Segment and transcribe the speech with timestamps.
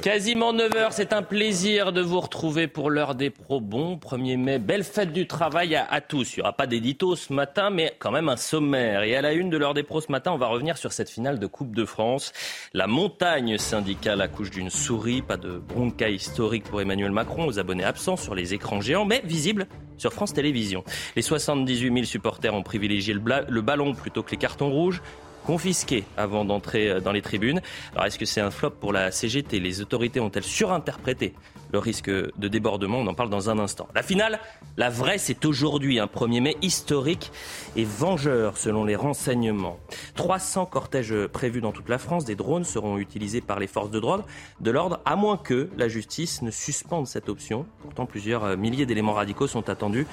[0.00, 3.60] Quasiment 9h, c'est un plaisir de vous retrouver pour l'heure des pros.
[3.60, 6.32] Bon 1er mai, belle fête du travail à, tous.
[6.32, 9.02] Il n'y aura pas d'édito ce matin, mais quand même un sommaire.
[9.02, 11.10] Et à la une de l'heure des pros ce matin, on va revenir sur cette
[11.10, 12.32] finale de Coupe de France.
[12.72, 17.84] La montagne syndicale accouche d'une souris, pas de bronca historique pour Emmanuel Macron, aux abonnés
[17.84, 19.68] absents sur les écrans géants, mais visibles
[19.98, 20.82] sur France Télévisions.
[21.14, 25.02] Les 78 000 supporters ont privilégié le ballon plutôt que les cartons rouges
[25.46, 27.60] confisqués avant d'entrer euh, dans les tribunes.
[27.92, 31.34] Alors est-ce que c'est un flop pour la CGT Les autorités ont-elles surinterprété
[31.72, 32.98] le risque de débordement?
[32.98, 33.88] On en parle dans un instant.
[33.94, 34.40] La finale,
[34.76, 37.32] la vraie, c'est aujourd'hui, un 1er mai historique
[37.76, 39.78] et vengeur selon les renseignements.
[40.14, 44.00] 300 cortèges prévus dans toute la France, des drones seront utilisés par les forces de
[44.00, 44.22] drogue,
[44.60, 47.66] de l'ordre, à moins que la justice ne suspende cette option.
[47.82, 50.06] Pourtant, plusieurs euh, milliers d'éléments radicaux sont attendus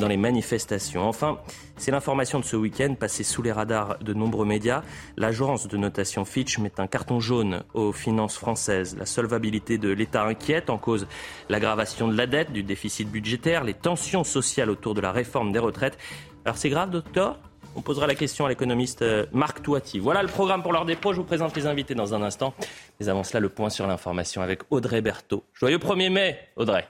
[0.00, 1.08] dans les manifestations.
[1.08, 1.38] Enfin,
[1.76, 4.82] c'est l'information de ce week-end passée sous les radars de nombreux médias.
[5.16, 8.96] L'agence de notation Fitch met un carton jaune aux finances françaises.
[8.98, 11.06] La solvabilité de l'État inquiète en cause
[11.48, 15.58] l'aggravation de la dette, du déficit budgétaire, les tensions sociales autour de la réforme des
[15.58, 15.98] retraites.
[16.44, 17.38] Alors c'est grave, docteur?
[17.76, 20.00] On posera la question à l'économiste euh, Marc Toiti.
[20.00, 20.98] Voilà le programme pour l'heure des.
[21.00, 22.52] Je vous présente les invités dans un instant.
[22.98, 25.44] Mais avant cela, le point sur l'information avec Audrey Berthaud.
[25.54, 26.88] Joyeux 1er mai, Audrey.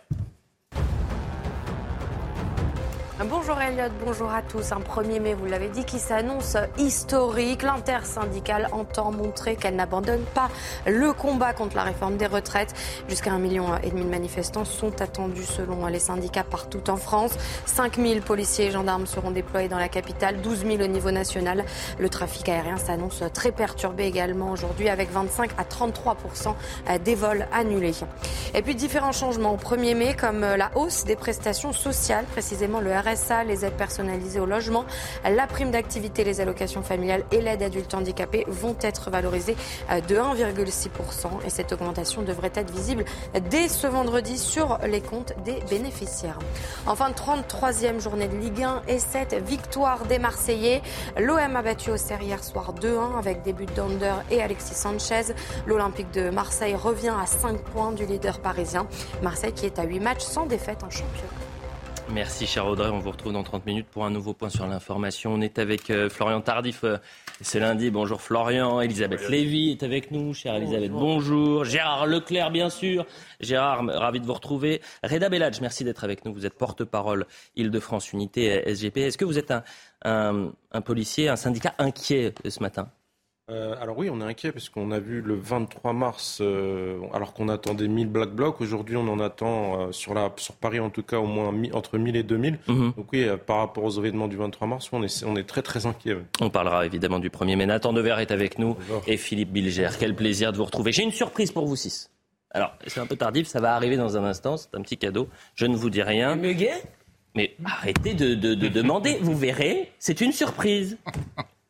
[3.28, 4.72] Bonjour Elliot, bonjour à tous.
[4.72, 7.62] Un 1er mai, vous l'avez dit, qui s'annonce historique.
[7.62, 10.48] L'intersyndicale entend montrer qu'elle n'abandonne pas
[10.86, 12.72] le combat contre la réforme des retraites.
[13.10, 17.32] Jusqu'à un million et demi de manifestants sont attendus selon les syndicats partout en France.
[17.66, 21.66] 5000 policiers et gendarmes seront déployés dans la capitale, 12 000 au niveau national.
[21.98, 26.54] Le trafic aérien s'annonce très perturbé également aujourd'hui avec 25 à 33%
[27.04, 27.92] des vols annulés.
[28.54, 32.90] Et puis différents changements au 1er mai comme la hausse des prestations sociales, précisément le
[33.12, 34.84] RSA, les aides personnalisées au logement,
[35.24, 39.56] la prime d'activité, les allocations familiales et l'aide adulte handicapé vont être valorisées
[39.90, 41.44] euh, de 1,6%.
[41.46, 43.04] Et cette augmentation devrait être visible
[43.50, 46.38] dès ce vendredi sur les comptes des bénéficiaires.
[46.86, 50.82] Enfin, 33e journée de Ligue 1 et 7 victoire des Marseillais.
[51.18, 55.34] L'OM a battu au Auxerre hier soir 2-1 avec des buts d'Under et Alexis Sanchez.
[55.66, 58.86] L'Olympique de Marseille revient à 5 points du leader parisien.
[59.22, 61.49] Marseille qui est à 8 matchs sans défaite en championnat.
[62.12, 62.88] Merci, cher Audrey.
[62.88, 65.32] On vous retrouve dans 30 minutes pour un nouveau point sur l'information.
[65.34, 66.96] On est avec euh, Florian Tardif euh,
[67.40, 67.90] ce lundi.
[67.90, 68.80] Bonjour Florian.
[68.80, 70.34] Elisabeth Lévy est avec nous.
[70.34, 71.64] Chère Elisabeth, bonjour.
[71.64, 73.06] Gérard Leclerc, bien sûr.
[73.40, 74.80] Gérard, ravi de vous retrouver.
[75.04, 76.34] Reda Belladj, merci d'être avec nous.
[76.34, 78.98] Vous êtes porte-parole Île-de-France Unité SGP.
[78.98, 79.62] Est-ce que vous êtes un,
[80.04, 82.90] un, un policier, un syndicat inquiet euh, ce matin?
[83.50, 87.32] Euh, alors oui, on est inquiet parce qu'on a vu le 23 mars, euh, alors
[87.34, 90.88] qu'on attendait 1000 Black Blocs, aujourd'hui on en attend euh, sur, la, sur Paris en
[90.90, 92.58] tout cas au moins mi- entre 1000 et 2000.
[92.68, 92.92] Mhm.
[92.96, 95.62] Donc oui, euh, par rapport aux événements du 23 mars, on est, on est très
[95.62, 96.14] très inquiet.
[96.14, 96.22] oui.
[96.40, 97.66] On parlera évidemment du 1er mai.
[97.66, 99.02] Nathan Dever est avec nous Bonjour.
[99.08, 99.88] et Philippe Bilger.
[99.98, 100.92] Quel plaisir de vous retrouver.
[100.92, 102.08] J'ai une surprise pour vous six.
[102.52, 105.28] Alors, c'est un peu tardif, ça va arriver dans un instant, c'est un petit cadeau.
[105.56, 106.36] Je ne vous dis rien.
[107.34, 110.98] Mais arrêtez de, de- de demander, vous verrez, c'est une surprise.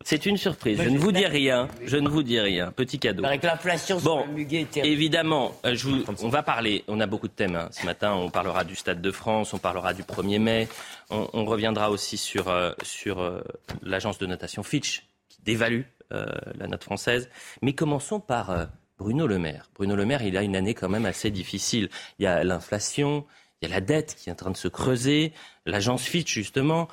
[0.02, 0.80] C'est une surprise.
[0.82, 1.68] Je ne vous dis rien.
[1.84, 2.72] Je ne vous dis rien.
[2.72, 3.22] Petit cadeau.
[3.24, 7.00] Avec l'inflation sur Bon, le muguet était évidemment, euh, je vous- on va parler, on
[7.00, 7.68] a beaucoup de thèmes hein.
[7.70, 10.68] ce matin, on parlera du Stade de France, on parlera du 1er mai,
[11.10, 13.42] on, on reviendra aussi sur, euh, sur euh,
[13.82, 16.24] l'agence de notation Fitch qui dévalue euh,
[16.58, 17.28] la note française.
[17.60, 18.64] Mais commençons par euh,
[18.98, 19.68] Bruno Le Maire.
[19.74, 21.90] Bruno Le Maire, il a une année quand même assez difficile.
[22.18, 23.26] Il y a l'inflation,
[23.60, 25.32] il y a la dette qui est en train de se creuser,
[25.66, 26.88] l'agence Fitch justement.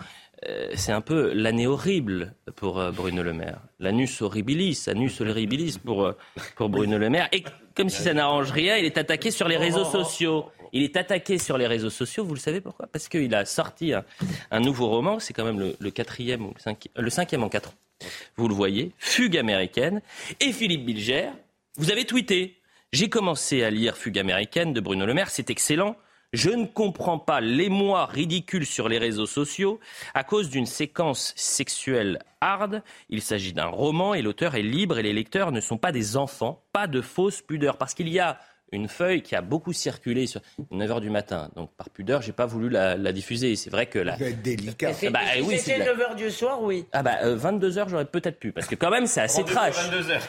[0.46, 3.60] Euh, c'est un peu l'année horrible pour euh, Bruno Le Maire.
[3.80, 6.14] L'anus horribilis, anus horribilis pour, euh,
[6.56, 7.28] pour Bruno Le Maire.
[7.32, 7.44] Et
[7.76, 10.46] comme si ça n'arrange rien, il est attaqué sur les réseaux sociaux.
[10.74, 12.88] Il est attaqué sur les réseaux sociaux, vous le savez pourquoi?
[12.88, 16.54] Parce qu'il a sorti un, nouveau roman, c'est quand même le, quatrième ou
[16.98, 18.06] le cinquième en quatre ans.
[18.36, 20.02] Vous le voyez, Fugue américaine.
[20.42, 21.30] Et Philippe Bilger,
[21.78, 22.58] vous avez tweeté.
[22.92, 25.96] J'ai commencé à lire Fugue américaine de Bruno Le Maire, c'est excellent.
[26.34, 29.80] Je ne comprends pas l'émoi ridicule sur les réseaux sociaux
[30.14, 32.84] à cause d'une séquence sexuelle hard.
[33.10, 36.18] Il s'agit d'un roman et l'auteur est libre et les lecteurs ne sont pas des
[36.18, 37.78] enfants, pas de fausse pudeur.
[37.78, 38.40] Parce qu'il y a
[38.72, 40.42] une feuille qui a beaucoup circulé sur
[40.72, 41.50] 9h du matin.
[41.56, 43.56] Donc par pudeur, j'ai pas voulu la, diffuser.
[43.56, 44.18] C'est vrai que la...
[44.18, 44.92] Délicat.
[45.06, 46.86] Ah bah, oui, c'était 9h du soir, oui.
[46.92, 49.76] Ah bah 22h, euh, j'aurais peut-être pu parce que quand même c'est assez trash.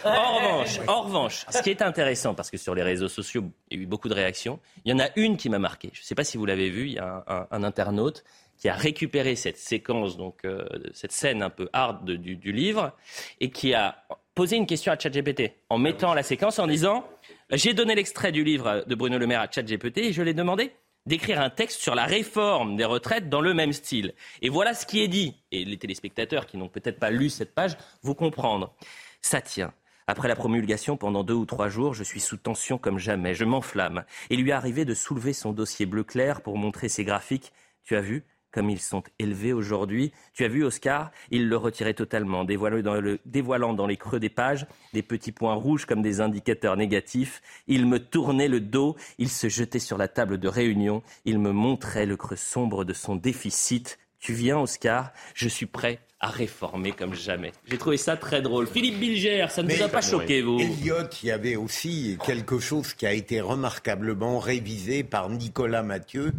[0.05, 3.79] En revanche, en revanche, ce qui est intéressant parce que sur les réseaux sociaux, il
[3.79, 4.61] y a eu beaucoup de réactions.
[4.85, 5.91] Il y en a une qui m'a marqué.
[5.93, 8.25] Je ne sais pas si vous l'avez vu, il y a un, internaute
[8.57, 12.93] qui a récupéré cette séquence, donc euh, cette scène un peu hard du, du livre,
[13.41, 14.05] et qui a
[14.39, 17.05] posé une question à ChatGPT en mettant la séquence en disant
[17.53, 20.35] j'ai donné l'extrait du livre de Bruno Le Maire à ChatGPT et je lui ai
[20.35, 20.73] demandé
[21.07, 24.15] d'écrire un texte sur la réforme des retraites dans le même style.
[24.43, 25.35] Et voilà ce qui est dit.
[25.51, 28.75] Et les téléspectateurs qui n'ont peut-être pas lu cette page vont comprendre.
[29.23, 29.73] Ça tient.
[30.07, 33.35] Après la promulgation, pendant deux ou trois jours, je suis sous tension comme jamais.
[33.35, 34.05] Je m'enflamme.
[34.31, 37.53] Il lui est arrivé de soulever son dossier bleu clair pour montrer ses graphiques.
[37.85, 38.25] Tu as vu?
[38.53, 40.13] Comme ils sont élevés aujourd'hui.
[40.35, 45.03] Tu as vu, Oscar, il le retirait totalement, dévoilant dans, les creux des pages des
[45.03, 47.43] petits points rouges comme des indicateurs négatifs.
[47.67, 51.53] Il me tournait le dos, il se jetait sur la table de réunion, il me
[51.53, 53.99] montrait le creux sombre de son déficit.
[54.19, 57.53] Tu viens, Oscar, je suis prêt à réformer comme jamais.
[57.67, 58.67] J'ai trouvé ça très drôle.
[58.67, 62.59] Philippe Bilger, ça ne vous a pas choqué, vous Elliot, il y avait aussi quelque
[62.59, 66.33] chose qui a été remarquablement révisé par Nicolas Mathieu,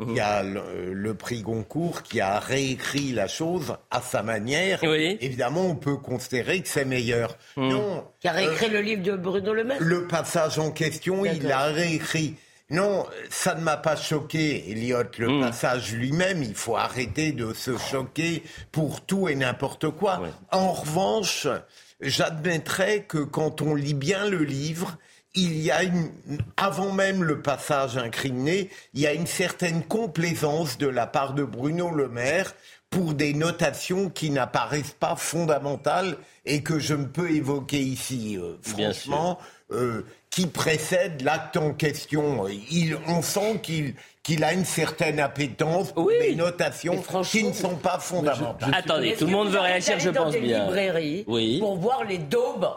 [0.00, 4.82] il y a le, prix Goncourt qui a réécrit la chose à sa manière.
[4.82, 7.36] Évidemment, on peut considérer que c'est meilleur.
[7.56, 7.68] Mmh.
[7.68, 11.44] Non, qui a réécrit le livre de Bruno Le Maire Le passage en question, il
[11.44, 12.34] l'a réécrit.
[12.70, 15.40] Non, ça ne m'a pas choqué, Elliot, le mmh.
[15.40, 16.42] passage lui-même.
[16.42, 18.42] Il faut arrêter de se choquer
[18.72, 20.22] pour tout et n'importe quoi.
[20.50, 21.46] En revanche,
[22.00, 24.98] j'admettrais que quand on lit bien le livre,
[25.34, 26.10] il y a une,
[26.56, 31.42] avant même le passage incriminé, il y a une certaine complaisance de la part de
[31.42, 32.54] Bruno Le Maire
[32.90, 38.54] pour des notations qui n'apparaissent pas fondamentales et que je ne peux évoquer ici, euh,
[38.62, 39.38] franchement,
[39.72, 42.46] euh, qui précèdent l'acte en question.
[42.70, 47.76] Il, on sent qu'il qu'il a une certaine appétence pour des notations qui ne sont
[47.76, 48.74] pas fondamentales.
[48.74, 50.64] Attendez, tout le monde veut réagir, je pense bien.
[50.64, 51.58] Librairies oui.
[51.58, 52.70] pour voir les daubes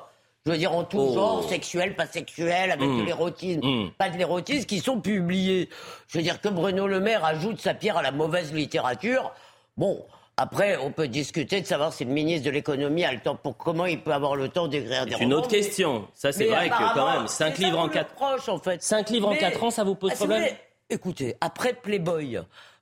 [0.47, 1.13] je veux dire en tout oh.
[1.13, 3.05] genre, sexuel, pas sexuel, avec de mm.
[3.05, 3.91] l'érotisme, mm.
[3.97, 5.67] pas de l'érotisme, qui sont publiés.
[6.07, 9.33] Je veux dire que Bruno Le Maire ajoute sa pierre à la mauvaise littérature.
[9.75, 10.05] Bon,
[10.38, 13.57] après, on peut discuter de savoir si le ministre de l'économie a le temps pour
[13.57, 16.07] comment il peut avoir le temps d'écrire des C'est une autre question.
[16.15, 18.81] Ça, c'est vrai que quand même, 5 livres en 4 en fait.
[18.81, 20.45] 5 livres en 4 ans, ça vous pose ah, problème
[20.89, 22.39] Écoutez, après Playboy,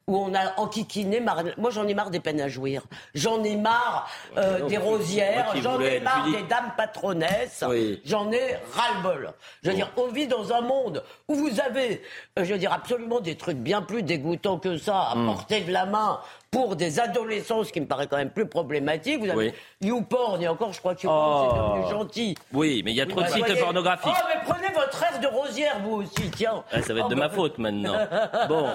[0.08, 1.20] où on a enquiquiné.
[1.20, 2.84] Moi, j'en ai marre des peines à jouir.
[3.16, 4.08] J'en ai marre
[4.38, 5.54] euh, des rosières.
[5.62, 7.64] J'en ai marre des dames patronesses.
[8.06, 9.34] J'en ai ras-le-bol.
[9.64, 12.04] Je veux dire, on vit dans un monde où vous avez,
[12.38, 15.26] euh, je veux dire, absolument des trucs bien plus dégoûtants que ça à hmm.
[15.26, 16.20] porter de la main
[16.56, 19.20] pour des adolescents, ce qui me paraît quand même plus problématique.
[19.20, 21.90] Vous avez YouPorn, et encore, je crois que YouPorn, c'est devenu oh.
[21.90, 22.36] gentil.
[22.54, 24.14] Oui, mais il y a trop de sites pornographiques.
[24.16, 26.64] Oh, mais prenez votre rêve de rosière, vous aussi, tiens.
[26.72, 27.96] Ah, ça va être de oh, ma faute maintenant.
[28.48, 28.70] bon.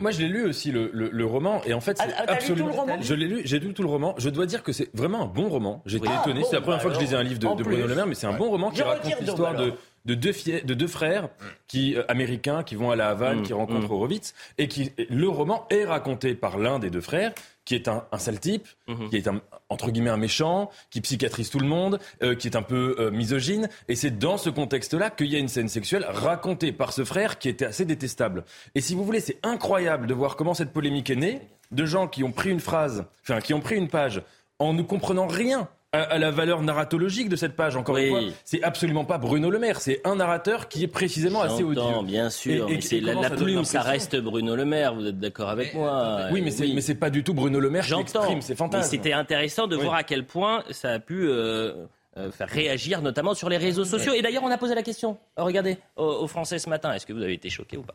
[0.00, 2.66] Moi, je l'ai lu aussi, le, roman, et en fait, c'est absolument.
[2.66, 4.14] Lu tout le roman je l'ai lu, j'ai lu tout le roman.
[4.18, 5.82] Je dois dire que c'est vraiment un bon roman.
[5.86, 6.42] J'ai été étonné.
[6.44, 8.26] c'est la première fois que je lisais un livre de, Bruno Le Maire, mais c'est
[8.26, 9.74] un bon roman qui raconte l'histoire de
[10.06, 10.32] de deux,
[10.64, 11.28] de deux frères
[11.66, 13.92] qui, euh, américains qui vont à la Havane, mm, qui rencontrent mm.
[13.92, 17.32] Horowitz, et qui le roman est raconté par l'un des deux frères,
[17.64, 19.08] qui est un, sale type, mm-hmm.
[19.10, 22.56] qui est un, entre guillemets un méchant, qui psychiatrise tout le monde, euh, qui est
[22.56, 23.68] un peu euh, misogyne.
[23.88, 27.38] Et c'est dans ce contexte-là qu'il y a une scène sexuelle racontée par ce frère
[27.38, 28.44] qui était assez détestable.
[28.76, 31.40] Et si vous voulez, c'est incroyable de voir comment cette polémique est née,
[31.72, 34.22] de gens qui ont pris une phrase, enfin qui ont pris une page
[34.60, 35.68] en ne comprenant rien
[36.04, 37.76] à, la valeur narratologique de cette page.
[37.76, 41.42] Encore une fois, c'est absolument pas Bruno Le Maire, c'est un narrateur qui est précisément
[41.42, 41.82] assez odieux.
[42.04, 42.68] bien sûr.
[42.68, 44.94] Et, la, plume, ça reste Bruno Le Maire.
[44.94, 47.70] Vous êtes d'accord avec moi Oui, mais c'est mais c'est pas du tout Bruno Le
[47.70, 48.42] Maire qui exprime.
[48.42, 49.00] C'est fantastique.
[49.02, 51.28] C'était intéressant de voir à quel point ça a pu.
[51.28, 51.72] Euh,
[52.18, 54.14] euh, faire réagir, notamment sur les réseaux sociaux.
[54.14, 57.20] Et d'ailleurs, on a posé la question, regardez, aux Français ce matin, est-ce que vous
[57.20, 57.94] avez été choqué ou pas?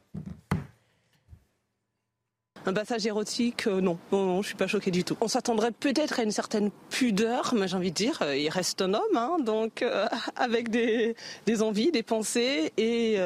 [2.65, 3.97] Un passage érotique, euh, non.
[4.11, 5.17] non, non, je suis pas choquée du tout.
[5.21, 8.81] On s'attendrait peut-être à une certaine pudeur, mais j'ai envie de dire, euh, il reste
[8.81, 11.15] un homme, hein, donc euh, avec des,
[11.45, 13.17] des, envies, des pensées et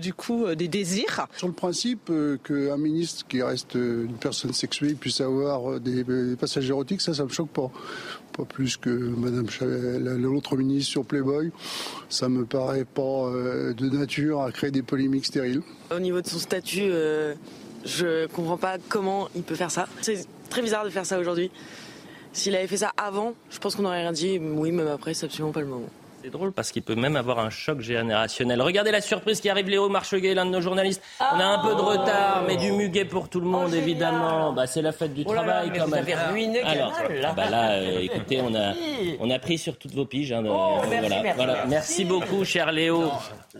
[0.00, 1.26] du coup des désirs.
[1.36, 2.10] Sur le principe
[2.44, 6.04] qu'un ministre qui reste une personne sexuée puisse avoir des,
[6.38, 7.70] passages érotiques, ça, ça me choque pas.
[8.36, 9.46] Pas plus que Madame
[10.18, 11.52] l'autre ministre sur Playboy.
[12.08, 15.62] Ça me paraît pas de nature à créer des polémiques stériles.
[15.94, 16.90] Au niveau de son statut
[17.84, 19.86] je comprends pas comment il peut faire ça.
[20.00, 21.50] C'est très bizarre de faire ça aujourd'hui.
[22.32, 24.38] S'il avait fait ça avant, je pense qu'on aurait rien dit.
[24.38, 25.88] Oui, même après, c'est absolument pas le moment.
[26.24, 28.62] C'est drôle parce qu'il peut même avoir un choc générationnel.
[28.62, 31.02] Regardez la surprise qui arrive, Léo Marcheguet, l'un de nos journalistes.
[31.20, 34.54] On a un peu de retard, mais du muguet pour tout le monde, oh, évidemment.
[34.54, 36.02] Bah, c'est la fête du oh travail quand même.
[36.02, 37.34] Vous avez ruiné Alors, là.
[37.36, 38.72] Bah là, euh, écoutez, on a,
[39.20, 40.32] on a pris sur toutes vos piges.
[40.32, 41.66] Hein, oh, merci, voilà, merci, voilà.
[41.66, 43.04] merci, beaucoup, cher Léo.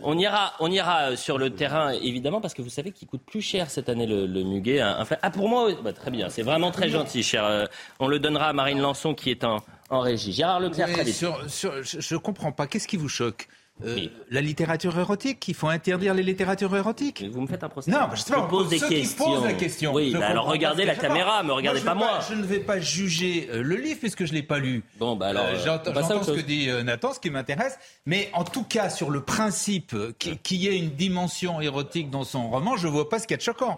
[0.01, 3.21] On ira, on ira euh, sur le terrain, évidemment, parce que vous savez qu'il coûte
[3.27, 4.79] plus cher cette année le, muguet.
[4.81, 7.45] ah, pour moi, bah, très bien, c'est vraiment très gentil, cher.
[7.45, 7.65] Euh,
[7.99, 10.33] on le donnera à Marine Lançon qui est en, en régie.
[10.33, 11.19] Gérard Leclerc, très vite.
[11.19, 12.67] je ne comprends pas.
[12.67, 13.47] Qu'est-ce qui vous choque?
[13.83, 17.25] Euh, la littérature érotique, il faut interdire les littératures érotiques?
[17.29, 17.91] vous me faites un procès.
[17.91, 19.43] Non, je, pose des questions.
[19.43, 19.93] la question.
[19.93, 22.21] Oui, bah alors regardez la caméra, me regardez pas moi.
[22.29, 24.85] je ne vais pas juger euh, le livre puisque je l'ai pas lu.
[24.97, 25.47] Bon, bah alors.
[25.47, 29.19] Euh, j'entends ce que dit Nathan, ce qui m'intéresse, mais en tout cas sur le
[29.19, 33.33] principe qu'il y ait une dimension érotique dans son roman, je vois pas ce qu'il
[33.33, 33.77] y a de choquant.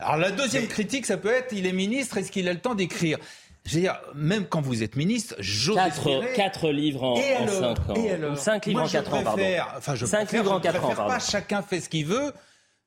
[0.00, 2.74] Alors la deuxième critique, ça peut être il est ministre, est-ce qu'il a le temps
[2.74, 3.18] d'écrire?
[3.64, 7.76] Je veux dire, même quand vous êtes ministre, j'ose quatre, quatre livres en, et alors,
[7.76, 7.94] 5 ans.
[7.94, 9.42] Et alors, 5 livres en 4 ans, pardon.
[9.76, 11.12] Enfin, je 5 livres en 4 ans, pardon.
[11.12, 12.32] Pas, chacun fait ce qu'il veut.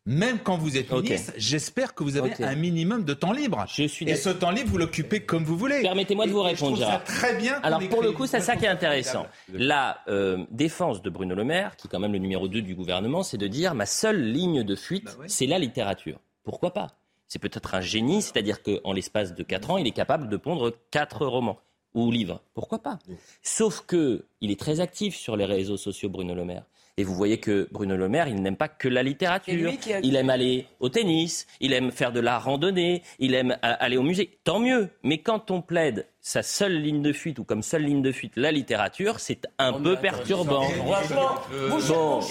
[0.05, 3.63] Même quand vous êtes ministre, j'espère que vous avez un minimum de temps libre.
[3.69, 5.81] Je suis et ce temps libre, vous l'occupez comme vous voulez.
[5.81, 7.57] Permettez-moi de vous répondre, je trouve ça très bien.
[7.63, 9.27] Alors pour le coup, c'est ça qui est intéressant.
[9.53, 12.75] La euh, défense de Bruno Le Maire, qui est quand même le numéro 2 du
[12.75, 16.19] gouvernement, c'est de dire ma seule ligne de fuite, bah c'est la littérature.
[16.43, 16.87] Pourquoi pas?
[17.33, 20.71] C'est peut-être un génie, c'est-à-dire qu'en l'espace de 4 ans, il est capable de pondre
[20.91, 21.57] 4 romans
[21.95, 22.43] ou livres.
[22.53, 22.99] Pourquoi pas?
[23.41, 26.65] Sauf que il est très actif sur les réseaux sociaux, Bruno Le Maire.
[26.97, 29.71] Et vous voyez que Bruno Le Maire, il n'aime pas que la littérature.
[30.03, 34.03] Il aime aller au tennis, il aime faire de la randonnée, il aime aller au
[34.03, 34.37] musée.
[34.43, 34.89] Tant mieux.
[35.01, 38.33] Mais quand on plaide sa seule ligne de fuite ou comme seule ligne de fuite
[38.35, 40.61] la littérature, c'est un peu perturbant.
[40.69, 42.21] Franchement, bon,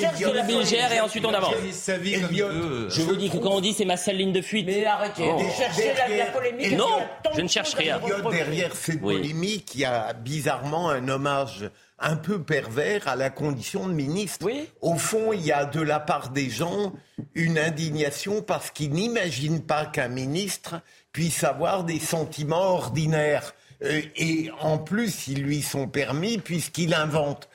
[0.95, 1.55] et ensuite on avance.
[1.67, 4.67] Je vous dis que quand on dit c'est ma seule ligne de fuite.
[4.67, 6.77] Mais arrêtez, vous cherchez la, polémique.
[6.77, 7.01] Non,
[7.35, 8.01] je ne cherche rien.
[8.31, 11.69] Derrière cette polémique, il y a bizarrement un hommage
[12.03, 14.45] un peu pervers à la condition de ministre.
[14.47, 14.69] Oui.
[14.81, 16.93] Au fond, il y a de la part des gens
[17.35, 20.81] une indignation parce qu'ils n'imaginent pas qu'un ministre
[21.13, 23.55] puisse avoir des sentiments ordinaires.
[23.85, 27.49] Euh, et en plus, ils lui sont permis puisqu'il invente.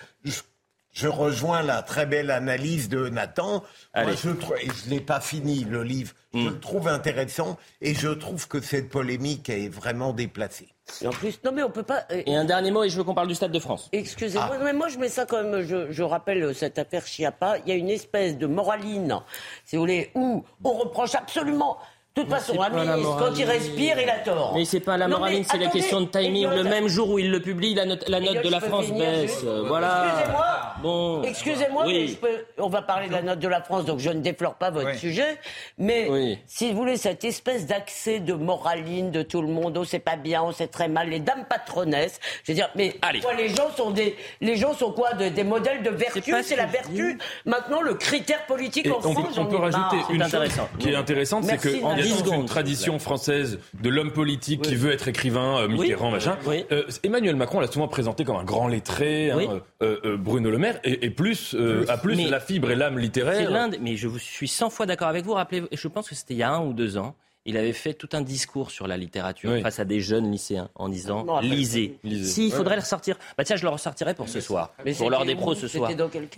[0.93, 3.63] Je, rejoins la très belle analyse de Nathan.
[3.95, 6.13] Moi, je, et je l'ai pas fini, le livre.
[6.33, 6.47] Je hmm.
[6.47, 10.69] le trouve intéressant et je trouve que cette polémique est vraiment déplacée.
[11.01, 12.03] Et en plus, non mais on peut pas.
[12.11, 13.89] Euh, et un dernier mot, et je veux qu'on parle du Stade de France.
[13.91, 14.63] Excusez-moi, ah.
[14.63, 17.57] mais moi je mets ça comme je, je rappelle cette affaire Chiappa.
[17.59, 19.19] Il y a une espèce de moraline,
[19.65, 21.77] si vous voulez, où on reproche absolument
[22.17, 24.53] de toute façon, un ministre, quand il respire, il a tort.
[24.55, 26.47] Mais c'est pas la moraline, c'est la question de timing.
[26.49, 29.43] Le même jour où il le publie, la note, la note de la France baisse.
[29.67, 30.05] Voilà.
[30.07, 30.45] Excusez-moi.
[30.81, 31.21] Bon.
[31.23, 34.09] Excusez-moi, mais je peux, on va parler de la note de la France, donc je
[34.09, 35.37] ne déflore pas votre sujet.
[35.77, 39.99] Mais si vous voulez, cette espèce d'accès de moraline de tout le monde, oh c'est
[39.99, 42.19] pas bien, oh c'est très mal, les dames patronesses.
[42.43, 45.83] Je veux dire, mais quoi, les gens sont des, les gens sont quoi, des modèles
[45.83, 46.33] de vertu?
[46.43, 47.19] C'est la vertu.
[47.45, 49.37] Maintenant, le critère politique en France.
[49.37, 51.69] On peut rajouter une chose qui est intéressante, c'est que
[52.07, 56.37] une tradition française de l'homme politique qui veut être écrivain, euh, Mitterrand, machin.
[56.71, 60.79] Euh, Emmanuel Macron l'a souvent présenté comme un grand lettré, hein, euh, Bruno Le Maire,
[60.83, 61.55] et, plus,
[61.87, 63.69] a plus la fibre et l'âme littéraire.
[63.81, 65.33] mais je suis 100 fois d'accord avec vous.
[65.33, 67.15] Rappelez, je pense que c'était il y a un ou deux ans
[67.47, 70.89] il avait fait tout un discours sur la littérature face à des jeunes lycéens en
[70.89, 71.97] disant lisez.
[72.23, 73.17] Si, il faudrait le ressortir.
[73.37, 75.89] Bah tiens, je le ressortirai pour ce soir, pour l'heure des pros ce soir.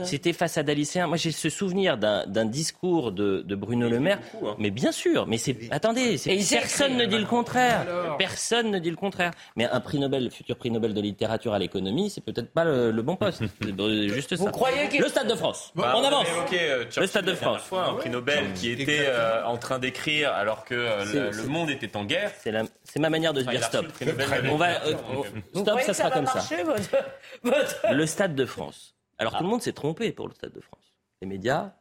[0.04, 1.08] C'était face à des lycéens.
[1.08, 4.20] Moi, j'ai ce souvenir d'un discours de, Bruno Le Maire.
[4.44, 4.56] Hein.
[4.60, 6.18] Mais bien sûr, mais c'est attendez,
[6.50, 7.86] personne ne dit le contraire.
[8.18, 9.32] Personne ne dit le contraire.
[9.56, 13.02] Mais un prix Nobel, futur prix Nobel de littérature à l'économie, c'est peut-être pas le,
[13.02, 13.42] bon poste.
[14.14, 14.52] juste ça.
[14.52, 15.74] Croyez le Stade de France.
[15.76, 16.28] on avance.
[16.54, 17.62] Euh, le Stade de France.
[17.62, 21.70] Fois, un prix Nobel qui était euh, en train d'écrire alors que euh, le, monde
[21.70, 22.32] était en guerre.
[22.42, 23.88] C'est ma manière de dire stop.
[24.52, 24.96] On va, euh,
[25.56, 26.44] stop, ça sera comme ça.
[27.92, 28.96] Le Stade de France.
[29.18, 30.94] Alors tout le monde s'est trompé pour le Stade de France.
[31.22, 31.72] Les médias,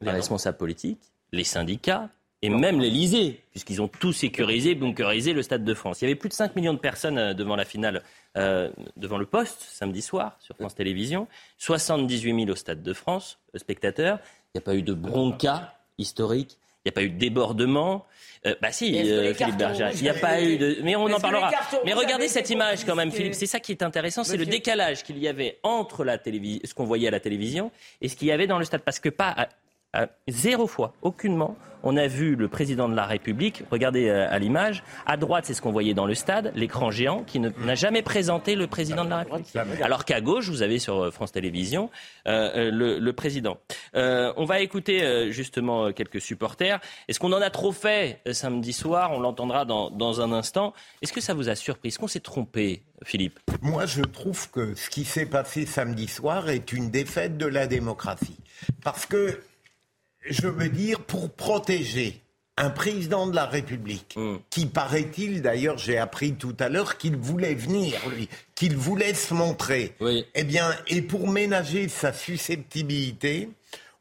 [0.00, 2.08] les responsables politiques, les syndicats,
[2.44, 6.02] et même l'Elysée, puisqu'ils ont tout sécurisé, bunkerisé le Stade de France.
[6.02, 8.02] Il y avait plus de 5 millions de personnes euh, devant la finale,
[8.36, 11.26] euh, devant le poste, samedi soir, sur France Télévisions.
[11.56, 14.18] 78 000 au Stade de France, spectateurs.
[14.48, 16.58] Il n'y a pas eu de bronca historique.
[16.84, 18.04] Il n'y a pas eu de débordement.
[18.46, 19.88] Euh, bah si, euh, Philippe Berger.
[19.94, 20.78] Il n'y a pas eu de.
[20.82, 21.50] Mais on en parlera.
[21.86, 23.34] Mais regardez cette image quand même, Philippe.
[23.34, 26.74] C'est ça qui est intéressant, c'est le décalage qu'il y avait entre la télévision, ce
[26.74, 27.70] qu'on voyait à la télévision
[28.02, 28.82] et ce qu'il y avait dans le stade.
[28.82, 29.48] Parce que pas
[30.28, 34.82] zéro fois, aucunement, on a vu le président de la République, regardez euh, à l'image,
[35.06, 38.56] à droite, c'est ce qu'on voyait dans le stade, l'écran géant, qui n'a jamais présenté
[38.56, 39.54] le président de la République.
[39.82, 41.90] Alors qu'à gauche, vous avez sur euh, France Télévisions
[42.26, 43.58] euh, le, président.
[43.94, 46.80] on va écouter justement quelques supporters.
[47.06, 49.12] Est-ce qu'on en a trop fait samedi soir?
[49.12, 50.72] On l'entendra dans, dans un instant.
[51.02, 51.88] Est-ce que ça vous a surpris?
[51.88, 53.38] Est-ce qu'on s'est trompé Philippe?
[53.62, 57.66] Moi, je trouve que ce qui s'est passé samedi soir est une défaite de la
[57.66, 58.38] démocratie.
[58.82, 59.38] Parce que
[60.24, 62.20] je veux dire, pour protéger
[62.56, 64.36] un président de la République, mm.
[64.50, 69.34] qui paraît-il, d'ailleurs j'ai appris tout à l'heure qu'il voulait venir, lui, qu'il voulait se
[69.34, 69.94] montrer,
[70.34, 73.50] eh bien, et pour ménager sa susceptibilité,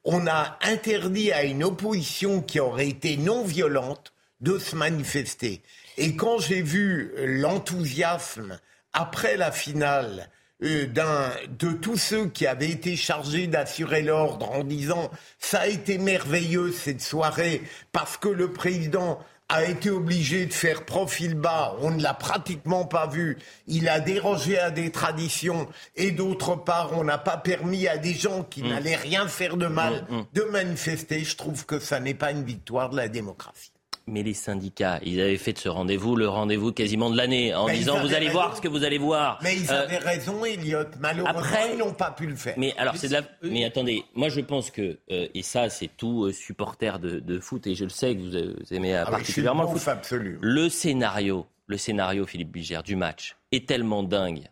[0.04, 5.62] on a interdit à une opposition qui aurait été non violente de se manifester.
[5.98, 8.60] Et quand j'ai vu l'enthousiasme
[8.92, 10.30] après la finale
[10.62, 16.72] de tous ceux qui avaient été chargés d'assurer l'ordre en disant ça a été merveilleux
[16.72, 19.20] cette soirée parce que le président
[19.50, 24.00] a été obligé de faire profil bas, on ne l'a pratiquement pas vu, il a
[24.00, 28.64] dérogé à des traditions et d'autre part on n'a pas permis à des gens qui
[28.64, 28.68] mm.
[28.70, 30.26] n'allaient rien faire de mal mm, mm.
[30.34, 33.73] de manifester, je trouve que ça n'est pas une victoire de la démocratie
[34.08, 37.68] mais les syndicats, ils avaient fait de ce rendez-vous le rendez-vous quasiment de l'année, en
[37.68, 39.40] disant vous allez voir ce que vous allez voir.
[39.44, 40.86] Mais ils avaient euh, raison, Elliot.
[41.00, 42.56] Malheureusement, après, ils n'ont pas pu le faire.
[42.58, 43.22] Mais alors, c'est de la...
[43.42, 47.68] Mais attendez, moi je pense que, euh, et ça c'est tout euh, supporter de, foot,
[47.68, 49.88] et je le sais que vous, aimez ah particulièrement le foot.
[49.88, 50.40] Absolu.
[50.42, 54.50] Le scénario, le scénario, Philippe Bigère, du match est tellement dingue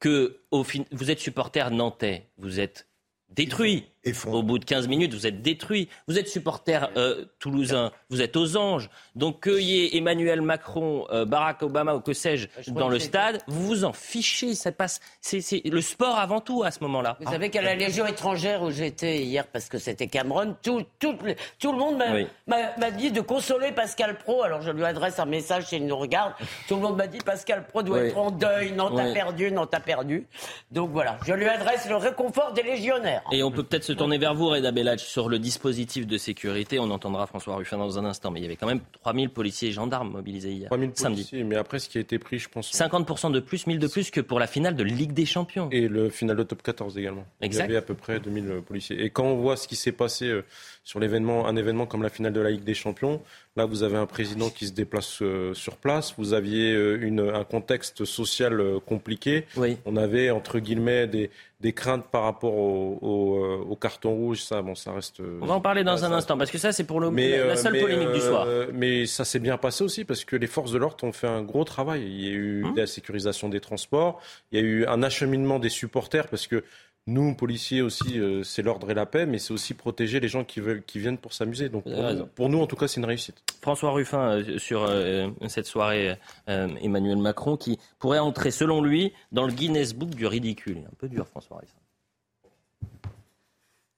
[0.00, 0.84] que au fin...
[0.92, 2.86] vous êtes supporter nantais, vous êtes
[3.30, 3.86] détruit.
[4.26, 5.88] Au bout de 15 minutes, vous êtes détruit.
[6.06, 8.90] Vous êtes supporter euh, toulousain, vous êtes aux anges.
[9.14, 13.40] Donc qu'il y ait Emmanuel Macron, euh, Barack Obama ou que sais-je dans le stade,
[13.46, 14.54] vous vous en fichez.
[14.54, 15.00] Ça passe.
[15.20, 17.16] C'est le sport avant tout à ce moment-là.
[17.20, 21.14] Vous savez qu'à la Légion étrangère où j'étais hier, parce que c'était Cameron, tout, tout,
[21.58, 22.02] tout, le monde
[22.46, 24.42] m'a dit de consoler Pascal Pro.
[24.42, 26.32] Alors je lui adresse un message s'il nous regarde.
[26.66, 28.72] Tout le monde m'a dit Pascal Pro doit être en deuil.
[28.72, 30.26] Non, t'as perdu, non, t'as perdu.
[30.70, 33.22] Donc voilà, je lui adresse le réconfort des légionnaires.
[33.32, 36.78] Et on peut peut-être se tourner vers vous, Reda Bellage, sur le dispositif de sécurité.
[36.78, 39.70] On entendra François Ruffin dans un instant, mais il y avait quand même 3000 policiers
[39.70, 40.68] et gendarmes mobilisés hier.
[40.68, 41.22] 3000 samedi.
[41.22, 42.72] policiers, mais après, ce qui a été pris, je pense.
[42.72, 45.68] 50% de plus, 1000 de plus que pour la finale de Ligue des Champions.
[45.72, 47.26] Et le final de top 14 également.
[47.40, 47.64] Exact.
[47.64, 49.02] Il y avait à peu près 2000 policiers.
[49.02, 50.44] Et quand on voit ce qui s'est passé euh,
[50.84, 53.20] sur l'événement, un événement comme la finale de la Ligue des Champions,
[53.58, 56.14] Là, vous avez un président qui se déplace euh, sur place.
[56.16, 59.46] Vous aviez euh, un contexte social compliqué.
[59.56, 59.78] Oui.
[59.84, 61.28] On avait, entre guillemets, des,
[61.60, 65.20] des craintes par rapport au, euh, carton rouge, ça, bon, ça reste.
[65.40, 67.56] On va en parler dans un instant, parce que ça, c'est pour le, mais, la
[67.56, 68.46] seule polémique du soir.
[68.72, 71.42] mais ça s'est bien passé aussi, parce que les forces de l'ordre ont fait un
[71.42, 72.02] gros travail.
[72.06, 72.76] Il y a eu hum.
[72.76, 74.20] la sécurisation des transports,
[74.52, 76.62] il y a eu un acheminement des supporters, parce que
[77.08, 80.44] nous, policiers aussi, euh, c'est l'ordre et la paix, mais c'est aussi protéger les gens
[80.44, 81.70] qui, veulent, qui viennent pour s'amuser.
[81.70, 81.84] Donc
[82.34, 83.42] pour, nous, en tout cas, c'est une réussite.
[83.62, 86.16] François Ruffin, euh, sur euh, cette soirée,
[86.46, 90.82] Emmanuel Macron, qui pourrait entrer, selon lui, dans le Guinness Book du ridicule.
[90.86, 91.78] Un peu dur, François Ruffin.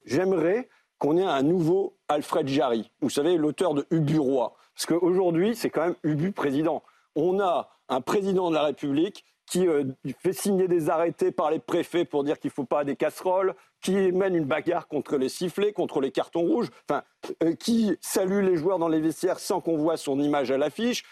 [0.05, 0.68] J'aimerais
[0.99, 4.55] qu'on ait un nouveau Alfred Jarry, vous savez, l'auteur de Ubu Roi.
[4.75, 6.85] Parce qu'aujourd'hui, c'est quand même Ubu président.
[7.16, 9.85] On a un président de la République qui euh,
[10.23, 13.55] fait signer des arrêtés par les préfets pour dire qu'il ne faut pas des casseroles,
[13.83, 17.03] qui mène une bagarre contre les sifflets, contre les cartons rouges, enfin,
[17.43, 21.03] euh, qui salue les joueurs dans les vestiaires sans qu'on voit son image à l'affiche.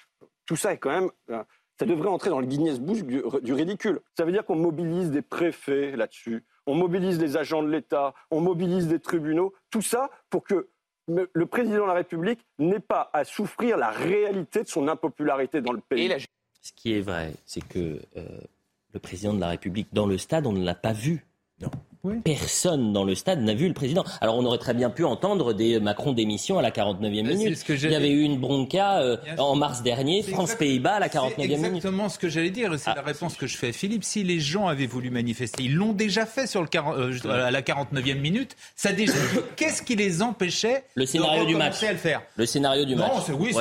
[0.46, 1.11] Tout ça est quand même.
[1.31, 1.42] Euh,
[1.81, 4.01] ça devrait entrer dans le Guinness Book du, du ridicule.
[4.16, 8.40] Ça veut dire qu'on mobilise des préfets là-dessus, on mobilise les agents de l'État, on
[8.40, 10.68] mobilise des tribunaux, tout ça pour que
[11.09, 15.72] le président de la République n'ait pas à souffrir la réalité de son impopularité dans
[15.72, 16.14] le pays.
[16.61, 18.40] Ce qui est vrai, c'est que euh,
[18.92, 21.27] le président de la République dans le stade, on ne l'a pas vu.
[21.61, 21.71] Non.
[22.24, 24.04] Personne dans le stade n'a vu le président.
[24.20, 27.64] Alors on aurait très bien pu entendre des Macron démission à la 49e bah, minute.
[27.68, 31.58] Il y avait eu une bronca euh, en mars dernier, France-Pays-Bas à la 49e minute.
[31.61, 33.02] C'est exactement ce que j'allais dire, c'est la ah.
[33.02, 34.04] réponse que je fais à Philippe.
[34.04, 37.62] Si les gens avaient voulu manifester, ils l'ont déjà fait sur le euh, à la
[37.62, 38.56] 49e minute.
[38.76, 39.12] Ça déjà
[39.56, 42.22] Qu'est-ce qui les empêchait le scénario de du match à le faire?
[42.37, 43.28] Le scénario du match.
[43.28, 43.54] Non, oui,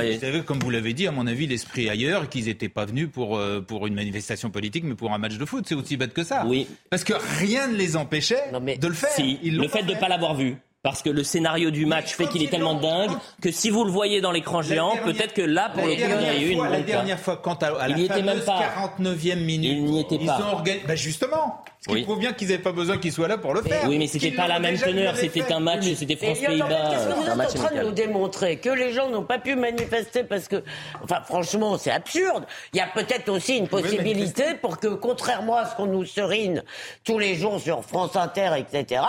[0.45, 3.61] comme vous l'avez dit, à mon avis, l'esprit ailleurs, qu'ils n'étaient pas venus pour, euh,
[3.61, 5.65] pour une manifestation politique, mais pour un match de foot.
[5.67, 6.45] C'est aussi bête que ça.
[6.45, 6.67] Oui.
[6.89, 8.36] Parce que rien ne les empêchait
[8.77, 9.09] de le faire.
[9.11, 10.57] Si, le fait de ne pas l'avoir vu.
[10.87, 13.91] Parce que le scénario du match fait qu'il est tellement dingue que si vous le
[13.91, 16.63] voyez dans l'écran géant, peut-être que là, pour le coup, il y a eu une.
[16.63, 18.61] La dernière fois, quand à, à la même pas.
[18.99, 20.39] 49e minute, il n'y était pas.
[20.53, 23.53] Ont bah justement, ce qui prouve bien qu'ils n'avaient pas besoin qu'il soit là pour
[23.53, 23.87] le faire.
[23.87, 25.15] Oui, mais c'était pas la même teneur.
[25.15, 26.67] C'était un match, c'était France-Pays-Bas.
[26.67, 29.55] Qu'est-ce que vous êtes en train de nous démontrer Que les gens n'ont pas pu
[29.55, 30.63] manifester parce que,
[31.03, 32.45] enfin, franchement, c'est absurde.
[32.73, 36.63] Il y a peut-être aussi une possibilité pour que, contrairement à ce qu'on nous serine
[37.03, 39.01] tous les jours sur France Inter, etc.,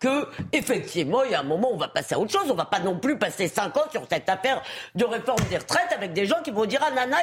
[0.00, 2.50] que, effectivement, moment, il y a un moment, on va passer à autre chose.
[2.50, 4.62] On va pas non plus passer 5 ans sur cette affaire
[4.94, 7.18] de réforme des retraites avec des gens qui vont dire ah nana,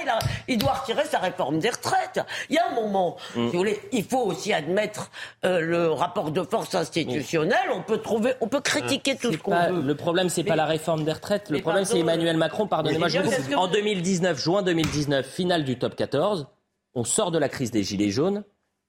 [0.47, 2.19] il, il doit retirer sa réforme des retraites.
[2.49, 3.47] Il y a un moment, mm.
[3.47, 5.11] si vous voulez, il faut aussi admettre
[5.45, 7.57] euh, le rapport de force institutionnel.
[7.73, 9.81] On peut trouver, on peut critiquer tout ce qu'on veut.
[9.81, 11.49] Le problème, c'est pas la réforme des retraites.
[11.49, 12.67] Le problème, c'est Emmanuel Macron.
[12.67, 13.07] Pardonnez-moi,
[13.55, 16.47] en 2019, juin 2019, finale du top 14,
[16.95, 18.43] on sort de la crise des gilets jaunes.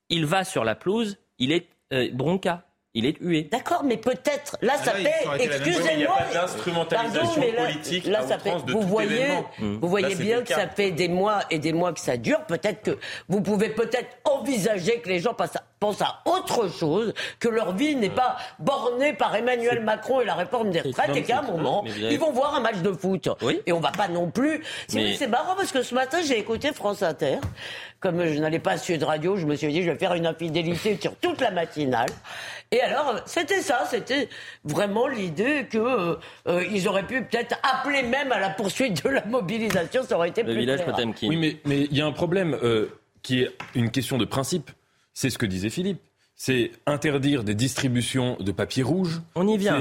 [0.09, 3.45] Il va sur la pelouse, il est euh, bronca il est hué.
[3.45, 4.57] D'accord, mais peut-être.
[4.63, 5.13] Là, ça fait.
[5.39, 5.91] Excusez-moi.
[5.93, 10.53] Il n'y a pas d'instrumentalisation politique là, ça fait, vous voyez, Vous voyez bien que
[10.53, 12.45] ça fait des mois et des mois que ça dure.
[12.47, 12.99] Peut-être que
[13.29, 15.35] vous pouvez peut-être envisager que les gens
[15.79, 20.35] pensent à autre chose, que leur vie n'est pas bornée par Emmanuel Macron et la
[20.35, 23.29] réforme des retraites, et qu'à un moment, ils vont voir un match de foot.
[23.43, 23.61] Oui.
[23.67, 24.65] Et on va pas non plus.
[24.89, 27.39] C'est marrant parce que ce matin, j'ai écouté France Inter.
[28.01, 30.27] Comme je n'allais pas à de Radio, je me suis dit, je vais faire une
[30.27, 32.09] infidélité sur toute la matinale.
[32.71, 34.29] Et alors, c'était ça, c'était
[34.65, 39.25] vraiment l'idée qu'ils euh, euh, auraient pu peut-être appeler même à la poursuite de la
[39.27, 40.95] mobilisation, ça aurait été Le plus village clair.
[40.95, 41.29] Potemkin.
[41.29, 42.87] Oui, mais il y a un problème euh,
[43.23, 44.71] qui est une question de principe.
[45.13, 46.01] C'est ce que disait Philippe
[46.43, 49.21] c'est interdire des distributions de papier rouge.
[49.35, 49.79] On y vient.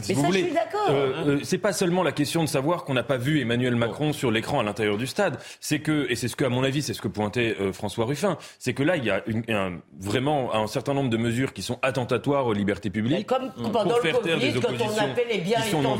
[0.00, 0.50] Si vous voulez,
[0.88, 4.14] euh, euh, c'est pas seulement la question de savoir qu'on n'a pas vu Emmanuel Macron
[4.14, 5.36] sur l'écran à l'intérieur du stade.
[5.60, 8.06] C'est que, et c'est ce que, à mon avis, c'est ce que pointait euh, François
[8.06, 11.60] Ruffin, c'est que là, il y a un, vraiment un certain nombre de mesures qui
[11.60, 13.26] sont attentatoires aux libertés publiques.
[13.26, 15.98] comme pendant pour faire taire des oppositions les biens qui sont non.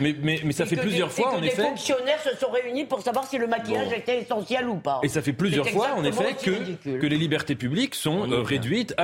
[0.00, 1.60] Mais, mais, mais ça fait plusieurs fois, en effet.
[1.60, 5.00] Les fonctionnaires se sont réunis pour savoir si le maquillage était essentiel ou pas.
[5.02, 8.94] Et ça fait plusieurs fois, en effet, que, que les libertés publiques sont réduites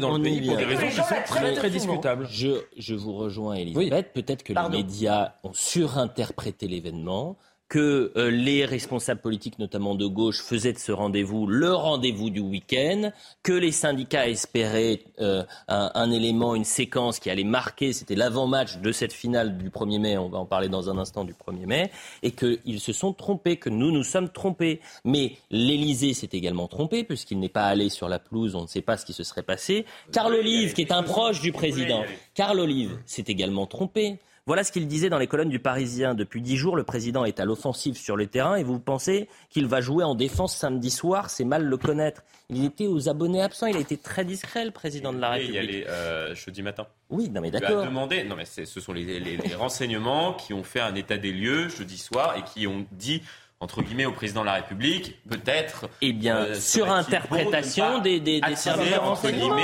[0.00, 2.28] dans le pays pour des raisons qui sont très, très discutables.
[2.30, 4.12] Je, je vous rejoins, Elisabeth.
[4.12, 7.36] Peut-être que les médias ont surinterprété l'événement
[7.68, 12.40] que euh, les responsables politiques, notamment de gauche, faisaient de ce rendez-vous le rendez-vous du
[12.40, 13.10] week-end,
[13.42, 18.92] que les syndicats espéraient euh, un, élément, une séquence qui allait marquer, c'était l'avant-match de
[18.92, 21.90] cette finale du 1er mai, on va en parler dans un instant du 1er mai,
[22.22, 24.80] et qu'ils se sont trompés, que nous nous sommes trompés.
[25.04, 28.82] Mais l'Élysée s'est également trompé, puisqu'il n'est pas allé sur la pelouse, on ne sait
[28.82, 29.86] pas ce qui se serait passé.
[30.12, 34.18] Carl Olive, qui est un proche du président, Carl Olive s'est également trompé.
[34.46, 36.14] Voilà ce qu'il disait dans les colonnes du Parisien.
[36.14, 39.66] Depuis dix jours, le président est à l'offensive sur le terrain et vous pensez qu'il
[39.66, 42.22] va jouer en défense samedi soir C'est mal le connaître.
[42.48, 43.66] Il était aux abonnés absents.
[43.66, 45.52] Il a été très discret, le président de la République.
[45.52, 46.86] Il y allait euh, jeudi matin.
[47.10, 47.82] Oui, non mais d'accord.
[47.82, 48.22] Il a demandé.
[48.22, 51.98] Non mais ce sont les, les renseignements qui ont fait un état des lieux jeudi
[51.98, 53.22] soir et qui ont dit
[53.58, 55.88] entre guillemets, au président de la République, peut-être.
[56.02, 59.56] Eh bien, euh, sur interprétation des, des, des services de renseignement.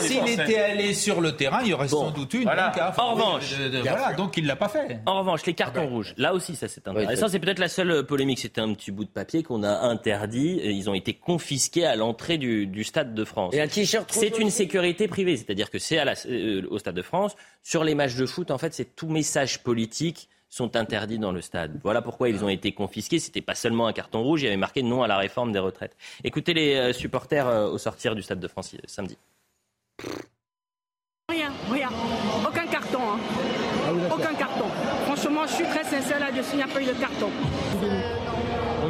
[0.00, 2.42] S'il était allé sur le terrain, il y aurait sans doute une.
[2.42, 2.72] Voilà.
[2.98, 5.00] en revanche, voilà, donc il l'a pas fait.
[5.06, 7.28] En revanche, les cartons rouges, là aussi, ça c'est intéressant.
[7.28, 8.40] c'est peut-être la seule euh, polémique.
[8.40, 10.60] C'était un petit bout de papier qu'on a interdit.
[10.64, 13.54] Ils ont été confisqués à l'entrée du, du, Stade de France.
[13.54, 17.36] Et un t-shirt C'est une sécurité privée, c'est-à-dire que c'est euh, au Stade de France.
[17.62, 21.40] Sur les matchs de foot, en fait, c'est tout message politique sont interdits dans le
[21.40, 21.80] stade.
[21.82, 23.18] Voilà pourquoi ils ont été confisqués.
[23.18, 25.58] C'était pas seulement un carton rouge, il y avait marqué non à la réforme des
[25.58, 25.96] retraites.
[26.24, 29.16] Écoutez les euh, supporters euh, au sortir du stade de France euh, samedi.
[31.30, 31.88] Rien, rien.
[32.46, 33.00] Aucun carton.
[33.00, 33.18] Hein.
[33.86, 34.66] Ah Aucun carton.
[35.06, 37.30] Franchement, je suis très sincère là-dessus, il n'y a pas eu de carton.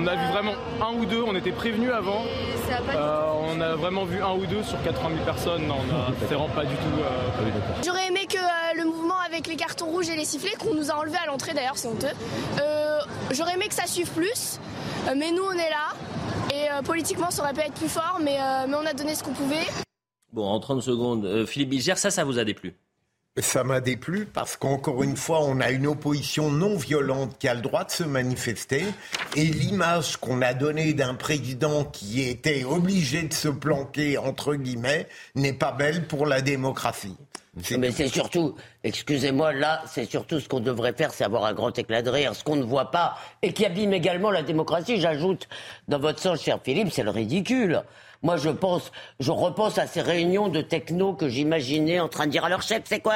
[0.03, 2.25] On a vu vraiment un ou deux, on était prévenus avant.
[3.47, 5.67] on a vraiment vu un ou deux sur 80 000 personnes.
[5.69, 5.77] Non,
[6.19, 7.85] c'est vraiment pas du tout.
[7.85, 8.39] J'aurais aimé que
[8.77, 11.55] le mouvement avec les cartons rouges et les sifflets qu'on nous a enlevés à l'entrée
[11.55, 12.09] d'ailleurs, c'est honteux.
[12.61, 12.99] Euh,
[13.31, 14.59] j'aurais aimé que ça suive plus,
[15.07, 15.95] euh, mais nous on est là.
[16.53, 19.23] Et euh, politiquement ça aurait pu être plus fort, mais, mais on a donné ce
[19.23, 19.67] qu'on pouvait.
[20.33, 22.75] Bon, en 30 secondes, Philippe Bilger, ça, ça vous a déplu?
[23.41, 27.55] Ça m'a déplu parce qu'encore une fois, on a une opposition non violente qui a
[27.55, 28.85] le droit de se manifester.
[29.37, 35.09] Et l'image qu'on a donnée d'un président qui était obligé de se planquer, entre guillemets,
[35.35, 37.17] n'est pas belle pour la démocratie.
[37.79, 41.79] Mais c'est surtout, excusez-moi, là, c'est surtout ce qu'on devrait faire, c'est avoir un grand
[41.79, 45.01] éclat de rire, ce qu'on ne voit pas, et qui abîme également la démocratie.
[45.01, 45.49] J'ajoute,
[45.87, 47.83] dans votre sens, cher Philippe, c'est le ridicule.
[48.23, 52.31] Moi, je pense, je repense à ces réunions de techno que j'imaginais en train de
[52.31, 53.15] dire à leur chef, c'est quoi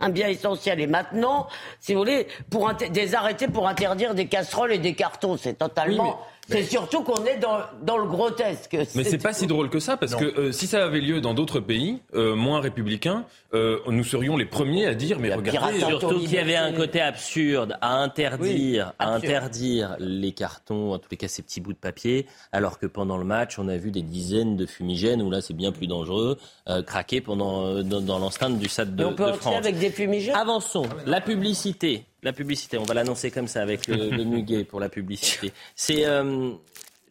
[0.00, 0.80] un, bien essentiel?
[0.80, 1.48] Et maintenant,
[1.80, 6.18] si vous voulez, pour des arrêtés pour interdire des casseroles et des cartons, c'est totalement.
[6.48, 8.76] C'est surtout qu'on est dans, dans, le grotesque.
[8.94, 11.34] Mais c'est pas si drôle que ça, parce que euh, si ça avait lieu dans
[11.34, 15.78] d'autres pays euh, moins républicains, euh, nous serions les premiers à dire mais regardez.
[15.80, 21.08] Surtout qu'il y avait un côté absurde à interdire, à interdire les cartons, en tous
[21.10, 23.90] les cas ces petits bouts de papier, alors que pendant le match, on a vu
[23.90, 26.38] des dizaines de fumigènes où là c'est bien plus dangereux,
[26.86, 29.54] craquer pendant dans, l'enceinte du stade de, on peut de France.
[29.54, 30.34] avec des fumigènes?
[30.34, 30.86] Avançons.
[31.06, 32.07] La publicité.
[32.22, 35.52] La publicité, on va l'annoncer comme ça avec le, muguet pour la publicité.
[35.76, 36.50] C'est euh,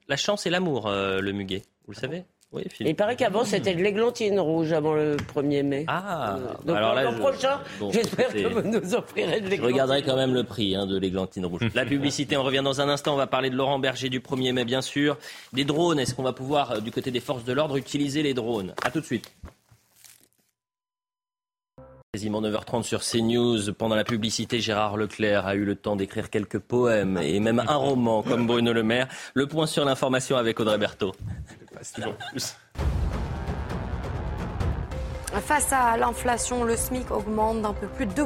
[0.10, 1.64] la chance et l'amour, euh, le muguet.
[1.86, 5.86] Vous le savez Oui, il paraît qu'avant, c'était de l'églantine rouge avant le 1er mai.
[5.88, 9.58] Ah, euh, donc alors l'an prochain, j'espère que vous nous offrirez de l'églantine.
[9.60, 11.62] Je regarderai quand même le prix hein, de l'églantine rouge.
[11.74, 13.14] La publicité, on revient dans un instant.
[13.14, 15.18] On va parler de Laurent Berger du 1er mai, bien sûr.
[15.54, 18.74] Des drones, est-ce qu'on va pouvoir, du côté des forces de l'ordre, utiliser les drones?
[18.84, 19.32] A tout de suite.
[22.14, 23.74] Quasiment 9h30 sur CNews.
[23.74, 27.76] Pendant la publicité, Gérard Leclerc a eu le temps d'écrire quelques poèmes et même un
[27.76, 29.10] roman comme Bruno Le Maire.
[29.34, 31.14] Le point sur l'information avec Audrey Berthaud.
[35.42, 38.26] Face à l'inflation, le SMIC augmente d'un peu plus de 2%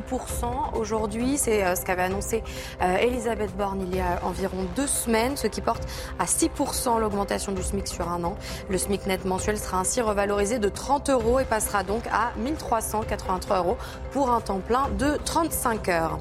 [0.75, 1.37] aujourd'hui.
[1.37, 2.43] C'est euh, ce qu'avait annoncé
[2.81, 5.83] euh, Elisabeth Borne il y a environ deux semaines, ce qui porte
[6.19, 8.35] à 6% l'augmentation du SMIC sur un an.
[8.69, 13.57] Le SMIC net mensuel sera ainsi revalorisé de 30 euros et passera donc à 1383
[13.57, 13.77] euros
[14.11, 16.19] pour un temps plein de 35 heures.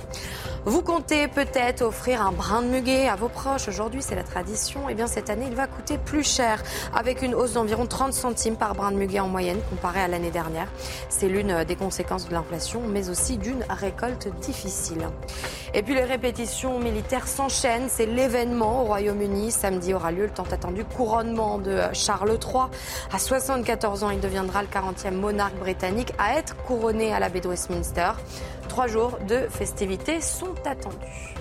[0.67, 3.67] Vous comptez peut-être offrir un brin de muguet à vos proches.
[3.69, 4.89] Aujourd'hui, c'est la tradition.
[4.89, 6.63] Et eh bien, cette année, il va coûter plus cher,
[6.95, 10.31] avec une hausse d'environ 30 centimes par brin de muguet en moyenne, comparé à l'année
[10.31, 10.69] dernière.
[11.09, 15.09] C'est l'une des conséquences de l'inflation, mais aussi d'une récolte difficile.
[15.75, 17.89] Et puis, les répétitions militaires s'enchaînent.
[17.89, 19.51] C'est l'événement au Royaume-Uni.
[19.51, 22.65] Samedi aura lieu le tant attendu couronnement de Charles III.
[23.13, 27.49] À 74 ans, il deviendra le 40e monarque britannique à être couronné à l'abbé de
[27.49, 28.13] Westminster.
[28.69, 31.35] Trois jours de festivités sont attendus.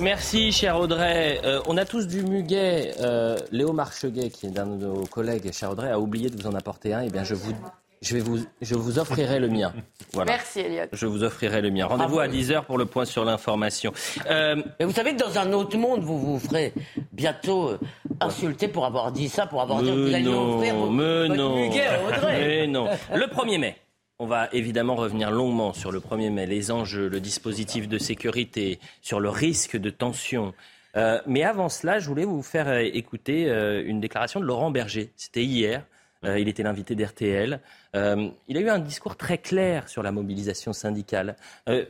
[0.00, 1.40] Merci, cher Audrey.
[1.44, 2.94] Euh, on a tous du muguet.
[3.00, 6.46] Euh, Léo Marcheguet, qui est d'un de nos collègues, cher Audrey, a oublié de vous
[6.46, 7.00] en apporter un.
[7.02, 7.52] Eh bien, je vous,
[8.00, 9.72] je vais vous, je vous offrirai le mien.
[10.12, 10.32] Voilà.
[10.32, 10.84] Merci, Elliot.
[10.92, 11.86] Je vous offrirai le mien.
[11.86, 13.92] Rendez-vous à 10h pour le point sur l'information.
[14.30, 16.72] Euh, Mais vous savez que dans un autre monde, vous vous ferez
[17.12, 17.72] bientôt
[18.20, 21.56] insulter pour avoir dit ça, pour avoir dit que vous alliez offrir mais non.
[21.56, 22.40] à Audrey.
[22.40, 22.88] Mais non.
[23.14, 23.76] Le 1er mai.
[24.20, 28.80] On va évidemment revenir longuement sur le 1er mai, les enjeux, le dispositif de sécurité,
[29.00, 30.54] sur le risque de tension.
[30.96, 34.72] Euh, mais avant cela, je voulais vous faire euh, écouter euh, une déclaration de Laurent
[34.72, 35.12] Berger.
[35.16, 35.84] C'était hier.
[36.24, 37.60] Il était l'invité d'RTL.
[37.94, 41.36] il a eu un discours très clair sur la mobilisation syndicale.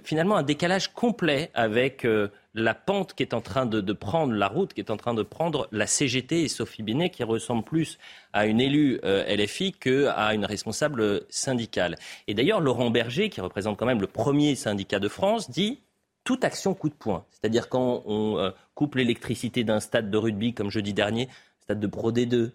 [0.04, 2.06] finalement, un décalage complet avec
[2.58, 5.22] la pente qui est en train de, prendre, la route qui est en train de
[5.22, 7.98] prendre la CGT et Sophie Binet, qui ressemble plus
[8.32, 11.96] à une élue euh, LFI qu'à une responsable syndicale.
[12.26, 15.80] Et d'ailleurs, Laurent Berger, qui représente quand même le premier syndicat de France, dit
[16.24, 17.24] toute action coup de poing.
[17.30, 21.28] C'est-à-dire quand on euh, coupe l'électricité d'un stade de rugby, comme jeudi dernier,
[21.62, 22.52] stade de Pro D2, euh,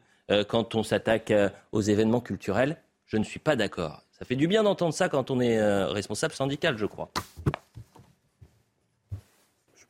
[0.47, 1.33] quand on s'attaque
[1.71, 4.03] aux événements culturels, je ne suis pas d'accord.
[4.11, 7.11] Ça fait du bien d'entendre ça quand on est responsable syndical, je crois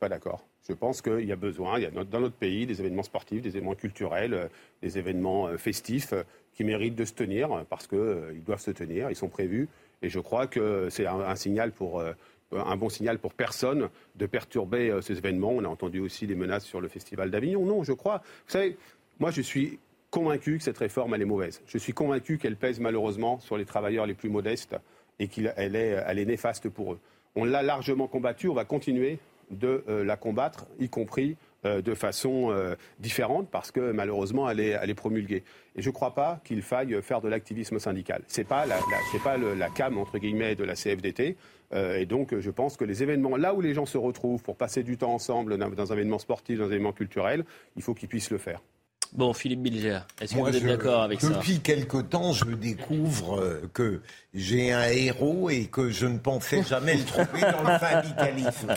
[0.08, 0.44] d'accord.
[0.66, 1.78] Je pense qu'il y a besoin,
[2.10, 4.48] dans notre pays des événements sportifs, des événements culturels, euh,
[4.82, 6.22] des événements euh, festifs euh,
[6.54, 9.68] qui méritent de se tenir parce qu'ils doivent se tenir, ils sont prévus.
[10.02, 12.02] Et je crois que c'est un, signal pour
[12.52, 15.50] un bon signal pour personne de perturber ces événements.
[15.50, 17.64] On a entendu aussi les menaces sur le Festival d'Avignon.
[17.64, 18.18] Non, je crois.
[18.46, 18.76] Vous savez,
[19.18, 19.80] moi je suis
[20.14, 21.60] convaincu que cette réforme, elle est mauvaise.
[21.66, 24.76] Je suis convaincu qu'elle pèse malheureusement sur les travailleurs les plus modestes
[25.18, 27.00] et qu'elle est, elle est néfaste pour eux.
[27.34, 29.18] On l'a largement combattue, on va continuer
[29.50, 34.60] de euh, la combattre, y compris euh, de façon euh, différente parce que malheureusement elle
[34.60, 35.42] est, promulguée.
[35.74, 38.22] Et je ne crois pas qu'il faille faire de l'activisme syndical.
[38.28, 38.78] Ce n'est pas, la,
[39.24, 41.36] pas la cam entre guillemets de la CFDT.
[41.74, 44.84] et donc je pense que les événements, là où les gens se retrouvent pour passer
[44.84, 48.30] du temps ensemble dans un événement sportif, dans un événement culturel, il faut qu'ils puissent
[48.30, 48.60] le faire.
[49.14, 51.28] Bon, Philippe Bilger, est-ce que vous êtes d'accord avec ça?
[51.28, 54.00] Depuis quelque temps, je découvre euh, que
[54.34, 58.74] j'ai un héros et que je ne pensais jamais le trouver dans le syndicalisme.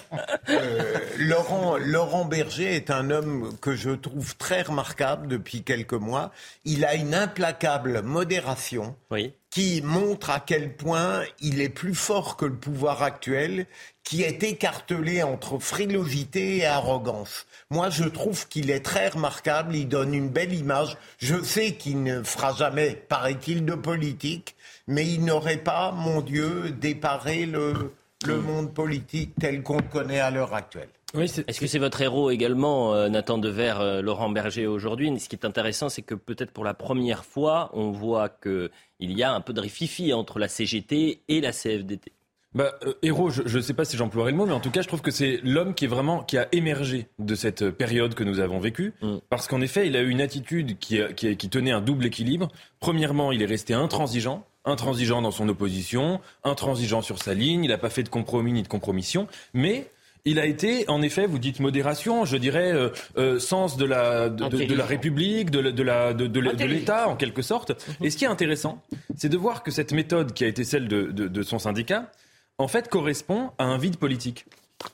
[0.49, 6.31] Euh, Laurent, Laurent Berger est un homme que je trouve très remarquable depuis quelques mois.
[6.65, 8.95] Il a une implacable modération.
[9.09, 13.65] Oui qui montre à quel point il est plus fort que le pouvoir actuel,
[14.03, 17.47] qui est écartelé entre frilosité et arrogance.
[17.71, 20.95] Moi, je trouve qu'il est très remarquable, il donne une belle image.
[21.17, 26.69] Je sais qu'il ne fera jamais, paraît-il, de politique, mais il n'aurait pas, mon Dieu,
[26.79, 27.95] déparé le,
[28.27, 30.89] le monde politique tel qu'on le connaît à l'heure actuelle.
[31.13, 35.17] Est-ce que c'est votre héros également, euh, Nathan Dever, euh, Laurent Berger aujourd'hui?
[35.19, 39.23] Ce qui est intéressant, c'est que peut-être pour la première fois, on voit qu'il y
[39.23, 42.11] a un peu de rififi entre la CGT et la CFDT.
[42.53, 44.81] Bah, euh, héros, je ne sais pas si j'emploierai le mot, mais en tout cas,
[44.81, 48.25] je trouve que c'est l'homme qui est vraiment qui a émergé de cette période que
[48.25, 49.17] nous avons vécue, mm.
[49.29, 52.49] parce qu'en effet, il a eu une attitude qui, qui, qui tenait un double équilibre.
[52.81, 57.77] Premièrement, il est resté intransigeant intransigeant dans son opposition, intransigeant sur sa ligne, il n'a
[57.77, 59.87] pas fait de compromis ni de compromission, mais
[60.25, 64.29] il a été, en effet, vous dites modération, je dirais euh, euh, sens de la,
[64.29, 67.71] de, la République, de, la, de, l'État, en quelque sorte.
[67.71, 68.05] Mhm.
[68.05, 68.81] Et ce qui est intéressant,
[69.15, 72.11] c'est de voir que cette méthode qui a été celle de, son syndicat,
[72.57, 74.45] en fait, correspond à un vide politique.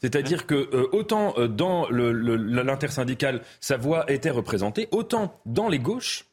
[0.01, 6.25] C'est-à-dire que euh, autant dans l'intersyndical, sa voix était représentée, autant dans les gauches,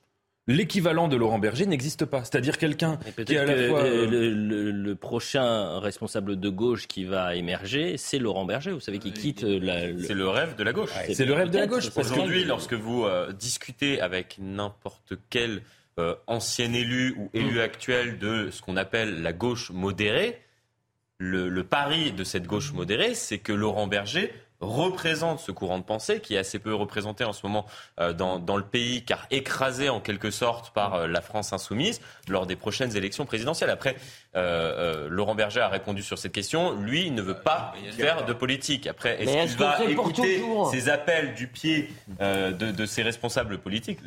[0.46, 2.24] l'équivalent de Laurent Berger n'existe pas.
[2.24, 3.84] C'est-à-dire quelqu'un qui est à la fois...
[3.88, 8.72] Le, prochain responsable de gauche qui va émerger, c'est Laurent Berger.
[8.72, 9.80] Vous savez, qui quitte la...
[10.02, 10.90] C'est le rêve de la gauche.
[11.12, 11.90] c'est le rêve de la gauche.
[11.96, 15.62] Aujourd'hui, lorsque vous euh, discutez avec n'importe quel
[15.98, 17.60] euh, ancien élu ou élu mm.
[17.60, 20.40] actuel de ce qu'on appelle la gauche modérée,
[21.18, 26.20] le pari de cette gauche modérée, c'est que Laurent Berger représente ce courant de pensée
[26.20, 27.66] qui est assez peu représenté en ce moment
[27.98, 32.00] euh, dans, dans, le pays, car écrasé en quelque sorte par euh, la France insoumise
[32.28, 33.70] lors des prochaines élections présidentielles.
[33.70, 33.96] Après,
[34.36, 36.74] euh, Laurent Berger a répondu sur cette question.
[36.74, 38.86] Lui, il ne veut pas faire de politique.
[38.86, 41.90] Après, est-ce qu'il va écouter ces appels du pied
[42.20, 43.98] de, de, ses responsables politiques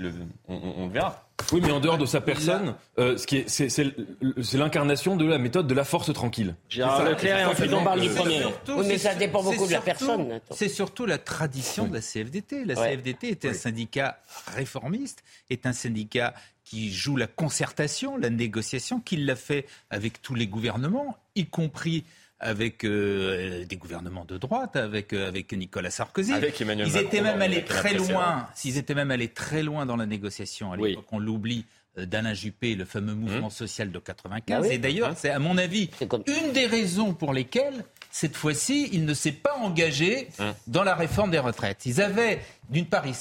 [0.48, 1.28] on, on, le verra.
[1.52, 5.68] Oui, mais en dehors de sa personne, ce qui est, c'est, l'incarnation de la méthode
[5.68, 6.56] de la force tranquille.
[6.70, 8.44] Gérard Leclerc, et ensuite on parle du premier.
[8.70, 10.40] Oui, mais ça dépend beaucoup de la personne.
[10.52, 12.66] C'est surtout la tradition de la CFDT.
[12.66, 14.20] La CFDT est un syndicat
[14.56, 20.36] réformiste, est un syndicat qui joue la concertation, la négociation, qui l'a fait avec tous
[20.36, 22.04] les gouvernements, y compris
[22.40, 26.34] avec euh, des gouvernements de droite, avec, euh, avec Nicolas Sarkozy.
[26.34, 28.48] Avec Emmanuel ils étaient même allés très loin.
[28.54, 31.66] S'ils étaient même allés très loin dans la négociation à l'époque, on l'oublie
[31.98, 33.52] euh, d'Alain Juppé, le fameux mouvement mmh.
[33.52, 34.66] social de 95.
[34.70, 35.90] Ah Et d'ailleurs, hein c'est à mon avis
[36.28, 40.54] une des raisons pour lesquelles cette fois-ci, il ne s'est pas engagé hein.
[40.68, 41.88] dans la réforme des retraites.
[41.88, 43.16] Ils avaient, d'une part, il,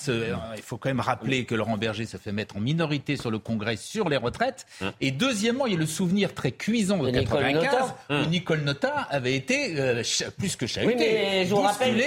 [0.62, 3.76] faut quand même rappeler que Laurent Berger se fait mettre en minorité sur le Congrès
[3.76, 4.66] sur les retraites.
[4.82, 4.92] Hein.
[5.00, 8.26] Et deuxièmement, il y a le souvenir très cuisant de, 1995 où hein.
[8.26, 10.02] Nicole Nota avait été euh,
[10.36, 11.98] plus que chahutée, oui, mais je vous rappelle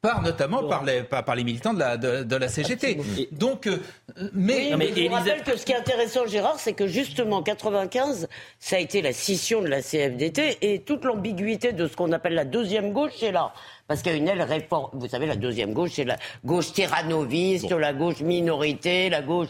[0.00, 3.00] par notamment par les, par, les militants de la, de, la CGT.
[3.32, 3.78] Donc, euh,
[4.32, 8.28] mais, mais, je vous rappelle que ce qui est intéressant, Gérard, c'est que justement, 95,
[8.60, 12.34] ça a été la scission de la CFDT et toute l'ambiguïté de ce qu'on appelle
[12.34, 13.52] la deuxième gauche est là.
[13.88, 14.90] Parce qu'il y a une aile réforme.
[14.92, 19.48] Vous savez, la deuxième gauche, c'est la gauche tyrannoviste, la gauche minorité, la gauche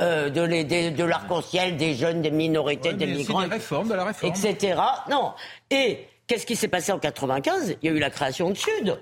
[0.00, 3.42] euh, de, de l'arc-en-ciel, des jeunes, des minorités, des migrants.
[3.42, 4.32] Des réformes, de la réforme.
[4.32, 4.80] Etc.
[5.10, 5.32] Non.
[5.70, 8.96] Et qu'est-ce qui s'est passé en 95 Il y a eu la création de Sud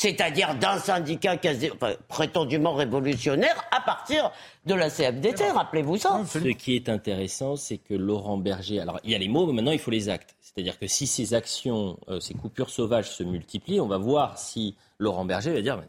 [0.00, 1.68] c'est-à-dire d'un syndicat quasi,
[2.08, 4.32] prétendument révolutionnaire à partir
[4.64, 6.22] de la CFDT, rappelez-vous ça.
[6.26, 9.52] Ce qui est intéressant, c'est que Laurent Berger, alors il y a les mots, mais
[9.52, 10.34] maintenant il faut les actes.
[10.40, 14.74] C'est-à-dire que si ces actions, euh, ces coupures sauvages se multiplient, on va voir si
[14.98, 15.82] Laurent Berger va dire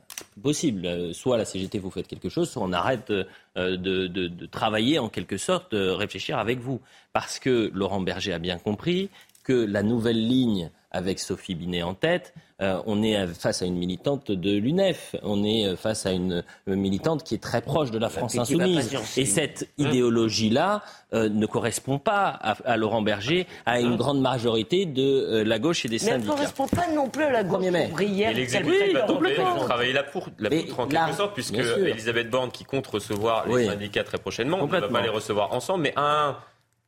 [0.43, 3.24] possible, euh, soit la CGT vous faites quelque chose, soit on arrête euh,
[3.56, 6.82] de, de, travailler en quelque sorte, de réfléchir avec vous.
[7.13, 9.10] Parce que Laurent Berger a bien compris
[9.45, 13.75] que la nouvelle ligne avec Sophie Binet en tête, euh, on est face à une
[13.75, 17.97] militante de l'UNEF, on est euh, face à une militante qui est très proche de
[17.97, 18.95] la France insoumise.
[19.17, 24.86] Et cette hein idéologie-là euh, ne correspond pas à, Laurent Berger, à une grande majorité
[24.86, 26.17] de la gauche et des syndicats.
[26.17, 28.32] Mais elle ne correspond pas non plus à la gauche ouvrière.
[28.32, 32.30] Et l'exécutif va tenter de travailler la, pour, la poutre en quelque sorte, puisque Elisabeth
[32.30, 35.84] Borne, qui compte recevoir les syndicats très prochainement, on ne va pas les recevoir ensemble,
[35.84, 36.38] mais un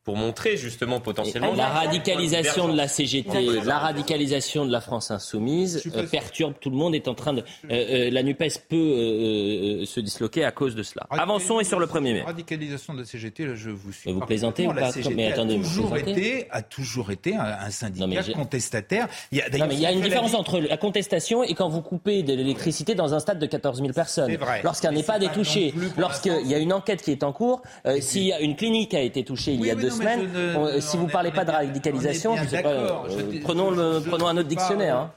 [0.03, 5.81] pour montrer justement potentiellement la radicalisation de la CGT, la radicalisation de la France insoumise
[5.95, 6.93] euh, perturbe tout le monde.
[6.93, 11.07] Est en train de euh, euh, la Nupes peut se disloquer à cause de cela.
[11.09, 12.19] Avançons et sur le premier mai.
[12.19, 14.11] La radicalisation de la CGT, là, je vous suis.
[14.11, 19.07] vous plaisantez ou pas Mais attendez, a toujours été a toujours été un, syndicat contestataire.
[19.31, 21.69] Il y a, non, mais il y a une différence entre la contestation et quand
[21.69, 24.37] vous coupez de l'électricité dans un stade de 14 000 personnes.
[24.63, 27.61] Lorsqu'un n'est pas touché, lorsqu'il y a une enquête qui est en cours,
[28.01, 29.92] s'il y a une clinique qui a été touchée il y a deux
[30.81, 32.89] si vous ne parlez pas de radicalisation, je sais pas, euh,
[33.43, 34.97] prenons, le, prenons un autre dictionnaire.
[34.97, 35.11] Hein.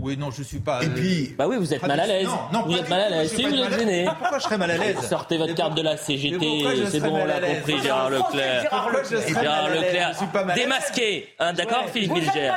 [0.00, 0.80] Oui, non, je suis pas.
[0.84, 2.28] Et puis, bah oui, vous êtes mal à l'aise.
[2.52, 3.34] Non, vous êtes mal à l'aise.
[3.34, 4.06] Si vous êtes gêné.
[4.18, 6.86] Pourquoi je serais mal à l'aise Sortez votre carte de la CGT.
[6.88, 8.70] C'est bon, on l'a compris, Gérard Leclerc.
[9.26, 10.12] Gérard Leclerc.
[10.54, 11.34] Démasqué.
[11.40, 12.52] Hein, d'accord, Philippe Bilger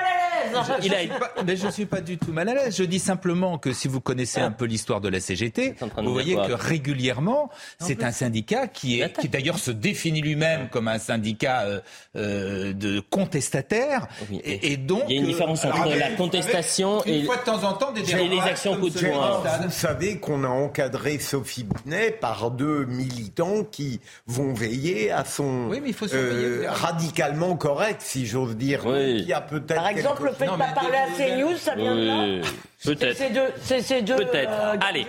[0.84, 0.98] il a...
[1.46, 2.76] mais je ne suis pas du tout mal à l'aise.
[2.76, 6.36] Je dis simplement que si vous connaissez un peu l'histoire de la CGT, vous voyez
[6.36, 7.50] que régulièrement,
[7.80, 11.80] c'est un syndicat qui, est, qui d'ailleurs se définit lui-même comme un syndicat euh,
[12.16, 14.08] euh de contestataires.
[14.44, 17.74] Et, donc, il y a une différence entre la contestation et, fois de temps en
[17.74, 19.42] temps des les actions coup de poing.
[19.64, 25.68] Vous savez qu'on a encadré Sophie Binet par deux militants qui vont veiller à son
[25.70, 28.86] oui, mais il faut euh, radicalement correct, si j'ose dire.
[28.86, 29.20] Oui.
[29.20, 31.76] Il y a peut-être par exemple, le fait de ne pas parler à CNews, ça
[31.76, 32.48] vient de là
[32.84, 33.18] Peut-être.
[33.62, 34.16] C'est ces deux.
[34.16, 34.52] Peut-être.
[34.52, 35.06] Euh, Allez,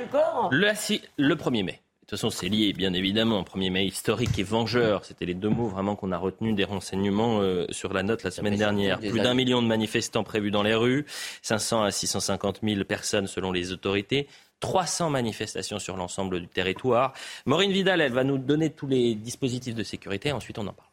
[0.51, 0.73] le,
[1.17, 1.73] le 1er mai.
[1.73, 3.43] De toute façon, c'est lié, bien évidemment.
[3.43, 5.05] 1er mai historique et vengeur.
[5.07, 8.31] C'était les deux mots vraiment qu'on a retenus des renseignements euh, sur la note la
[8.31, 8.99] semaine dernière.
[8.99, 11.07] Plus d'un million de manifestants prévus dans les rues,
[11.41, 14.29] 500 à 650 000 personnes selon les autorités.
[14.61, 17.15] 300 manifestations sur l'ensemble du territoire.
[17.47, 20.33] Maureen Vidal, elle va nous donner tous les dispositifs de sécurité.
[20.33, 20.89] Ensuite, on en parle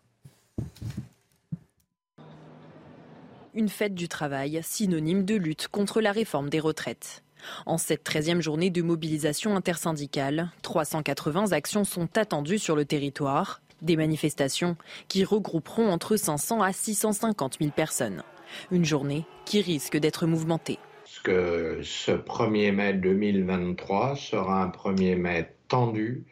[3.59, 7.23] une fête du travail, synonyme de lutte contre la réforme des retraites.
[7.65, 13.61] En cette 13e journée de mobilisation intersyndicale, 380 actions sont attendues sur le territoire.
[13.81, 14.77] Des manifestations
[15.09, 18.23] qui regrouperont entre 500 à 650 000 personnes.
[18.71, 20.79] Une journée qui risque d'être mouvementée.
[21.23, 26.23] Que ce 1er mai 2023 sera un 1er mai tendu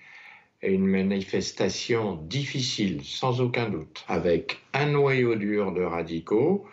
[0.62, 6.66] et une manifestation difficile, sans aucun doute, avec un noyau dur de radicaux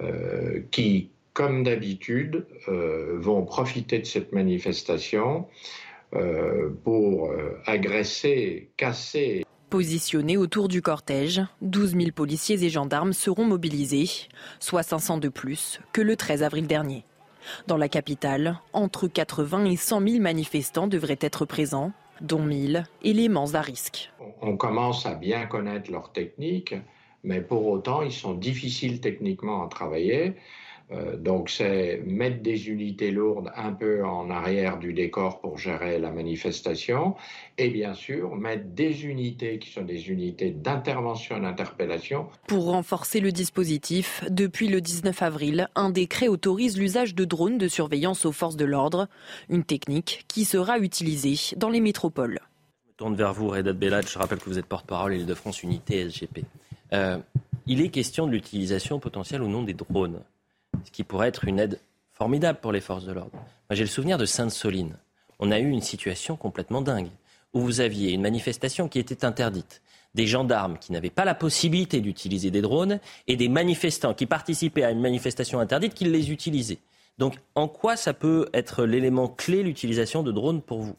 [0.00, 5.46] euh, qui, comme d'habitude, euh, vont profiter de cette manifestation
[6.14, 7.32] euh, pour
[7.66, 9.44] agresser, casser.
[9.70, 14.08] Positionnés autour du cortège, 12 000 policiers et gendarmes seront mobilisés,
[14.60, 17.04] soit 500 de plus que le 13 avril dernier.
[17.66, 23.54] Dans la capitale, entre 80 et 100 000 manifestants devraient être présents, dont 1000 éléments
[23.54, 24.12] à risque.
[24.40, 26.74] On commence à bien connaître leurs techniques,
[27.24, 30.34] mais pour autant, ils sont difficiles techniquement à travailler.
[30.92, 35.98] Euh, donc c'est mettre des unités lourdes un peu en arrière du décor pour gérer
[35.98, 37.14] la manifestation
[37.56, 42.26] et bien sûr mettre des unités qui sont des unités d'intervention et d'interpellation.
[42.46, 47.68] Pour renforcer le dispositif, depuis le 19 avril, un décret autorise l'usage de drones de
[47.68, 49.08] surveillance aux forces de l'ordre,
[49.48, 52.40] une technique qui sera utilisée dans les métropoles.
[52.82, 54.06] Je me tourne vers vous, Reda Bellad.
[54.06, 56.44] Je rappelle que vous êtes porte-parole Île-de-France Unité SGP.
[56.94, 57.18] Euh,
[57.66, 60.20] il est question de l'utilisation potentielle ou non des drones
[60.84, 61.78] ce qui pourrait être une aide
[62.12, 63.38] formidable pour les forces de l'ordre.
[63.70, 64.96] J'ai le souvenir de Sainte-Soline.
[65.38, 67.08] On a eu une situation complètement dingue,
[67.52, 69.82] où vous aviez une manifestation qui était interdite,
[70.14, 74.84] des gendarmes qui n'avaient pas la possibilité d'utiliser des drones, et des manifestants qui participaient
[74.84, 76.78] à une manifestation interdite qui les utilisaient.
[77.18, 80.96] Donc, en quoi ça peut être l'élément clé, l'utilisation de drones pour vous?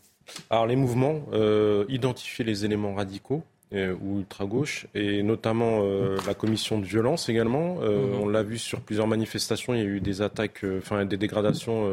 [0.49, 3.43] Alors, les mouvements, euh, identifier les éléments radicaux,
[3.73, 7.77] ou ultra-gauche, et notamment euh, la commission de violence également.
[7.81, 8.21] Euh, mhm.
[8.21, 11.89] On l'a vu sur plusieurs manifestations, il y a eu des attaques, enfin des dégradations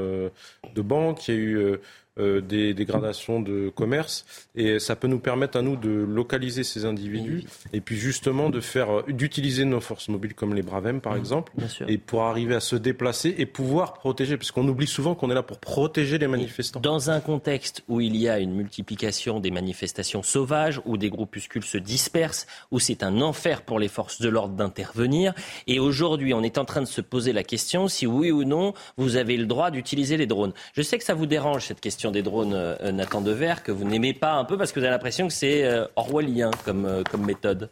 [0.75, 1.81] de banques, il y a eu euh,
[2.19, 4.25] des dégradations de commerce.
[4.55, 8.61] Et ça peut nous permettre à nous de localiser ces individus et puis justement de
[8.61, 11.53] faire euh, d'utiliser nos forces mobiles comme les Bravem par mmh, exemple
[11.89, 15.35] et pour arriver à se déplacer et pouvoir protéger parce qu'on oublie souvent qu'on est
[15.35, 16.81] là pour protéger les manifestants.
[16.81, 21.65] Dans un contexte où il y a une multiplication des manifestations sauvages où des groupuscules
[21.65, 25.35] se dispersent où c'est un enfer pour les forces de l'ordre d'intervenir
[25.67, 28.75] et aujourd'hui on est en train de se poser la question si oui ou non
[28.97, 30.53] vous avez le droit d'utiliser les drones.
[30.75, 33.85] Je sais que ça vous dérange cette question des drones, euh, Nathan Dever, que vous
[33.85, 37.03] n'aimez pas un peu parce que vous avez l'impression que c'est euh, orwellien comme, euh,
[37.03, 37.71] comme méthode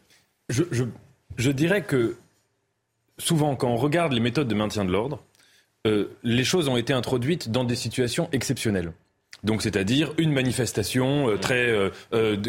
[0.49, 0.63] je,
[1.37, 2.17] je, dirais que
[3.17, 5.23] souvent, quand on regarde les méthodes de maintien de l'ordre,
[6.23, 8.91] les choses ont été introduites dans des situations exceptionnelles.
[9.43, 11.73] Donc, c'est-à-dire une manifestation très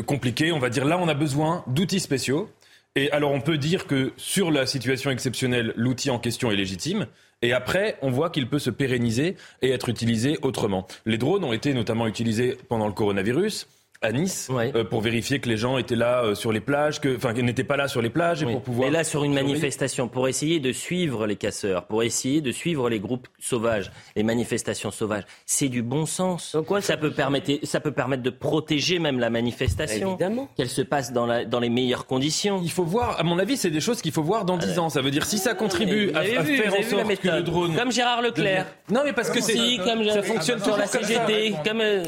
[0.04, 0.50] compliquée.
[0.50, 2.50] On va dire là, on a besoin d'outils spéciaux.
[2.96, 7.06] Et alors, on peut dire que sur la situation exceptionnelle, l'outil en question est légitime.
[7.42, 10.86] Et après, on voit qu'il peut se pérenniser et être utilisé autrement.
[11.04, 13.66] Les drones ont été notamment utilisés pendant le coronavirus
[14.02, 17.16] à Nice euh, pour vérifier que les gens étaient là euh, sur les plages, que,
[17.16, 18.88] enfin, qu'ils n'étaient pas là sur les plages et pour pouvoir.
[18.88, 22.88] Et là, sur une manifestation, pour essayer de suivre les casseurs, pour essayer de suivre
[22.88, 26.56] les groupes sauvages, les manifestations sauvages, c'est du bon sens.
[26.66, 30.18] quoi, ça, peut permettre, ça peut permettre de protéger même la manifestation,
[30.56, 32.60] qu'elle se passe dans, la, dans les meilleures conditions.
[32.62, 34.88] Il faut voir, à mon avis, c'est des choses qu'il faut voir dans 10 ans.
[34.88, 37.74] Ça veut dire si ça contribue à, faire en sorte que le drone.
[37.76, 38.66] Comme Gérard Leclerc.
[38.90, 39.76] Non, mais parce que c'est.
[39.84, 41.54] comme ça fonctionne sur la CGT.
[41.64, 42.04] Comme euh,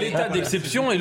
[0.00, 0.98] l'état d'exception et,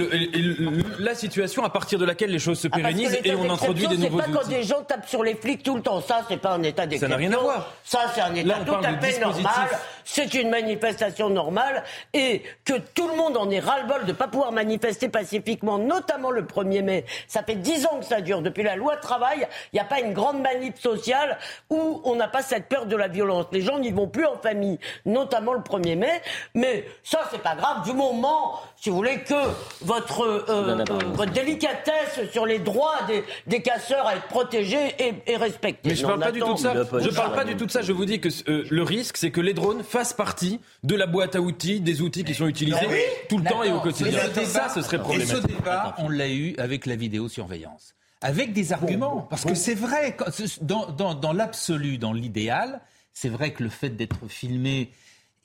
[1.00, 3.98] la situation à partir de laquelle les choses se ah, pérennisent et on introduit des
[3.98, 4.20] nouveaux.
[4.22, 6.02] C'est pas quand des gens tapent sur les flics tout le temps.
[6.02, 7.16] Ça, c'est pas un état d'exception.
[7.16, 7.74] Ça n'a rien à voir.
[7.84, 9.70] Ça, c'est un état tout à fait normal.
[10.04, 14.28] C'est une manifestation normale et que tout le monde en ait ras-le-bol de ne pas
[14.28, 17.06] pouvoir manifester pacifiquement, notamment le 1er mai.
[17.28, 18.42] Ça fait dix ans que ça dure.
[18.42, 21.38] Depuis la loi travail, il n'y a pas une grande manip sociale
[21.70, 23.46] où on n'a pas cette peur de la violence.
[23.52, 26.22] Les gens n'y vont plus en famille, notamment le 1er mai.
[26.56, 29.34] Mais ça, c'est pas grave du moment, si vous voulez, que
[29.82, 34.96] votre, euh, euh, votre délicatesse sur les droits des, des casseurs à être protégés
[35.28, 35.90] et, respectés.
[35.90, 36.74] Mais je ne parle pas du tout de ça.
[36.74, 37.82] Je parle pas du tout de ça.
[37.82, 41.08] Je vous dis que euh, le risque, c'est que les drones fassent partie de la
[41.08, 42.96] boîte à outils, des outils qui sont utilisés bah
[43.28, 44.20] tout le temps et au quotidien.
[44.46, 45.38] ça, ce serait problématique.
[45.38, 47.96] Et ce débat, on l'a eu avec la vidéosurveillance.
[48.22, 49.28] Avec des arguments.
[49.30, 50.16] parce que c'est vrai,
[50.62, 52.82] dans, dans, dans l'absolu, dans l'idéal,
[53.14, 54.92] c'est vrai que le fait d'être filmé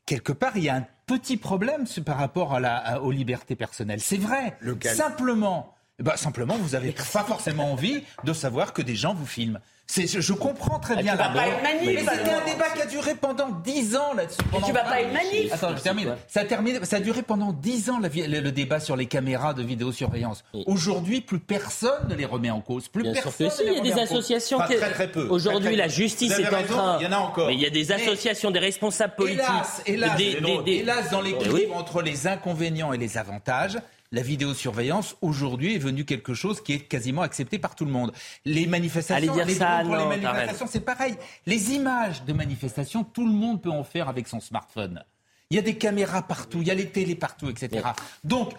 [0.07, 4.01] quelque part, il y a un petit problème par rapport à la, aux libertés personnelles.
[4.01, 4.57] C'est vrai.
[4.83, 9.61] Simplement, bah, simplement, vous n'avez pas forcément envie de savoir que des gens vous filment.
[9.87, 14.15] Je comprends très bien la Mais c'était un débat qui a duré pendant 10 ans
[14.15, 14.39] là-dessus.
[14.65, 16.17] Tu vas pas une manif Attends, je termine.
[16.27, 19.63] Ça a, terminé, ça a duré pendant 10 ans le, débat sur les caméras de
[19.63, 20.43] vidéosurveillance.
[20.67, 22.89] Aujourd'hui, plus personne ne les remet en cause.
[22.89, 23.51] Plus personne.
[23.67, 24.75] il y a des associations qui.
[24.75, 25.29] Très, très peu.
[25.29, 26.99] Aujourd'hui, la justice est en train.
[26.99, 27.49] Il y en a encore.
[27.49, 29.45] Mais il y a des associations, des responsables politiques.
[29.87, 30.21] Hélas, hélas,
[30.67, 33.79] hélas dans l'équilibre entre les inconvénients et les avantages,
[34.15, 38.13] la vidéosurveillance aujourd'hui est venue quelque chose qui est quasiment accepté par tout le monde.
[38.45, 41.17] Les manifestations, dire les, ça, pour les manifestations, c'est pareil.
[41.47, 45.03] Les images de manifestations, tout le monde peut en faire avec son smartphone.
[45.51, 47.89] Il y a des caméras partout, il y a les télés partout, etc.
[48.23, 48.53] Donc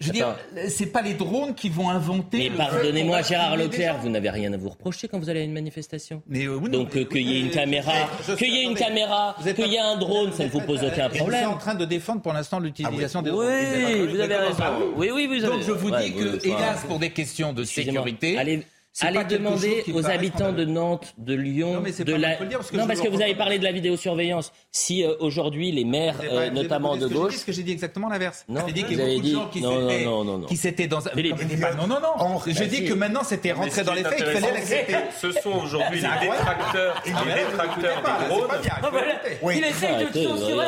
[0.00, 0.36] je veux dire,
[0.68, 2.50] c'est pas les drones qui vont inventer.
[2.50, 5.52] Mais pardonnez-moi, Gérard Leclerc, vous n'avez rien à vous reprocher quand vous allez à une
[5.52, 6.22] manifestation.
[6.28, 7.92] Mais euh, Donc euh, qu'il y ait une caméra,
[8.36, 11.08] qu'il y ait une caméra, qu'il y ait un drone, ça ne vous pose aucun
[11.08, 11.44] problème.
[11.44, 13.46] Vous êtes en train de défendre pour l'instant l'utilisation des drones.
[13.48, 14.64] Oui, vous avez raison.
[14.96, 15.54] Oui, oui, vous avez.
[15.54, 18.64] Donc je vous dis que, hélas, pour des questions de sécurité,
[19.00, 22.36] allez, demander aux habitants de Nantes, de Lyon, non, de la.
[22.36, 24.52] parce que non, parce que vous avez parlé de la vidéosurveillance.
[24.70, 27.34] Si euh, aujourd'hui les maires, euh, notamment de gauche.
[27.34, 29.60] Est-ce que j'ai dit exactement l'inverse Non, j'ai dit qu'il y beaucoup de gens qui
[29.60, 31.00] s'étaient, non, non, qui s'étaient dans.
[31.00, 32.38] non, non, non.
[32.46, 34.18] Je dis que maintenant c'était rentré dans les faits.
[34.18, 34.96] Il fallait l'accepter.
[35.20, 39.56] Ce sont aujourd'hui les détracteurs, les détracteurs des drones.
[39.56, 40.66] Il essaye de censurer.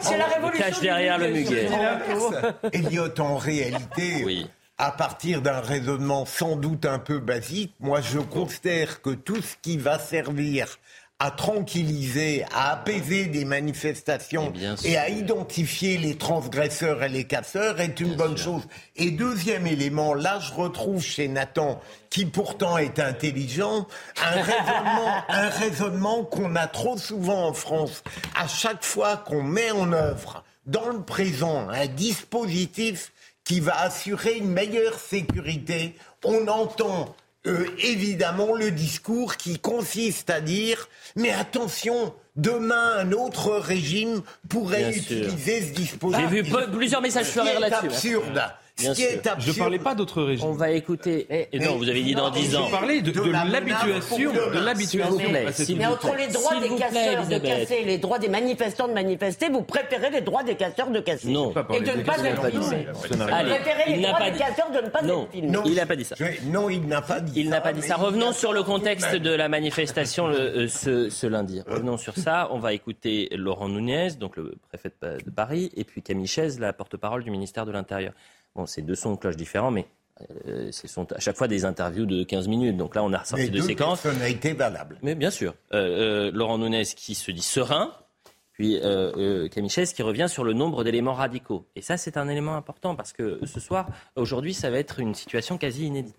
[0.00, 0.64] C'est la révolution.
[0.64, 1.68] Cache derrière le muguet.
[2.72, 4.46] Elliot, en réalité.
[4.76, 9.54] À partir d'un raisonnement sans doute un peu basique, moi je considère que tout ce
[9.62, 10.66] qui va servir
[11.20, 14.52] à tranquilliser, à apaiser des manifestations
[14.84, 18.62] et, à identifier les transgresseurs et les casseurs est une bonne chose.
[18.96, 23.86] Et deuxième élément, là je retrouve chez Nathan, qui pourtant est intelligent,
[24.24, 28.02] un raisonnement, un raisonnement qu'on a trop souvent en France.
[28.34, 33.12] À chaque fois qu'on met en œuvre dans le présent un dispositif
[33.44, 37.14] qui va assurer une meilleure sécurité, on entend
[37.46, 44.96] euh, évidemment le discours qui consiste à dire mais attention, demain un autre régime pourrait
[44.96, 46.26] utiliser ce dispositif.
[46.30, 47.88] J'ai vu plusieurs messages fleurir là-dessus.
[47.90, 48.42] C'est absurde.
[48.78, 50.48] Bien Je ne parlais pas d'autres régimes.
[50.48, 51.48] On va écouter.
[51.52, 52.66] Et, non, vous avez dit dans 10 ans.
[52.66, 54.32] Je parlais de, l'habituation.
[54.32, 55.76] De l'habituation.
[55.76, 59.48] Mais entre les droits des casseurs de casser et les droits des manifestants de manifester,
[59.48, 61.28] vous préférez les droits des casseurs de casser.
[61.28, 61.54] Non.
[61.72, 62.88] Et de ne pas être filmés.
[62.92, 65.50] Vous préférez les droits des casseurs de ne pas être filmés.
[65.50, 66.16] Non, il n'a pas dit ça.
[66.46, 67.40] Non, il n'a pas dit ça.
[67.40, 67.96] Il n'a pas dit ça.
[67.96, 71.62] Revenons sur le contexte de la manifestation euh, ce lundi.
[71.66, 72.48] Revenons sur ça.
[72.50, 76.72] On va écouter Laurent Nunez, donc le préfet de Paris, et puis Camille Chaise, la
[76.72, 78.12] porte-parole du ministère de l'Intérieur.
[78.54, 79.86] Bon, c'est deux sons de cloche différents, mais
[80.46, 82.76] euh, ce sont à chaque fois des interviews de 15 minutes.
[82.76, 84.06] Donc là, on a ressorti deux, séquences.
[84.26, 84.98] été valable.
[85.02, 85.54] Mais bien sûr.
[85.72, 87.92] Euh, euh, Laurent Nunez qui se dit serein,
[88.52, 91.66] puis euh, Camille qui revient sur le nombre d'éléments radicaux.
[91.74, 95.14] Et ça, c'est un élément important parce que ce soir, aujourd'hui, ça va être une
[95.14, 96.16] situation quasi inédite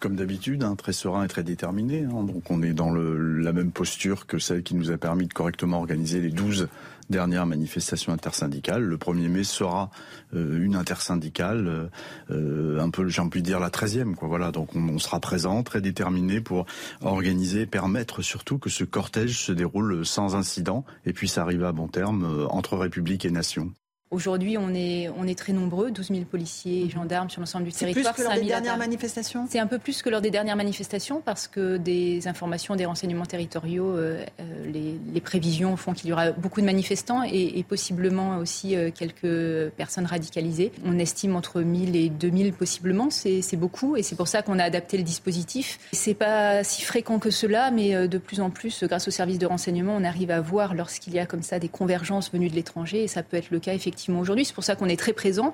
[0.00, 2.00] comme d'habitude, hein, très serein et très déterminé.
[2.02, 2.24] Hein.
[2.24, 5.32] donc on est dans le, la même posture que celle qui nous a permis de
[5.32, 6.68] correctement organiser les 12
[7.10, 8.82] dernières manifestations intersyndicales.
[8.82, 9.90] Le 1er mai sera
[10.34, 11.90] euh, une intersyndicale,
[12.30, 14.14] euh, un peu, j'ai envie de dire, la 13e.
[14.14, 14.28] Quoi.
[14.28, 16.66] Voilà, donc on, sera présent, très déterminé pour
[17.00, 21.88] organiser, permettre surtout que ce cortège se déroule sans incident et puisse arriver à bon
[21.88, 23.72] terme euh, entre République et Nation.
[24.14, 27.72] Aujourd'hui, on est, on est très nombreux, 12 000 policiers et gendarmes sur l'ensemble du
[27.72, 28.14] territoire.
[28.16, 30.54] C'est plus que lors des dernières manifestations C'est un peu plus que lors des dernières
[30.54, 36.10] manifestations parce que des informations, des renseignements territoriaux, euh, euh, les, les, prévisions font qu'il
[36.10, 40.70] y aura beaucoup de manifestants et, et possiblement aussi euh, quelques personnes radicalisées.
[40.84, 44.64] On estime entre 1000 et 2000 possiblement, c'est beaucoup et c'est pour ça qu'on a
[44.64, 45.80] adapté le dispositif.
[45.90, 49.46] C'est pas si fréquent que cela, mais de plus en plus, grâce aux services de
[49.46, 53.02] renseignement, on arrive à voir lorsqu'il y a comme ça des convergences venues de l'étranger
[53.02, 54.44] et ça peut être le cas effectivement aujourd'hui.
[54.44, 55.52] C'est pour ça qu'on est très présent.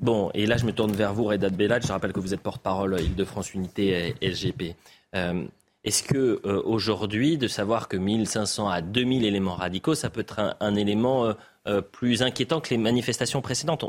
[0.00, 1.84] Bon, et là je me tourne vers vous, Reda Bellad.
[1.84, 4.76] Je rappelle que vous êtes porte-parole Île-de-France Unité LGP.
[5.14, 5.44] Euh,
[5.84, 10.56] est-ce que euh, aujourd'hui, de savoir que 1500 à 2000 éléments radicaux, ça peut être
[10.60, 11.34] un, élément
[11.66, 13.84] euh, plus inquiétant que les manifestations précédentes?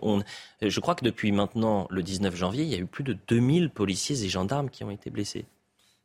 [0.62, 3.70] Je crois que depuis maintenant le 19 janvier, il y a eu plus de 2000
[3.70, 5.46] policiers et gendarmes qui ont été blessés.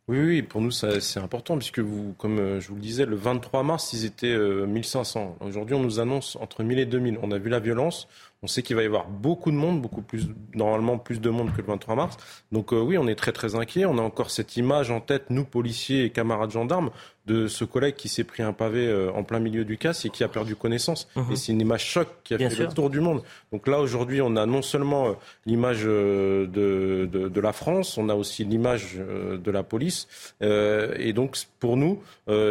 [0.06, 3.16] Oui, oui, pour nous, c'est important, puisque vous, comme euh, je vous le disais, le
[3.16, 5.38] 23 mars, ils étaient 1500.
[5.40, 7.18] Euh, Aujourd'hui, on nous annonce entre 1000 et 2000.
[7.22, 8.06] On a vu la violence,
[8.44, 11.50] on sait qu'il va y avoir beaucoup de monde, beaucoup plus, normalement plus de monde
[11.50, 12.18] que le 23 mars.
[12.52, 13.86] Donc euh, oui, on est très très inquiet.
[13.86, 16.90] On a encore cette image en tête, nous policiers et camarades gendarmes,
[17.24, 20.10] de ce collègue qui s'est pris un pavé euh, en plein milieu du casse et
[20.10, 21.08] qui a perdu connaissance.
[21.16, 21.32] Mhm.
[21.32, 23.22] Et c'est une image choc qui a fait le tour du monde.
[23.50, 25.12] Donc là aujourd'hui, on a non seulement euh,
[25.46, 30.06] l'image de, de, de, la France, on a aussi l'image de la police.
[30.42, 32.02] et donc pour nous,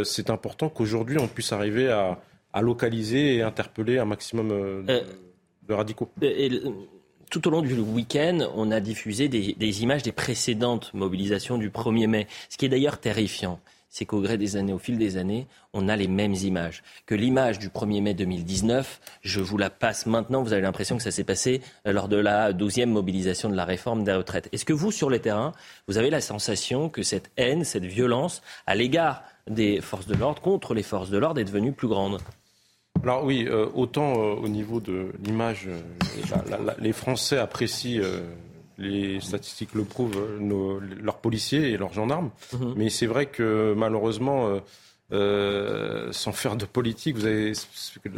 [0.04, 2.20] c'est important qu'aujourd'hui on puisse arriver à,
[2.52, 4.50] à localiser et interpeller un maximum
[4.86, 5.04] de
[5.68, 6.10] de radicaux.
[7.30, 12.08] tout au long du week-end, on a diffusé des, images des précédentes mobilisations du 1er
[12.08, 13.60] mai, ce qui est d'ailleurs terrifiant.
[13.90, 16.82] C'est qu'au gré des années, au fil des années, on a les mêmes images.
[17.06, 21.04] Que l'image du 1er mai 2019, je vous la passe maintenant, vous avez l'impression que
[21.04, 24.50] ça s'est passé lors de la 12e mobilisation de la réforme des retraites.
[24.52, 25.52] Est-ce que vous, sur le terrain,
[25.88, 30.42] vous avez la sensation que cette haine, cette violence à l'égard des forces de l'ordre,
[30.42, 32.18] contre les forces de l'ordre, est devenue plus grande?
[33.04, 35.68] Alors oui, autant au niveau de l'image,
[36.80, 38.02] les Français apprécient
[38.78, 42.32] les statistiques le prouvent, nos, leurs policiers et leurs gendarmes.
[42.54, 42.74] Mhm.
[42.76, 44.60] Mais c'est vrai que malheureusement,
[45.14, 47.54] euh, sans faire de politique, vous avez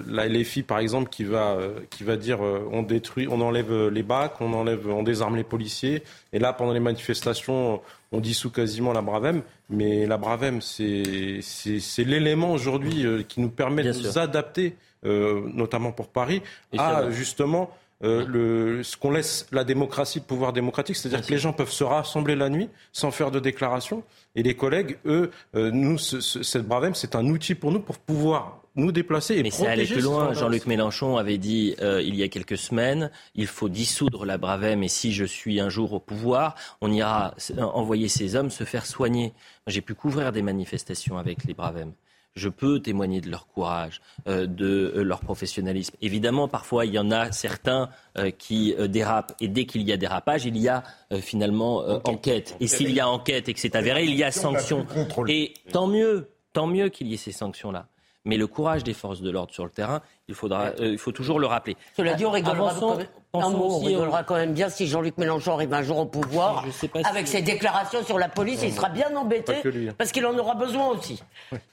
[0.08, 3.90] la LFI par exemple qui va euh, qui va dire euh, on détruit, on enlève
[3.90, 6.04] les bacs, on enlève, on désarme les policiers.
[6.32, 7.82] Et là, pendant les manifestations,
[8.16, 9.42] on dissout quasiment la Bravem.
[9.70, 16.08] Mais la Bravem, c'est c'est l'élément aujourd'hui qui nous permet de nous adapter, notamment pour
[16.08, 16.42] Paris,
[16.78, 17.72] à justement
[18.04, 21.72] euh, le, ce qu'on laisse la démocratie, le pouvoir démocratique, c'est-à-dire que les gens peuvent
[21.72, 24.04] se rassembler la nuit sans faire de déclaration.
[24.36, 27.98] Et les collègues, eux, euh, nous, ce, cette Bravem, c'est un outil pour nous pour
[27.98, 30.34] pouvoir nous déplacer et Mais c'est aller plus loin.
[30.34, 34.84] Jean-Luc Mélenchon avait dit euh, il y a quelques semaines, il faut dissoudre la Bravem
[34.84, 38.86] et si je suis un jour au pouvoir, on ira envoyer ces hommes se faire
[38.86, 39.34] soigner.
[39.68, 41.94] J'ai pu couvrir des manifestations avec les Bravem
[42.36, 45.96] je peux témoigner de leur courage, euh, de euh, leur professionnalisme.
[46.02, 49.34] Évidemment, parfois, il y en a certains euh, qui dérapent.
[49.40, 50.84] Et dès qu'il y a dérapage, il y a
[51.22, 52.56] finalement enquête.
[52.60, 54.86] Et s'il y a enquête et que c'est avéré, il y a sanction.
[55.28, 57.88] Et tant mieux, tant mieux qu'il y ait ces sanctions-là.
[58.26, 61.12] Mais le courage des forces de l'ordre sur le terrain, il, faudra, euh, il faut
[61.12, 61.78] toujours le rappeler.
[61.96, 65.74] Cela dit, on rigolera, quand, même, on rigolera quand même bien si Jean-Luc Mélenchon arrive
[65.74, 66.66] un jour au pouvoir.
[67.04, 69.94] avec ses déclarations sur la police, il sera bien embêté hein.
[69.98, 71.22] parce qu'il en aura besoin aussi.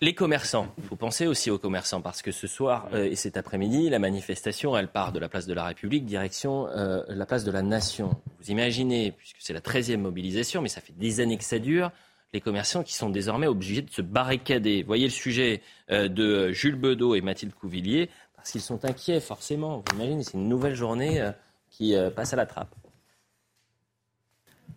[0.03, 3.37] Les commerçants, il faut penser aussi aux commerçants parce que ce soir euh, et cet
[3.39, 7.45] après-midi, la manifestation, elle part de la place de la République direction euh, la place
[7.45, 8.11] de la Nation.
[8.41, 11.91] Vous imaginez, puisque c'est la 13e mobilisation, mais ça fait des années que ça dure
[12.33, 14.83] les commerçants qui sont désormais obligés de se barricader.
[14.83, 19.85] Voyez le sujet euh, de Jules Bedeau et Mathilde Couvillier, parce qu'ils sont inquiets, forcément.
[19.87, 21.33] Vous imaginez, c'est une nouvelle journée euh,
[21.71, 22.75] qui euh, passe à la trappe.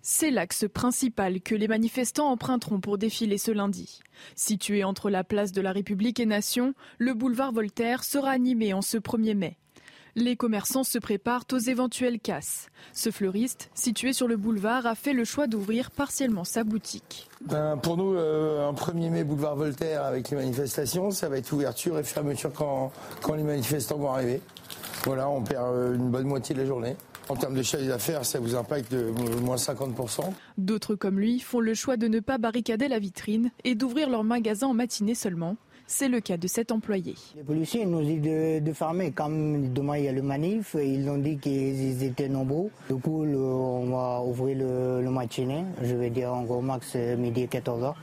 [0.01, 4.01] C'est l'axe principal que les manifestants emprunteront pour défiler ce lundi.
[4.35, 8.83] Situé entre la place de la République et Nation, le boulevard Voltaire sera animé en
[8.83, 9.57] ce 1er mai.
[10.17, 12.69] Les commerçants se préparent aux éventuelles casses.
[12.93, 17.29] Ce fleuriste, situé sur le boulevard, a fait le choix d'ouvrir partiellement sa boutique.
[17.41, 21.51] Ben, pour nous, euh, un 1er mai boulevard Voltaire avec les manifestations, ça va être
[21.51, 24.39] ouverture et fermeture quand, quand les manifestants vont arriver.
[25.03, 26.95] Voilà, on perd euh, une bonne moitié de la journée.
[27.27, 29.11] En termes de chiffre d'affaires, ça vous impacte de
[29.41, 30.21] moins 50%.
[30.57, 34.23] D'autres comme lui font le choix de ne pas barricader la vitrine et d'ouvrir leur
[34.23, 35.57] magasin en matinée seulement.
[35.87, 37.13] C'est le cas de cet employé.
[37.35, 39.11] Les policiers nous disent de, de fermer.
[39.11, 42.69] Comme demain il y a le manif, ils ont dit qu'ils étaient nombreux.
[42.89, 45.63] Du coup, on va ouvrir le, le matinée.
[45.83, 47.93] Je vais dire en gros max midi 14h.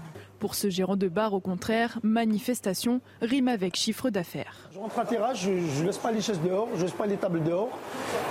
[0.43, 4.69] Pour ce gérant de bar, au contraire, manifestation rime avec chiffre d'affaires.
[4.75, 7.07] Je rentre à terrasse, je ne laisse pas les chaises dehors, je ne laisse pas
[7.07, 7.69] les tables dehors,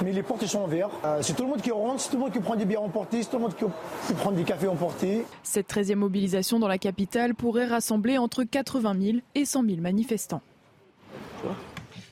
[0.03, 0.89] mais les portes sont en verre.
[1.05, 2.83] Euh, c'est tout le monde qui rentre, c'est tout le monde qui prend des bières
[2.83, 5.23] emportées, c'est tout le monde qui, prend des cafés emportés.
[5.43, 10.41] Cette 13e mobilisation dans la capitale pourrait rassembler entre 80 000 et 100 000 manifestants.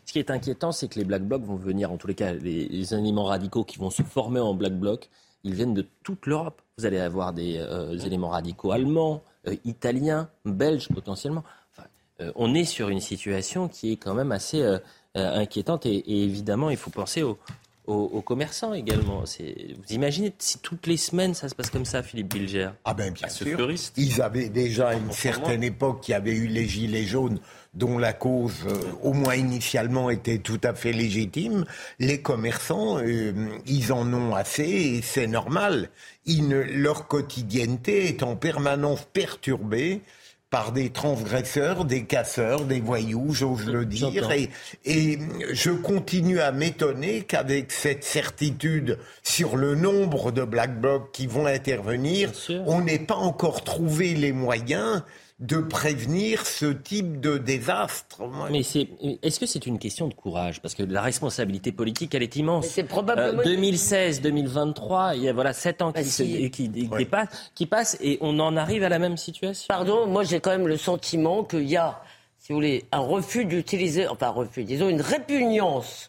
[0.06, 2.32] Ce qui est inquiétant, c'est que les Black Blocs vont venir, en tous les cas,
[2.32, 5.10] les, les éléments radicaux qui vont se former en Black Bloc,
[5.44, 6.62] ils viennent de toute l'Europe.
[6.78, 10.30] Vous allez avoir des euh, éléments radicaux allemands, euh, italiens,
[10.90, 11.44] potentiellement.
[12.22, 14.64] Euh, on est sur une situation qui est quand même assez
[15.16, 17.38] inquiétante et, évidemment, il faut penser aux,
[18.26, 19.24] commerçants également.
[19.24, 23.12] Vous imaginez si toutes les semaines ça se passe comme ça, Philippe Bilger Ah ben
[23.12, 23.72] bien sûr.
[23.98, 27.40] Ils avaient déjà à une certaine époque qui avait eu les gilets jaunes
[27.74, 31.66] dont la cause, euh, au moins initialement, était tout à fait légitime,
[32.00, 33.32] les commerçants, euh,
[33.68, 35.90] ils en ont assez et c'est normal.
[36.26, 40.02] leur quotidienneté est en permanence perturbée
[40.50, 44.32] par des transgresseurs, des casseurs, des voyous, j'ose le dire.
[44.32, 44.50] Et,
[44.86, 45.20] et,
[45.52, 51.46] je continue à m'étonner qu'avec cette certitude sur le nombre de black blocs qui vont
[51.46, 52.32] intervenir,
[52.66, 55.04] on n'ait pas encore trouvé les moyens
[55.40, 58.22] de prévenir ce type de désastre.
[58.52, 58.90] Mais c'est,
[59.24, 60.62] est-ce que c'est une question de courage?
[60.62, 62.68] Parce que la responsabilité politique, elle est immense.
[62.68, 67.26] C'est probablement 2016, 2023, il y a voilà sept ans qui, bah,
[67.56, 69.68] qui, passent et on en arrive à la même situation.
[69.70, 72.02] Pardon, moi j'ai quand même le sentiment qu'il y a,
[72.38, 76.09] si vous voulez, un refus d'utiliser, enfin un refus, disons une répugnance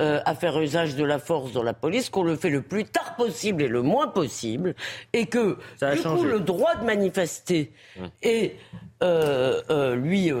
[0.00, 2.84] euh, à faire usage de la force dans la police, qu'on le fait le plus
[2.84, 4.74] tard possible et le moins possible,
[5.12, 5.58] et que
[5.94, 8.08] du coup le droit de manifester hum.
[8.22, 8.56] est
[9.02, 10.32] euh, euh, lui,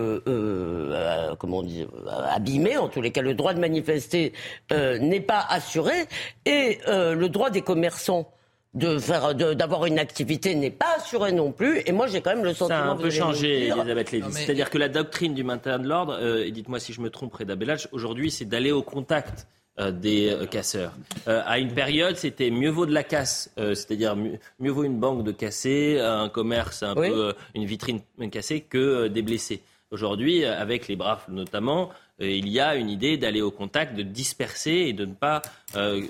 [1.38, 1.86] comment on dit,
[2.30, 4.32] abîmé, en tous les cas le droit de manifester
[4.70, 6.06] n'est pas assuré,
[6.46, 8.32] et le droit des commerçants
[8.74, 12.44] de faire d'avoir une activité n'est pas assuré non plus et moi j'ai quand même
[12.44, 15.80] le sentiment ça a un peu changé Elisabeth Lévy c'est-à-dire que la doctrine du maintien
[15.80, 18.82] de l'ordre euh, et dites-moi si je me trompe Reda Bellage aujourd'hui c'est d'aller au
[18.82, 19.48] contact
[19.80, 20.92] euh, des euh, casseurs.
[21.26, 25.30] à une période, c'était mieux vaut de la casse, c'est-à-dire mieux, vaut une banque de
[25.30, 28.00] casser, un commerce un peu, une vitrine
[28.30, 29.62] cassée que des blessés.
[29.92, 31.90] Aujourd'hui, avec les braves notamment,
[32.20, 35.42] il y a une idée d'aller au contact, de disperser et de ne pas
[35.76, 36.02] euh,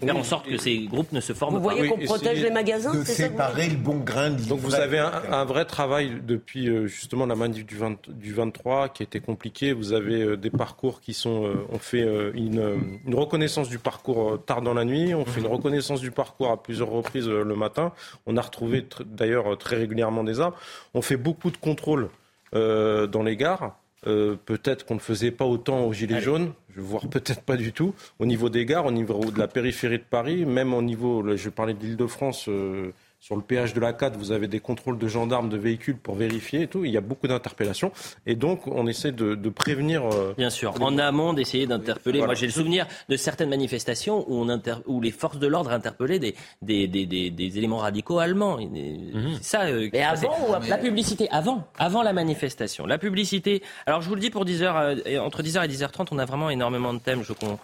[0.00, 1.58] faire en sorte que ces groupes ne se forment pas.
[1.58, 4.98] Vous voyez qu'on protège les magasins De séparer le bon grain de Donc vous avez
[4.98, 7.78] un, vrai travail depuis euh, justement la manif du,
[8.08, 9.72] du 23 qui était compliqué.
[9.72, 11.50] Vous avez des parcours qui sont...
[11.70, 16.00] on fait une, une, reconnaissance du parcours tard dans la nuit, on fait une reconnaissance
[16.00, 17.92] du parcours à plusieurs reprises le matin.
[18.26, 20.56] On a retrouvé d'ailleurs très régulièrement des arbres.
[20.94, 22.10] On fait beaucoup de contrôles
[22.54, 23.78] euh, dans les gares.
[24.06, 27.94] Euh, peut-être qu'on ne faisait pas autant aux Gilets jaunes, voire peut-être pas du tout,
[28.18, 31.48] au niveau des gares, au niveau de la périphérie de Paris, même au niveau, je
[31.48, 32.90] parlais de l'Île-de-France, euh,
[33.22, 36.16] sur le péage de la 4, vous avez des contrôles de gendarmes de véhicules pour
[36.16, 36.84] vérifier et tout.
[36.84, 37.92] Il y a beaucoup d'interpellations.
[38.26, 40.04] Et donc, on essaie de, prévenir.
[40.04, 40.74] Euh, Bien sûr.
[40.82, 42.20] En amont, d'essayer d'interpeller.
[42.20, 46.18] Moi, j'ai le souvenir de certaines manifestations où, on où les forces de l'ordre interpellaient
[46.18, 48.58] des, des, des, des, éléments radicaux allemands.
[48.58, 49.34] Mhm.
[49.36, 49.62] C'est ça.
[49.66, 51.64] Euh, Mais avant ou après La publicité, avant.
[51.78, 52.86] Avant la manifestation.
[52.86, 53.62] La publicité.
[53.86, 54.64] Alors, je vous le dis pour 10h,
[55.06, 57.22] euh, entre 10h et 10h30, on a vraiment énormément de thèmes.
[57.22, 57.60] Je qu'on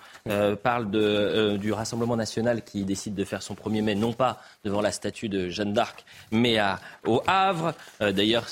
[0.63, 4.81] parle de, du Rassemblement national qui décide de faire son 1er mai, non pas devant
[4.81, 7.75] la statue de Jeanne d'Arc, mais à, au Havre.
[8.01, 8.47] Euh, d'ailleurs,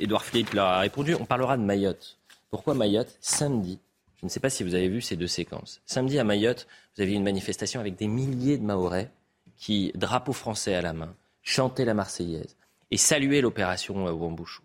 [0.00, 1.14] Édouard Philippe leur a répondu.
[1.14, 2.18] On parlera de Mayotte.
[2.50, 3.78] Pourquoi Mayotte Samedi,
[4.16, 5.80] je ne sais pas si vous avez vu ces deux séquences.
[5.86, 9.10] Samedi à Mayotte, vous avez une manifestation avec des milliers de Mahorais
[9.56, 12.56] qui, drapeau français à la main, chantaient la Marseillaise
[12.90, 14.62] et saluaient l'opération Wambouchou.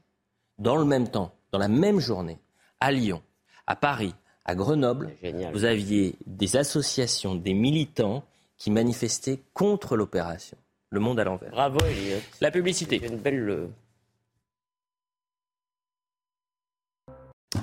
[0.60, 2.40] Dans le même temps, dans la même journée,
[2.80, 3.22] à Lyon,
[3.68, 4.14] à Paris,
[4.46, 5.12] à Grenoble,
[5.54, 8.24] vous aviez des associations, des militants
[8.58, 10.58] qui manifestaient contre l'opération.
[10.94, 11.50] Le monde à l'envers.
[11.50, 12.20] Bravo, Elliot.
[12.40, 13.04] La publicité.
[13.04, 13.70] Une belle.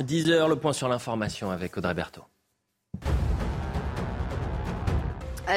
[0.00, 2.24] 10 heures, le point sur l'information avec Audrey Berthaud.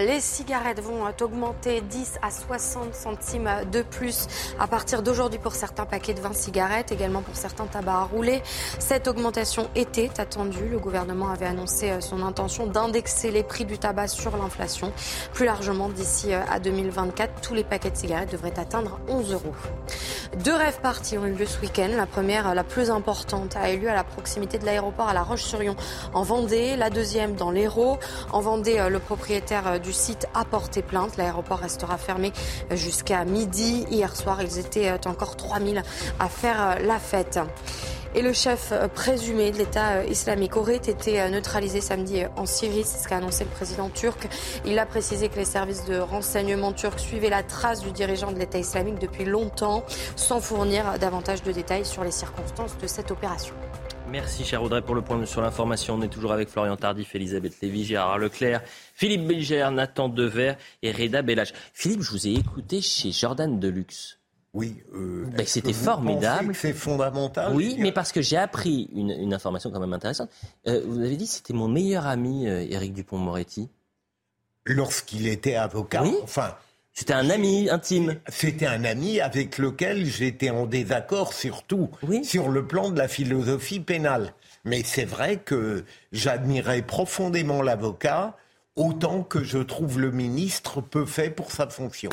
[0.01, 4.27] Les cigarettes vont augmenter 10 à 60 centimes de plus
[4.59, 8.41] à partir d'aujourd'hui pour certains paquets de 20 cigarettes, également pour certains tabacs à rouler.
[8.79, 10.67] Cette augmentation était attendue.
[10.71, 14.91] Le gouvernement avait annoncé euh, son intention d'indexer les prix du tabac sur l'inflation.
[15.33, 19.53] Plus largement, d'ici euh, à 2024, tous les paquets de cigarettes devraient atteindre 11 euros.
[20.43, 21.89] Deux rêves parties ont eu lieu ce week-end.
[21.95, 25.21] La première, la plus importante, a eu lieu à la proximité de l'aéroport à La
[25.21, 25.75] Roche-sur-Yon
[26.13, 26.75] en Vendée.
[26.75, 27.99] La deuxième dans l'Hérault.
[28.31, 31.17] En Vendée, euh, le propriétaire du site a porté plainte.
[31.17, 32.31] L'aéroport restera fermé
[32.71, 33.85] jusqu'à midi.
[33.91, 35.83] Hier soir, ils étaient euh, encore 3000
[36.19, 37.39] à faire euh, la fête.
[38.15, 43.03] Et le chef euh, présumé de l'État islamique aurait été neutralisé samedi en Syrie, c'est
[43.03, 44.27] ce qu'a annoncé le président turc.
[44.65, 48.39] Il a précisé que les services de renseignement turcs suivaient la trace du dirigeant de
[48.39, 49.83] l'État islamique depuis longtemps,
[50.15, 53.53] sans fournir davantage de détails sur les circonstances de cette opération.
[54.13, 55.95] Merci, cher Audrey, pour le point sur l'information.
[55.95, 58.61] On est toujours avec Florian Tardif, Elisabeth Lévy, Gérard Leclerc,
[58.93, 60.53] Philippe Bilger, Nathan Dever
[60.83, 61.51] et Reda Bellage.
[61.73, 64.19] Philippe, je vous ai écouté chez Jordan Deluxe.
[64.53, 66.53] Oui, euh, ben, c'était formidable.
[66.53, 67.55] C'est fondamental.
[67.55, 70.29] Oui, mais parce que j'ai appris une, information quand même intéressante.
[70.67, 73.67] Euh, vous avez dit que c'était mon meilleur ami, euh, Éric Dupont-Moretti.
[74.65, 76.03] Lorsqu'il était avocat.
[76.03, 76.13] Oui.
[76.21, 76.55] Enfin,
[76.93, 78.19] c'était un ami intime.
[78.27, 81.89] C'était un ami avec lequel j'étais en désaccord surtout
[82.23, 84.33] sur le plan de la philosophie pénale.
[84.63, 88.37] Mais c'est vrai que j'admirais profondément l'avocat
[88.75, 92.09] autant que je trouve le ministre peu fait pour sa fonction.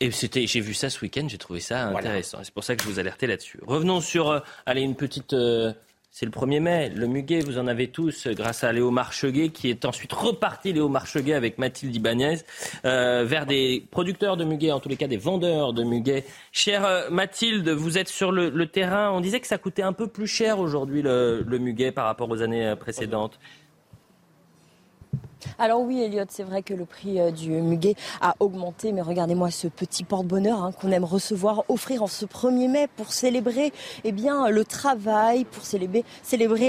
[0.00, 2.38] Et c'était, j'ai vu ça ce week-end, j'ai trouvé ça intéressant.
[2.42, 3.58] C'est pour ça que je vous alertais là-dessus.
[3.66, 5.72] Revenons sur, euh, allez, une petite euh,
[6.18, 6.88] c'est le 1er mai.
[6.88, 10.88] Le muguet, vous en avez tous grâce à Léo Marcheguet, qui est ensuite reparti, Léo
[10.88, 12.38] Marcheguet, avec Mathilde Ibanez,
[12.84, 16.24] euh, vers des producteurs de muguet, en tous les cas des vendeurs de muguet.
[16.50, 19.12] Chère euh, Mathilde, vous êtes sur le, terrain.
[19.12, 22.42] On disait que ça coûtait un peu plus cher aujourd'hui le muguet par rapport aux
[22.42, 23.38] années précédentes.
[25.58, 29.50] Alors oui, Elliot, c'est vrai que le prix euh, du muguet a augmenté, mais regardez-moi
[29.50, 33.72] ce petit porte-bonheur hein, qu'on aime recevoir, offrir en ce 1er mai pour célébrer
[34.04, 36.04] eh bien, le travail, pour célébrer,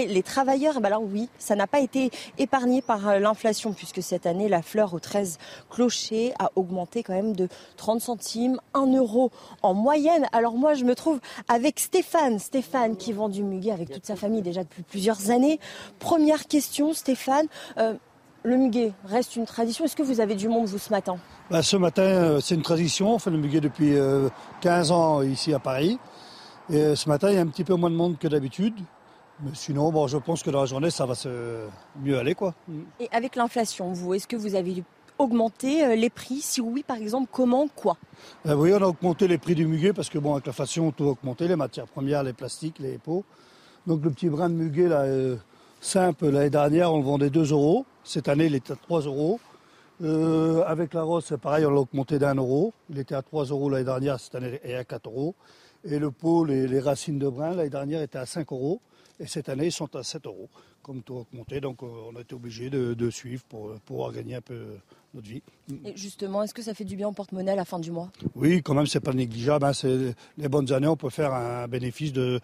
[0.05, 0.76] les travailleurs.
[0.78, 4.49] Eh ben alors oui, ça n'a pas été épargné par euh, l'inflation, puisque cette année,
[4.49, 5.38] la fleur aux 13
[5.70, 7.47] clochers a augmenté quand même de
[7.78, 10.28] 30 centimes, 1 euro en moyenne.
[10.32, 14.15] Alors moi, je me trouve avec Stéphane, Stéphane qui vend du muguet avec toute sa
[14.15, 15.59] famille déjà depuis plusieurs années.
[15.99, 17.47] Première question, Stéphane.
[17.78, 17.93] Euh,
[18.43, 19.85] le muguet reste une tradition.
[19.85, 21.17] Est-ce que vous avez du monde, vous, ce matin?
[21.49, 23.15] Bah, Ce matin, euh, c'est une tradition.
[23.15, 23.95] On fait le muguet depuis
[24.61, 25.99] 15 euh, ans ici à Paris.
[26.69, 28.75] Et euh, ce matin, il y a un petit peu moins de monde que d'habitude.
[29.41, 31.65] Mais sinon, bon, je pense que dans la journée, ça va se
[32.01, 32.35] mieux aller.
[32.35, 32.53] quoi.
[32.99, 34.83] Et avec l'inflation, vous, est-ce que vous avez
[35.17, 36.41] augmenté les prix?
[36.41, 37.97] Si oui, par exemple, comment, quoi?
[38.45, 41.11] Oui, on a augmenté les prix du muguet parce que, bon, avec l'inflation, tout a
[41.11, 43.23] augmenté, les matières premières, les plastiques, les pots.
[43.87, 45.05] Donc le petit brin de muguet, là,
[45.79, 47.85] simple, l'année dernière, on le vendait 2 euros.
[48.10, 49.39] Cette année, il était à 3 euros.
[50.01, 52.74] Euh, avec la rose, c'est pareil, on l'a augmenté d'un euro.
[52.89, 55.36] Il était à 3 euros l'année dernière, cette année, il est à 4 euros.
[55.84, 58.82] Et le pot, les, racines de brin, l'année dernière étaient à 5 euros.
[59.20, 60.49] Et cette année, ils sont à 7 euros,
[60.82, 61.62] comme tout augmenté.
[61.62, 64.60] Donc, on a été obligé de, suivre pour pouvoir gagner un peu
[65.14, 65.43] notre vie.
[65.86, 68.10] Et justement, est-ce que ça fait du bien au porte-monnaie à la fin du mois?
[68.34, 69.66] Oui, quand même, c'est pas négligeable.
[69.66, 70.14] Hein.
[70.36, 72.39] Les bonnes années, on peut faire un bénéfice de,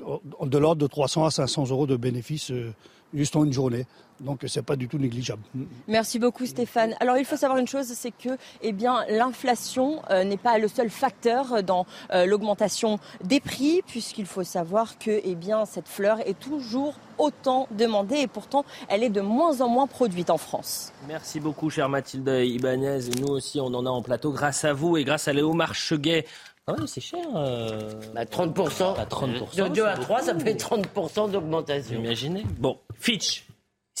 [0.00, 2.72] de l'ordre de 300 à 500 euros de bénéfice euh,
[3.12, 3.84] juste en une journée.
[4.20, 5.42] Donc c'est pas du tout négligeable.
[5.88, 6.94] Merci beaucoup Stéphane.
[7.00, 10.68] Alors il faut savoir une chose, c'est que eh bien l'inflation euh, n'est pas le
[10.68, 16.20] seul facteur dans euh, l'augmentation des prix, puisqu'il faut savoir que eh bien cette fleur
[16.26, 20.92] est toujours autant demandée et pourtant elle est de moins en moins produite en France.
[21.08, 23.00] Merci beaucoup chère Mathilde Ibanez.
[23.20, 26.26] Nous aussi on en a en plateau grâce à vous et grâce à Léo Marcheguet.
[26.66, 27.20] Ah oui, c'est cher.
[27.34, 27.90] Euh...
[28.14, 28.96] 30%.
[28.96, 29.56] Bah, 30%.
[29.56, 31.98] De 2 à 3, ça fait 30% d'augmentation.
[31.98, 32.44] Imaginez.
[32.58, 33.46] Bon, Fitch,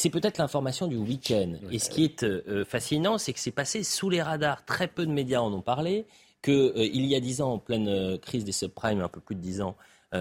[0.00, 1.52] c'est peut-être l'information du week-end.
[1.70, 4.64] Et ce qui est euh, fascinant, c'est que c'est passé sous les radars.
[4.64, 6.06] Très peu de médias en ont parlé.
[6.40, 9.20] Qu'il euh, il y a 10 ans, en pleine euh, crise des subprimes, un peu
[9.20, 9.76] plus de 10 ans,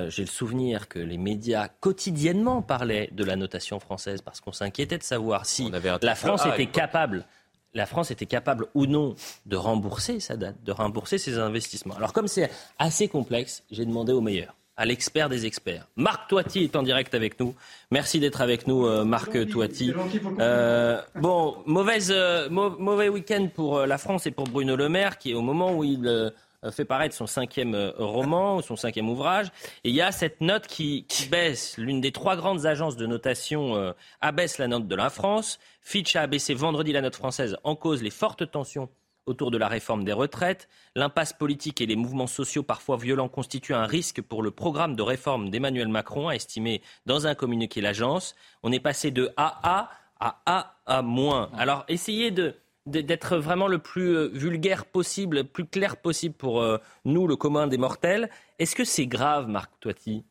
[0.10, 5.00] j'ai le souvenir que les médias quotidiennement parlaient de la notation française parce qu'on s'inquiétait
[5.00, 7.26] de savoir si la France était capable
[7.74, 9.16] la France était capable ou non
[9.48, 11.96] de rembourser sa date, de rembourser ses investissements.
[11.96, 15.86] Alors comme c'est assez complexe, j'ai demandé au meilleur, à l'expert des experts.
[15.98, 17.54] Marc Toiti est en direct avec nous.
[17.92, 19.94] Merci d'être avec nous, euh, Marc Toiti.
[20.40, 25.32] Euh, bon, mauvaise, euh, mauvais week-end pour la France et pour Bruno Le Maire, qui
[25.32, 26.32] est au moment où il
[26.72, 29.48] fait paraître son cinquième roman, son cinquième ouvrage.
[29.84, 31.78] Et il y a cette note qui, baisse.
[31.78, 35.60] L'une des trois grandes agences de notation euh, abaisse la note de la France.
[35.82, 38.90] Fitch a abaissé vendredi la note française en cause les fortes tensions
[39.26, 40.68] autour de la réforme des retraites.
[40.96, 45.02] L'impasse politique et les mouvements sociaux parfois violents constituent un risque pour le programme de
[45.02, 48.36] réforme d'Emmanuel Macron, a estimé dans un communiqué l'agence.
[48.64, 49.90] On est passé de AA
[50.20, 51.50] à AA-.
[51.58, 52.56] Alors essayez de
[52.86, 57.36] d'être vraiment le plus euh, vulgaire possible, le plus clair possible pour euh, nous, le
[57.36, 58.30] commun des mortels.
[58.58, 60.26] Est-ce que c'est grave, Marc Toiti?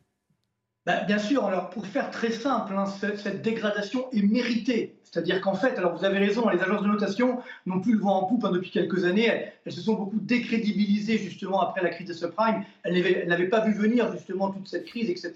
[0.85, 1.45] Bah, Bien sûr.
[1.45, 4.98] Alors, pour faire très simple, hein, cette, dégradation est méritée.
[5.11, 8.21] C'est-à-dire qu'en fait, alors vous avez raison, les agences de notation n'ont plus le vent
[8.21, 9.25] en poupe hein, depuis quelques années.
[9.65, 12.63] Elles, se sont beaucoup décrédibilisées justement après la crise des subprimes.
[12.83, 15.33] Elles n'avaient pas vu venir justement toute cette crise, etc.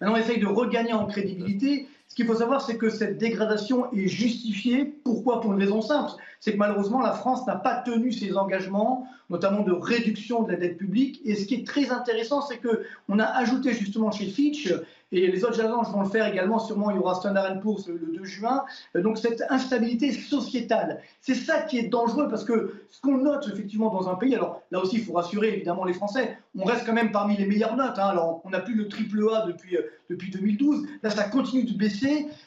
[0.00, 1.88] Maintenant, on essaye de regagner en crédibilité.
[2.12, 4.84] Ce qu'il faut savoir, c'est que cette dégradation est justifiée.
[4.84, 5.40] Pourquoi?
[5.40, 6.10] Pour une raison simple.
[6.40, 10.58] C'est que malheureusement, la France n'a pas tenu ses engagements, notamment de réduction de la
[10.58, 11.22] dette publique.
[11.24, 14.74] Et ce qui est très intéressant, c'est qu'on a ajouté justement chez Fitch
[15.12, 17.98] et les autres agences vont le faire également, sûrement il y aura Standard Poor's le
[17.98, 18.64] 2 juin.
[18.94, 23.90] Donc cette instabilité sociétale, c'est ça qui est dangereux parce que ce qu'on note effectivement
[23.90, 26.94] dans un pays, alors là aussi il faut rassurer évidemment les Français, on reste quand
[26.94, 27.98] même parmi les meilleures notes.
[27.98, 28.06] Hein.
[28.06, 31.76] Alors on n'a plus le triple A depuis, euh, depuis 2012, là ça continue de
[31.76, 32.01] baisser,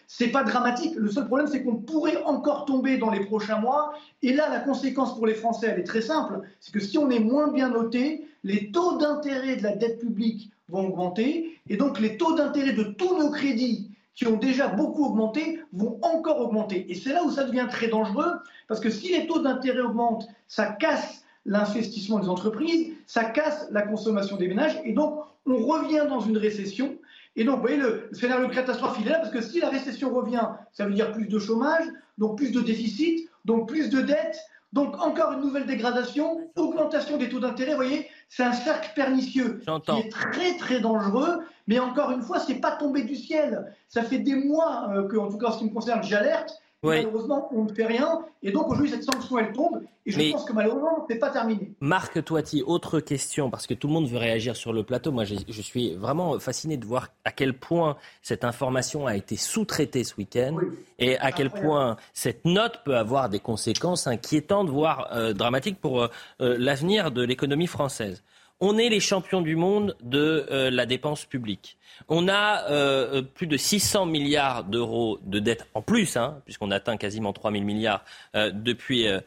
[0.08, 0.94] c'est pas dramatique.
[0.96, 3.94] Le seul problème c'est qu'on pourrait encore tomber dans les prochains mois.
[4.22, 7.10] Et là la conséquence pour les Français elle est très simple, c'est que si on
[7.10, 12.00] est moins bien noté, les taux d'intérêt de la dette publique vont augmenter et donc
[12.00, 16.90] les taux d'intérêt de tous nos crédits qui ont déjà beaucoup augmenté vont encore augmenter.
[16.90, 18.32] Et c'est là où ça devient très dangereux,
[18.68, 23.84] parce que si les taux d'intérêt augmentent, ça casse l'investissement des entreprises, ça casse la
[23.84, 26.96] consommation des ménages, et donc on revient dans une récession.
[27.36, 30.14] Et donc, vous voyez, le scénario catastrophe, il est là, parce que si la récession
[30.14, 31.86] revient, ça veut dire plus de chômage,
[32.18, 34.40] donc plus de déficit, donc plus de dettes,
[34.74, 39.62] donc encore une nouvelle dégradation, augmentation des taux d'intérêt, vous voyez, c'est un cercle pernicieux
[39.86, 41.40] qui est très très dangereux.
[41.68, 43.74] Mais encore une fois, c'est pas tombé du ciel.
[43.88, 46.60] Ça fait des mois euh, que, en tout cas, en ce qui me concerne, j'alerte.
[46.86, 48.22] Malheureusement, on ne fait rien.
[48.44, 49.82] Et donc, aujourd'hui, cette sanction, elle tombe.
[50.06, 51.72] Et je pense que malheureusement, c'est pas terminé.
[51.80, 55.12] Marc Toiti, autre question, parce que tout le monde veut réagir sur le plateau.
[55.12, 60.04] Moi, je, suis vraiment fasciné de voir à quel point cette information a été sous-traitée
[60.04, 60.58] ce week-end
[61.00, 66.04] et à quel point cette note peut avoir des conséquences inquiétantes, voire euh, dramatiques pour
[66.04, 66.08] euh,
[66.42, 68.24] euh, l'avenir de l'économie française.
[68.62, 71.78] On est les champions du monde de la dépense publique.
[72.10, 76.98] On a euh, plus de 600 milliards d'euros de dettes en plus, hein, puisqu'on atteint
[76.98, 78.04] quasiment 3 000 milliards
[78.36, 79.20] euh, depuis euh,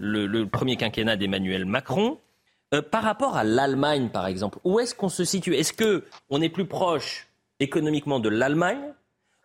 [0.00, 2.18] le, premier quinquennat d'Emmanuel Macron.
[2.90, 5.54] par rapport à l'Allemagne, par exemple, où est-ce qu'on se situe?
[5.54, 7.28] Est-ce qu'on est plus proche
[7.60, 8.92] économiquement de l'Allemagne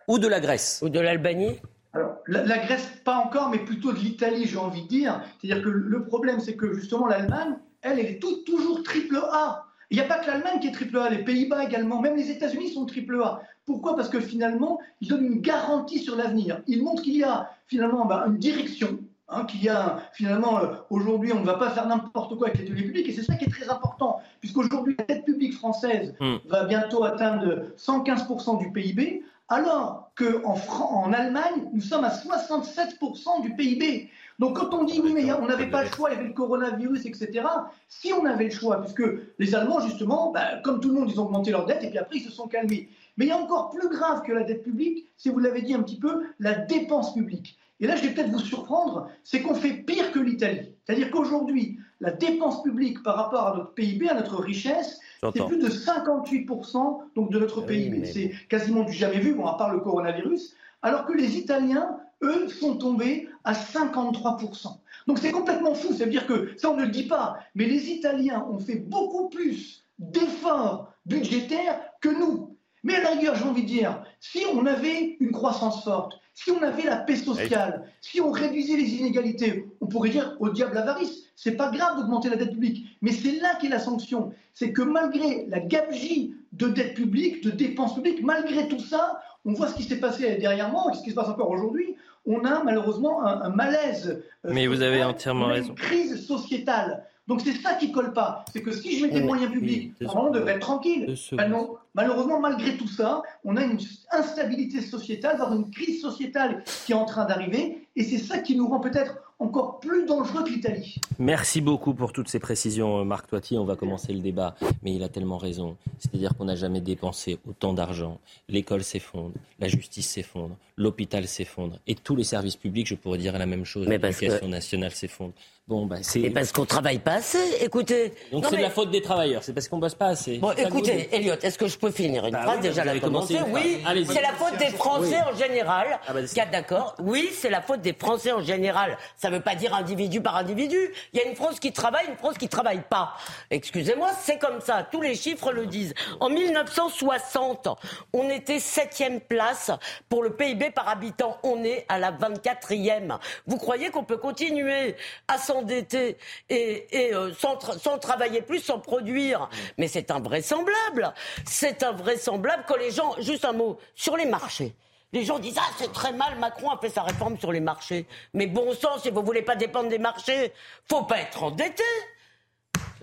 [0.08, 0.82] ou de la Grèce?
[0.84, 1.60] Ou de l'Albanie?
[1.94, 5.22] Alors, la, Grèce, pas encore, mais plutôt de l'Italie, j'ai envie de dire.
[5.40, 9.66] C'est-à-dire que le problème, c'est que justement, l'Allemagne, elle, elle est toujours triple A.
[9.90, 12.32] Il n'y a pas que l'Allemagne qui est triple A, les Pays-Bas également, même les
[12.32, 13.42] États-Unis sont triple A.
[13.66, 13.96] Pourquoi?
[13.96, 16.62] Parce que finalement, ils donnent une garantie sur l'avenir.
[16.68, 20.68] Ils montrent qu'il y a finalement bah, une direction, hein, qu'il y a finalement euh,
[20.90, 23.36] aujourd'hui on ne va pas faire n'importe quoi avec les deniers publics et c'est ça
[23.36, 26.36] qui est très important puisqu'aujourd'hui la dette publique française hmm.
[26.50, 33.54] va bientôt atteindre 115% du PIB alors qu'en en Allemagne nous sommes à 67% du
[33.56, 34.10] PIB.
[34.42, 36.34] Donc quand on dit oui, mais on n'avait pas le choix, il y avait le
[36.34, 37.46] coronavirus, etc.
[37.88, 39.04] Si on avait le choix, puisque
[39.38, 42.00] les Allemands, justement, bah, comme tout le monde, ils ont augmenté leur dette et puis
[42.00, 42.90] après ils se sont calmés.
[43.18, 45.76] Mais il y a encore plus grave que la dette publique, si vous l'avez dit
[45.76, 47.60] un petit peu, la dépense publique.
[47.82, 50.74] Et là, je vais peut-être vous surprendre, c'est qu'on fait pire que l'Italie.
[50.86, 55.60] C'est-à-dire qu'aujourd'hui, la dépense publique par rapport à notre PIB, à notre richesse, c'est plus
[55.60, 58.06] de 58% donc, de notre PIB.
[58.06, 60.56] C'est quasiment du jamais vu, bon, à part le coronavirus.
[60.82, 64.78] Alors que les Italiens, eux, sont tombés à 53%.
[65.08, 65.94] Donc c'est complètement fou.
[65.94, 68.76] Ça veut dire que, ça on ne le dit pas, mais les Italiens ont fait
[68.76, 72.58] beaucoup plus d'efforts budgétaires que nous.
[72.84, 76.50] Mais à la rigueur, j'ai envie de dire, si on avait une croissance forte, si
[76.52, 80.76] on avait la paix sociale, si on réduisait les inégalités, on pourrait dire au diable
[80.76, 81.26] l'avarice.
[81.36, 84.32] C'est pas grave d'augmenter la dette publique, mais c'est là qu'est la sanction.
[84.54, 89.54] C'est que malgré la gabegie de dette publique, de dépenses publiques, malgré tout ça, on
[89.54, 91.96] voit ce qui s'est passé dernièrement et ce qui se passe encore aujourd'hui.
[92.26, 94.24] On a malheureusement un, malaise.
[94.46, 95.70] Euh, mais vous avez entièrement raison.
[95.70, 97.06] Une crise sociétale.
[97.28, 98.46] Donc c'est ça qui colle pas.
[98.52, 101.16] C'est que si je mets des moyens publics, on devrait être tranquille.
[101.32, 101.78] Ben non.
[101.94, 103.80] Malheureusement, malgré tout ça, on a une
[104.12, 107.88] instabilité sociétale, voire une crise sociétale qui est en train d'arriver.
[107.96, 110.96] Et c'est ça qui nous rend peut-être encore plus dangereux que l'Italie.
[111.20, 113.58] Merci beaucoup pour toutes ces précisions, euh, Marc Toiti.
[113.58, 115.78] On va commencer le débat, mais il a tellement raison.
[115.98, 118.20] C'est-à-dire qu'on n'a jamais dépensé autant d'argent.
[118.48, 123.38] L'école s'effondre, la justice s'effondre, l'hôpital s'effondre, et tous les services publics, je pourrais dire
[123.38, 123.88] la même chose.
[123.88, 125.34] L'éducation nationale s'effondre.
[125.72, 126.20] Bon, bah, c'est.
[126.20, 128.14] Et parce qu'on travaille pas assez, écoutez.
[128.30, 130.38] Donc c'est de la faute des travailleurs, c'est parce qu'on bosse pas assez.
[130.38, 133.38] Bon, écoutez, Elliot, est-ce que je peux finir une bah phrase Déjà, la commencer.
[133.48, 135.98] Oui, c'est la faute des Français en général.
[136.06, 136.20] Ah bah,
[136.52, 138.98] d'accord Oui, c'est la faute des Français en général.
[139.16, 140.76] Ça veut pas dire individu par individu.
[141.14, 143.14] Il y a une France qui travaille, une France qui travaille pas.
[143.50, 144.86] Excusez-moi, c'est comme ça.
[144.92, 145.94] Tous les chiffres le disent.
[146.20, 147.70] En 1960,
[148.12, 149.72] on était septième place
[150.10, 151.38] pour le PIB par habitant.
[151.44, 153.20] On est à la 24e.
[153.48, 154.98] Vous croyez qu'on peut continuer
[155.30, 156.18] à s'en s'endetter
[156.50, 159.50] et, euh, sans, sans, travailler plus, sans produire.
[159.78, 161.14] Mais c'est invraisemblable.
[161.46, 164.76] C'est invraisemblable que les gens, juste un mot, sur les marchés.
[165.14, 168.06] Les gens disent Ah, c'est très mal, Macron a fait sa réforme sur les marchés.
[168.34, 170.54] Mais bon sang, si vous voulez pas dépendre des marchés,
[170.90, 171.84] faut pas être endetté.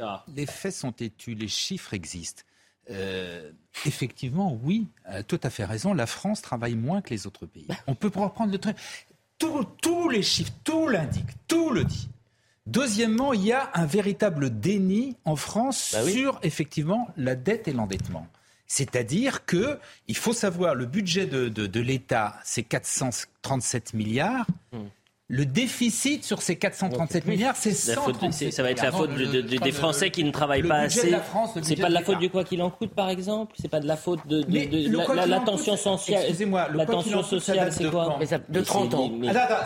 [0.01, 0.25] Ah.
[0.35, 2.43] Les faits sont têtus, les chiffres existent.
[2.91, 3.53] Euh,
[3.85, 4.87] effectivement, oui,
[5.27, 5.93] tout à fait raison.
[5.93, 7.67] La France travaille moins que les autres pays.
[7.69, 7.75] Bah.
[7.87, 8.77] On peut reprendre le truc.
[9.39, 12.09] Tous les chiffres, tout l'indique, tout le dit.
[12.69, 17.73] Deuxièmement, il y a un véritable déni en France bah sur effectivement la dette et
[17.73, 18.27] l'endettement.
[18.67, 24.47] C'est-à-dire que il faut savoir le budget de, de, l'État, c'est 437 milliards.
[25.31, 30.09] Le déficit sur ces 437 milliards, c'est 137 Ça va être la faute des Français
[30.09, 31.15] qui ne travaillent pas assez.
[31.63, 33.55] C'est pas de la faute du quoi qu'il en coûte, par exemple?
[33.61, 34.43] C'est pas de la faute de,
[35.29, 38.19] la, tension sociale Excusez-moi, la tension sociale, c'est quoi
[38.49, 39.13] De 30 ans.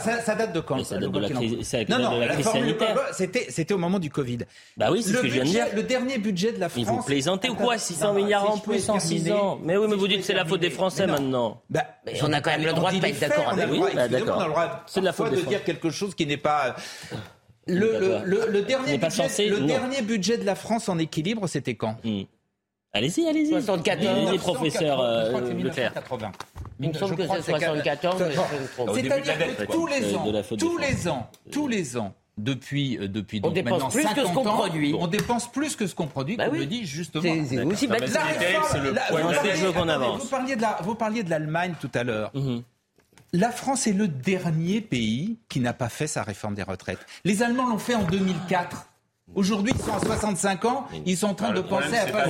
[0.00, 2.98] ça, date de quand Ça date de la crise, sanitaire.
[3.12, 4.38] C'était au moment du Covid.
[4.76, 5.66] Bah oui, c'est ce que je viens de dire.
[5.76, 6.86] Le dernier budget de la France.
[6.86, 9.60] Vous plaisantez ou quoi 600 milliards en plus en 6 ans?
[9.62, 11.62] Mais oui, mais vous dites que c'est la faute des Français maintenant.
[11.70, 11.84] Bah,
[12.20, 13.86] on a quand même le droit de pas être d'accord avec vous.
[14.86, 16.76] C'est de la faute des dire quelque chose qui n'est pas.
[17.66, 21.96] Le, le, dernier, budget, le dernier budget de la France en équilibre, c'était quand?
[22.02, 22.22] Hmm.
[22.92, 23.52] Allez-y, allez-y.
[23.52, 24.32] 74.
[24.32, 25.94] Les professeurs euh, Leclerc.
[26.80, 28.22] Il me semble que c'est 74.
[28.94, 30.24] C'est-à-dire que tous les ans,
[30.58, 34.42] tous les ans, tous les ans, depuis, euh, depuis on dépense plus que ce qu'on
[34.42, 34.94] produit.
[34.98, 37.22] On dépense plus que ce qu'on produit, bah comme le dit justement.
[37.22, 38.04] C'est aussi bête.
[38.08, 38.14] Vous
[40.28, 42.30] parliez de la, vous parliez de l'Allemagne tout à l'heure.
[42.34, 42.62] Mhm.
[43.34, 47.06] La France est le dernier pays qui n'a pas fait sa réforme des retraites.
[47.24, 48.91] Les Allemands l'ont fait en 2004.
[49.34, 52.28] Aujourd'hui, ils sont à 65 ans, ils sont en train de penser à faire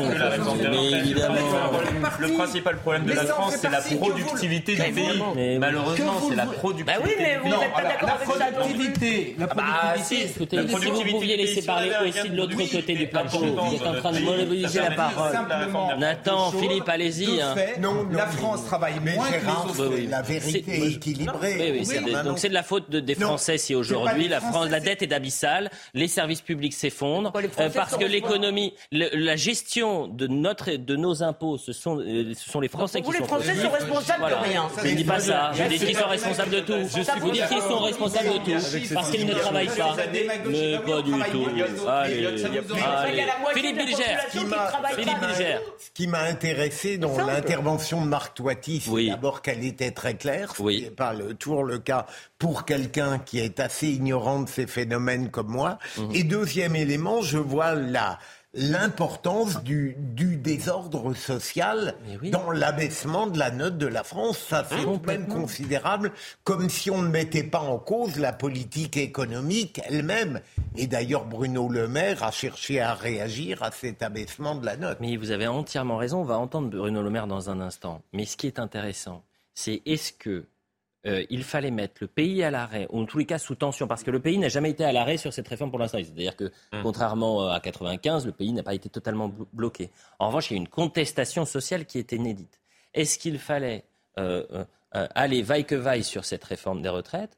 [2.21, 5.59] Le principal problème de la France, c'est la productivité du pays.
[5.59, 6.99] Malheureusement, c'est la productivité.
[6.99, 8.39] Bah oui, mais vous n'êtes pas d'accord avec ça.
[8.39, 9.37] La productivité.
[9.39, 10.59] La productivité.
[10.81, 14.13] Si vous pouviez laisser parler aussi de l'autre côté du plateau, vous êtes en train
[14.13, 15.33] de monopoliser la parole.
[15.99, 17.41] Nathan, Philippe, allez-y.
[17.81, 20.09] Non, la France travaille moins que les autres.
[20.09, 21.83] La vérité est équilibrée.
[22.25, 26.43] Donc c'est de la faute des Français si aujourd'hui la dette est abyssale, les services
[26.43, 31.99] publics s'effondre euh, parce que l'économie, la gestion de notre, de nos impôts, ce sont,
[31.99, 33.21] euh, ce sont les Français qui vous, sont.
[33.21, 34.69] les Français sont responsables de rien.
[34.83, 35.53] Je ne dis pas ça.
[35.55, 36.73] Je dis qu'ils sont responsables de tout.
[37.21, 39.97] Vous dites qu'ils sont responsables de tout parce qu'ils ne travaillent pas.
[40.47, 41.89] Mais pas du tout.
[41.89, 42.29] Allez,
[43.55, 44.17] Philippe Bilger.
[44.31, 45.59] Philippe Bilger.
[45.79, 50.55] Ce qui m'a intéressé dans l'intervention de Marc Toiti, c'est d'abord qu'elle était très claire,
[50.57, 52.07] ce n'est pas le, toujours le cas
[52.39, 55.79] pour quelqu'un qui est assez ignorant de ces phénomènes comme moi.
[55.97, 56.11] Mhm.
[56.15, 58.19] Et deuxième élément, je vois la,
[58.55, 61.95] l'importance du, du, désordre social
[62.31, 64.39] dans l'abaissement de la note de la France.
[64.39, 66.13] Ça, c'est tout même considérable,
[66.45, 70.41] comme si on ne mettait pas en cause la politique économique elle-même.
[70.77, 74.99] Et d'ailleurs, Bruno Le Maire a cherché à réagir à cet abaissement de la note.
[75.01, 78.03] Mais vous avez entièrement raison, on va entendre Bruno Le Maire dans un instant.
[78.13, 79.25] Mais ce qui est intéressant,
[79.55, 80.45] c'est est-ce que
[81.07, 83.89] euh, il fallait mettre le pays à l'arrêt, ou en tous les cas sous tension,
[83.89, 85.99] parce que le pays n'a jamais été à l'arrêt sur cette réforme pour l'instant.
[85.99, 86.83] C'est-à-dire que, mmh.
[86.83, 89.91] contrairement à 95, le pays n'a pas été totalement bloqué.
[90.19, 92.61] En revanche, il y a une contestation sociale qui est inédite.
[92.95, 93.85] Est-ce qu'il fallait
[94.19, 97.37] euh, euh, aller vaille que vaille sur cette réforme des retraites,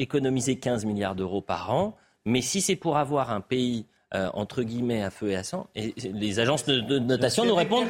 [0.00, 1.94] économiser 15 milliards d'euros par an,
[2.24, 5.66] mais si c'est pour avoir un pays euh, entre guillemets à feu et à sang.
[5.74, 7.86] Et les agences de, notation nous répondent.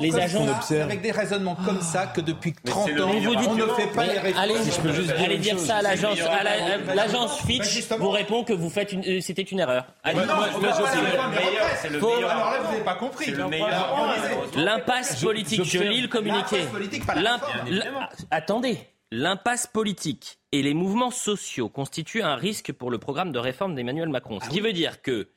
[0.00, 4.06] les agences avec des raisonnements comme ça que depuis 30 ans, on ne fait pas
[4.06, 4.42] les réformes.
[4.42, 6.18] Allez, je peux juste allez dire ça à l'agence.
[6.96, 9.86] L'agence Fitch vous répond que vous faites une, euh, c'était une erreur.
[10.02, 10.34] Allez, non,
[11.80, 12.30] c'est le meilleur.
[12.30, 13.32] Alors là, vous n'avez pas compris.
[14.56, 15.64] L'impasse politique.
[15.64, 16.62] Je lis le communiqué.
[18.32, 18.78] Attendez.
[19.14, 24.08] L'impasse politique et les mouvements sociaux constituent un risque pour le programme de réforme d'Emmanuel
[24.08, 24.40] Macron.
[24.40, 25.28] Ce ah qui veut dire que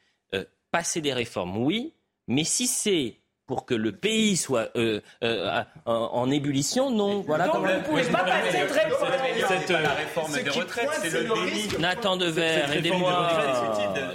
[0.75, 1.93] passer des réformes, oui,
[2.27, 3.15] mais si c'est
[3.47, 7.21] pour que le pays soit euh, euh, en, ébullition, non.
[7.21, 9.83] Voilà Donc vous ne pouvez pas passer cette réforme.
[9.83, 11.79] la réforme des retraites, c'est le déni.
[11.79, 13.29] Nathan Dever, aidez-moi.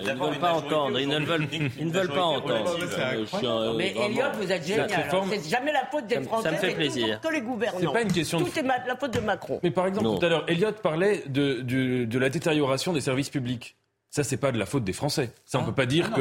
[0.03, 1.01] Ils ne veulent pas entendre.
[1.01, 1.47] Ils ne veulent,
[1.79, 3.77] ils ne veulent pas entendre.
[3.79, 5.09] Mais Elliot, vous êtes génial.
[5.31, 6.49] C'est jamais la faute des Français.
[6.49, 7.21] Ça me fait plaisir.
[7.23, 7.79] Que les gouvernants.
[7.81, 8.39] C'est pas une question.
[8.39, 9.61] Tout est la faute de Macron.
[9.63, 13.77] Mais par exemple, tout à l'heure, Elliot parlait de, de la détérioration des services publics.
[14.11, 15.31] Ça, c'est pas de la faute des Français.
[15.45, 15.67] Ça, on ah.
[15.67, 16.21] peut pas dire ah que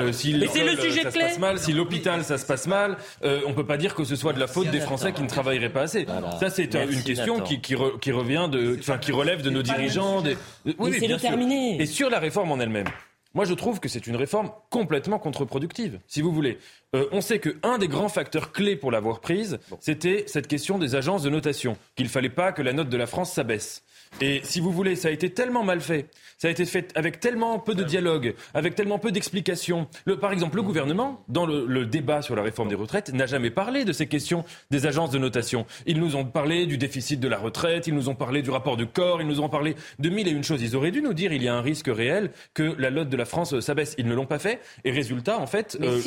[0.00, 3.42] euh, si le sujet ça se passe mal, si l'hôpital ça se passe mal, euh,
[3.46, 5.72] on peut pas dire que ce soit de la faute des Français qui ne travailleraient
[5.72, 6.06] pas assez.
[6.40, 10.22] Ça, c'est une question qui, qui, qui, revient de, enfin, qui relève de nos dirigeants.
[10.22, 10.38] Des...
[10.78, 11.80] Oui, c'est déterminé.
[11.80, 12.88] Et sur la réforme en elle-même.
[13.34, 16.58] Moi, je trouve que c'est une réforme complètement contre-productive, si vous voulez.
[16.96, 20.94] Euh, on sait qu'un des grands facteurs clés pour l'avoir prise, c'était cette question des
[20.94, 23.84] agences de notation, qu'il fallait pas que la note de la France s'abaisse.
[24.20, 27.20] Et si vous voulez, ça a été tellement mal fait, ça a été fait avec
[27.20, 29.88] tellement peu de dialogue, avec tellement peu d'explications.
[30.20, 33.84] Par exemple, le gouvernement, dans le, débat sur la réforme des retraites, n'a jamais parlé
[33.84, 35.66] de ces questions des agences de notation.
[35.86, 38.76] Ils nous ont parlé du déficit de la retraite, ils nous ont parlé du rapport
[38.76, 40.62] de corps, ils nous ont parlé de mille et une choses.
[40.62, 43.16] Ils auraient dû nous dire il y a un risque réel que la note de
[43.16, 43.94] la France s'abaisse.
[43.98, 44.60] Ils ne l'ont pas fait.
[44.84, 46.00] Et résultat, en fait, euh,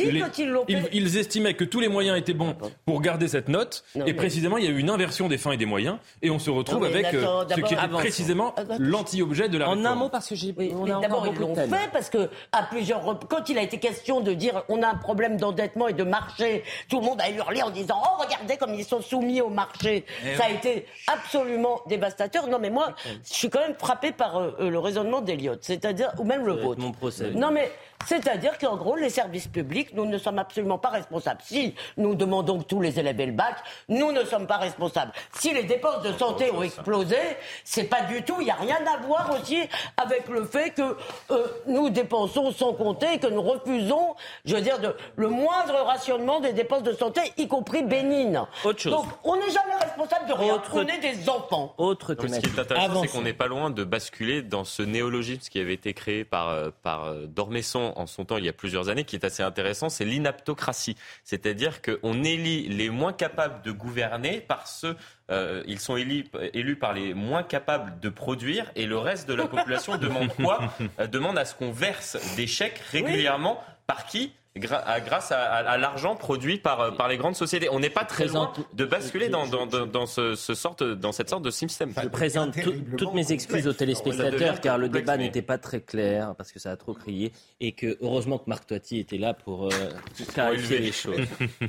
[0.92, 3.84] ils, estimaient que tous les moyens étaient bons pour garder cette note.
[4.06, 5.98] et précisément, il y a eu une inversion des fins et des moyens.
[6.22, 9.86] Et on se retrouve avec euh, ce qui était précisément l'anti-objet de la réforme.
[9.86, 10.52] En un mot, parce que j'ai.
[10.52, 14.64] D'abord, ils l'ont fait parce que à plusieurs quand il a été question de dire
[14.70, 18.02] on a un problème d'endettement et de marché, tout le monde a hurlé en disant
[18.04, 20.06] oh regardez comme ils sont soumis au marché.
[20.26, 22.48] Eh Ça a été absolument dévastateur.
[22.48, 26.24] Non mais moi, je suis quand même frappé par euh, le raisonnement d'Eliott, c'est-à-dire ou
[26.24, 26.82] même le vôtre.
[26.82, 27.32] Mon procès.
[27.32, 27.72] Non mais
[28.06, 31.42] c'est-à-dire qu'en gros, les services publics, nous ne sommes absolument pas responsables.
[31.44, 33.56] Si nous demandons que tous les élèves aient le bac,
[33.90, 35.12] nous ne sommes pas responsables.
[35.34, 37.18] Si les dépenses de santé ont explosé,
[37.64, 39.58] c'est pas du tout, il n'y a rien à voir aussi
[39.98, 40.96] avec le fait que
[41.32, 46.40] euh, nous dépensons sans compter, que nous refusons, je veux dire, de, le moindre rationnement
[46.40, 48.46] des dépenses de santé, y compris bénines.
[48.64, 48.92] Autre chose.
[48.94, 50.62] Donc, on n'est jamais responsable de rien.
[50.74, 51.74] On est des enfants.
[51.78, 55.50] Autre Ce qui est intéressant, c'est qu'on n'est pas loin de basculer dans ce néologisme
[55.50, 58.54] qui avait été créé par, euh, par euh, Dormesson en son temps il y a
[58.54, 60.96] plusieurs années, qui est assez intéressant, c'est l'inaptocratie.
[61.24, 64.96] C'est-à-dire qu'on élit les moins capables de gouverner par ceux
[65.32, 69.34] euh, ils sont élus, élus, par les moins capables de produire et le reste de
[69.34, 70.74] la population demande quoi?
[71.00, 76.58] Euh, Demande à ce qu'on verse des chèques régulièrement par qui grâce à, l'argent produit
[76.58, 77.70] par, euh, par les grandes sociétés.
[77.70, 81.44] On n'est pas très loin de basculer dans, dans, dans, ce, sorte, dans cette sorte
[81.44, 81.94] de système.
[82.02, 82.58] Je présente
[82.98, 86.72] toutes mes excuses aux téléspectateurs car le débat n'était pas très clair parce que ça
[86.72, 87.32] a trop crié
[87.62, 89.70] et que heureusement que Marc Toiti était là pour euh,
[90.34, 91.22] clarifier les choses.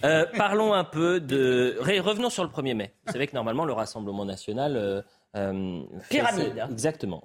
[0.04, 1.76] Euh, parlons un peu de...
[1.80, 2.94] Revenons sur le 1er mai.
[3.06, 4.76] Vous savez que normalement le Rassemblement national...
[4.76, 5.02] Euh,
[5.32, 6.66] Pyramide.
[6.70, 7.22] Exactement.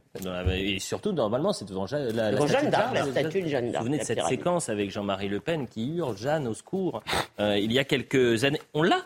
[0.49, 3.83] Et surtout, normalement, c'est devant la, la, la, Jeanne d'Arc, la statue de Jeanne d'Arc.
[3.83, 7.03] Vous souvenez de cette séquence avec Jean-Marie Le Pen qui hurle Jeanne au secours
[7.39, 8.61] euh, il y a quelques années.
[8.73, 9.01] On l'a?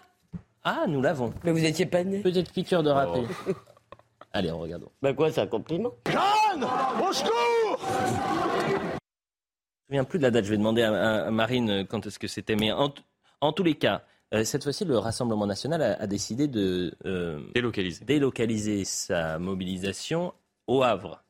[0.64, 1.34] Ah, nous l'avons.
[1.44, 3.26] Mais vous étiez pas né Petite piqûre de rappel.
[3.48, 3.52] Oh.
[4.34, 4.92] Allez, regardons.
[5.02, 7.80] Ben quoi, c'est un compliment Jeanne Au secours
[8.70, 8.90] Je me
[9.88, 12.72] souviens plus de la date, je vais demander à, Marine quand est-ce que c'était, mais
[12.72, 13.98] en tous les cas, euh,
[14.44, 18.86] cette fois-ci, le Rassemblement national a, décidé de euh, délocaliser.
[18.86, 20.34] sa mobilisation
[20.68, 21.24] au Havre.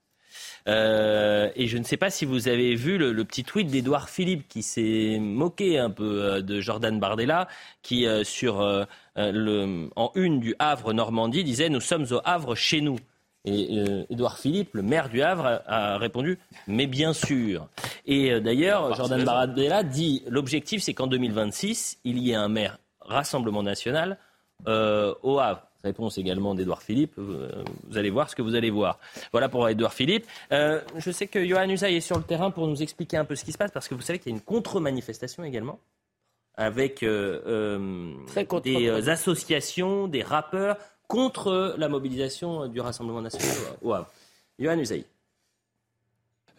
[0.68, 4.48] Euh, et je ne sais pas si vous avez vu le, petit tweet d'Edouard Philippe
[4.48, 7.48] qui s'est moqué un peu de Jordan Bardella,
[7.82, 8.62] qui sur
[9.18, 12.98] le, en une du Havre Normandie disait nous sommes au Havre chez nous.
[13.44, 16.38] Et Édouard Philippe, le maire du Havre, a, répondu
[16.68, 17.68] Mais bien sûr.
[18.06, 22.78] Et d'ailleurs, Jordan Bardella dit l'objectif, c'est qu'en 2026, il y ait un maire
[23.12, 24.18] Rassemblement national
[24.66, 25.68] au Havre.
[25.84, 27.14] Réponse également d'Edouard Philippe.
[27.18, 29.00] Vous allez voir ce que vous allez voir.
[29.32, 30.26] Voilà pour Edouard Philippe.
[30.52, 33.44] je sais que Johan Usaï est sur le terrain pour nous expliquer un peu ce
[33.44, 35.80] qui se passe, parce que vous savez qu'il y a une contre-manifestation également
[36.56, 40.78] avec euh, euh, des euh, associations, des rappeurs
[41.08, 44.12] contre la mobilisation du Rassemblement national au Havre.
[44.60, 45.06] Johan Usaï.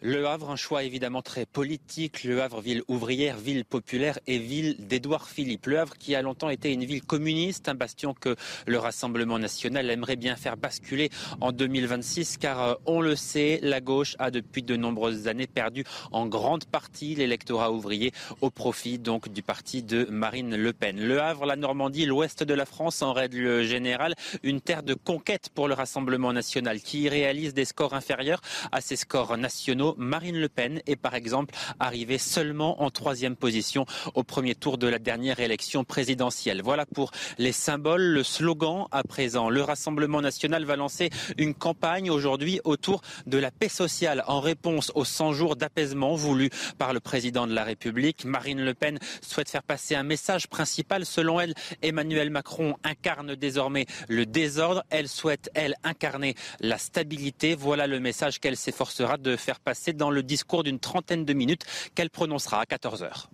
[0.05, 2.25] Le Havre, un choix évidemment très politique.
[2.25, 5.65] Le Havre, ville ouvrière, ville populaire et ville d'Édouard Philippe.
[5.67, 8.35] Le Havre qui a longtemps été une ville communiste, un bastion que
[8.67, 11.09] le Rassemblement national aimerait bien faire basculer
[11.39, 15.85] en 2026 car euh, on le sait, la gauche a depuis de nombreuses années perdu
[16.11, 18.11] en grande partie l'électorat ouvrier
[18.41, 20.99] au profit donc du parti de Marine Le Pen.
[20.99, 25.47] Le Havre, la Normandie, l'ouest de la France en règle générale, une terre de conquête
[25.55, 28.41] pour le Rassemblement national qui réalise des scores inférieurs
[28.73, 33.85] à ses scores nationaux Marine Le Pen est par exemple arrivée seulement en troisième position
[34.13, 36.61] au premier tour de la dernière élection présidentielle.
[36.63, 39.49] Voilà pour les symboles, le slogan à présent.
[39.49, 44.91] Le Rassemblement national va lancer une campagne aujourd'hui autour de la paix sociale en réponse
[44.95, 48.25] aux 100 jours d'apaisement voulus par le président de la République.
[48.25, 51.05] Marine Le Pen souhaite faire passer un message principal.
[51.05, 54.83] Selon elle, Emmanuel Macron incarne désormais le désordre.
[54.89, 57.55] Elle souhaite, elle, incarner la stabilité.
[57.55, 61.33] Voilà le message qu'elle s'efforcera de faire passer c'est dans le discours d'une trentaine de
[61.33, 63.25] minutes qu'elle prononcera à 14h.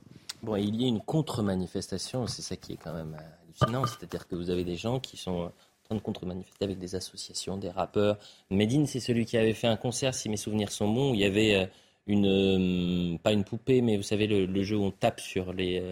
[0.41, 4.35] Bon, il y a une contre-manifestation, c'est ça qui est quand même hallucinant, c'est-à-dire que
[4.35, 5.51] vous avez des gens qui sont en
[5.83, 8.17] train de contre-manifester avec des associations, des rappeurs.
[8.49, 11.19] Medine, c'est celui qui avait fait un concert, si mes souvenirs sont bons, où il
[11.19, 11.65] y avait euh,
[12.07, 15.83] une, euh, pas une poupée, mais vous savez, le, jeu où on tape sur les...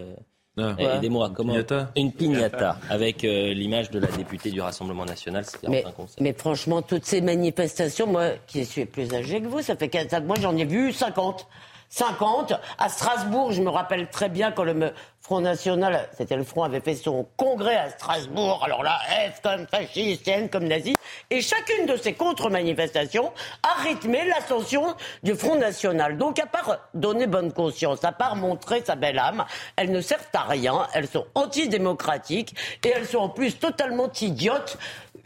[0.58, 0.96] Ah.
[0.96, 1.54] Aidez-moi, comment
[1.96, 5.44] Une pignata avec euh, l'image de la députée du Rassemblement national.
[5.68, 5.84] Mais,
[6.20, 10.22] mais, franchement, toutes ces manifestations, moi qui suis plus âgé que vous, ça fait 15
[10.24, 11.46] moi j'en ai vu 50.
[11.90, 12.52] 50.
[12.78, 16.80] À Strasbourg, je me rappelle très bien quand le Front National, c'était le Front, avait
[16.80, 18.62] fait son congrès à Strasbourg.
[18.64, 18.98] Alors là,
[19.30, 20.94] F comme fasciste, N comme nazi.
[21.30, 23.32] Et chacune de ces contre-manifestations
[23.62, 26.16] a rythmé l'ascension du Front National.
[26.16, 29.44] Donc, à part donner bonne conscience, à part montrer sa belle âme,
[29.76, 30.86] elles ne servent à rien.
[30.94, 32.54] Elles sont antidémocratiques
[32.84, 34.78] et elles sont en plus totalement idiotes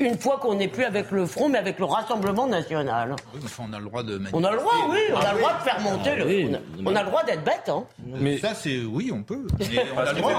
[0.03, 3.17] une fois qu'on n'est plus avec le Front, mais avec le Rassemblement national.
[3.35, 5.39] Oui, mais on a le droit de On a le droit, oui, on a le
[5.39, 6.61] droit de faire monter ah le.
[6.85, 7.85] On a, le droit d'être bête, hein.
[8.05, 9.47] Mais ça, c'est oui, on peut.
[9.61, 10.35] on a le droit,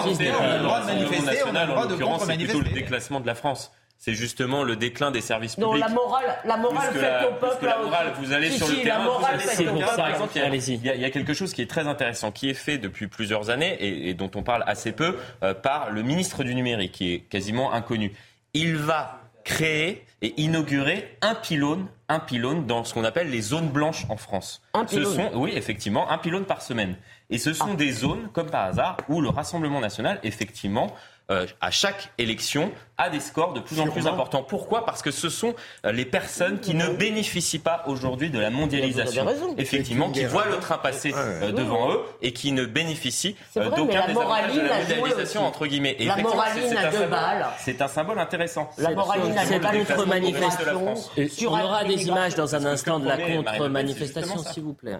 [0.81, 2.53] de manifester, on a le droit de contre-manifester.
[2.53, 3.72] C'est plutôt le déclassement de la France
[4.03, 5.72] c'est justement le déclin des services publics.
[5.72, 7.65] Non, la morale, la morale faite au peuple.
[7.65, 11.34] La morale, vous allez sur le terrain, vous allez par exemple, il y, a, quelque
[11.34, 14.65] chose qui est très intéressant, qui est fait depuis plusieurs années et, dont on parle
[14.68, 18.11] assez peu euh, par le ministre du numérique, qui est quasiment inconnu.
[18.53, 23.70] Il va créer et inaugurer un pylône, un pylône dans ce qu'on appelle les zones
[23.70, 24.61] blanches en France.
[24.74, 25.06] Un pylône.
[25.06, 26.95] Ce sont, oui, effectivement, un pylône par semaine.
[27.30, 27.76] Et ce sont ah.
[27.76, 30.94] des zones, comme par hasard, où le Rassemblement national, effectivement,
[31.32, 34.44] euh, à chaque élection a des scores de plus en plus importants.
[34.44, 34.86] Pourquoi?
[34.86, 35.56] Parce que ce sont
[35.86, 39.26] euh, les personnes qui ne bénéficient pas aujourd'hui de la mondialisation,
[39.58, 44.12] effectivement, qui voient le train passer euh, devant eux et qui ne bénéficient d'aucun des
[44.12, 45.95] avantages de la mondialisation entre guillemets.
[45.98, 47.48] Et la moraline à deux balles.
[47.60, 48.70] C'est un symbole intéressant.
[48.78, 49.86] La moraline à deux balles.
[49.86, 50.95] contre-manifestation.
[51.48, 54.98] On aura des images dans un instant de la contre-manifestation, s'il vous plaît.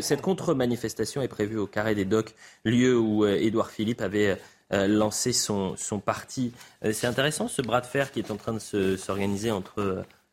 [0.00, 2.34] Cette contre-manifestation est prévue au Carré des Docks,
[2.64, 4.38] lieu où Édouard Philippe avait
[4.70, 6.52] lancer son, son parti.
[6.84, 9.80] Euh, c'est intéressant ce bras de fer qui est en train de s'organiser entre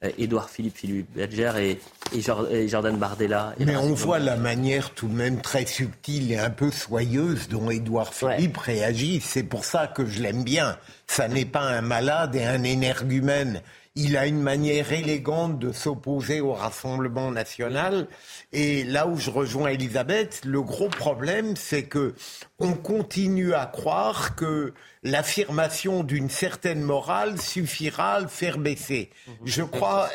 [0.03, 1.77] euh, Édouard Philippe, Philippe Berger
[2.13, 2.21] et,
[2.67, 3.53] Jordan Bardella.
[3.59, 7.69] Mais on voit la manière tout de même très subtile et un peu soyeuse dont
[7.69, 9.21] Édouard Philippe réagit.
[9.21, 10.77] C'est pour ça que je l'aime bien.
[11.07, 13.61] Ça n'est pas un malade et un énergumène.
[13.95, 18.07] Il a une manière élégante de s'opposer au Rassemblement national.
[18.51, 22.15] Et là où je rejoins Elisabeth, le gros problème, c'est que
[22.57, 29.11] on continue à croire que l'affirmation d'une certaine morale suffira à le faire baisser.
[29.45, 30.09] Je crois,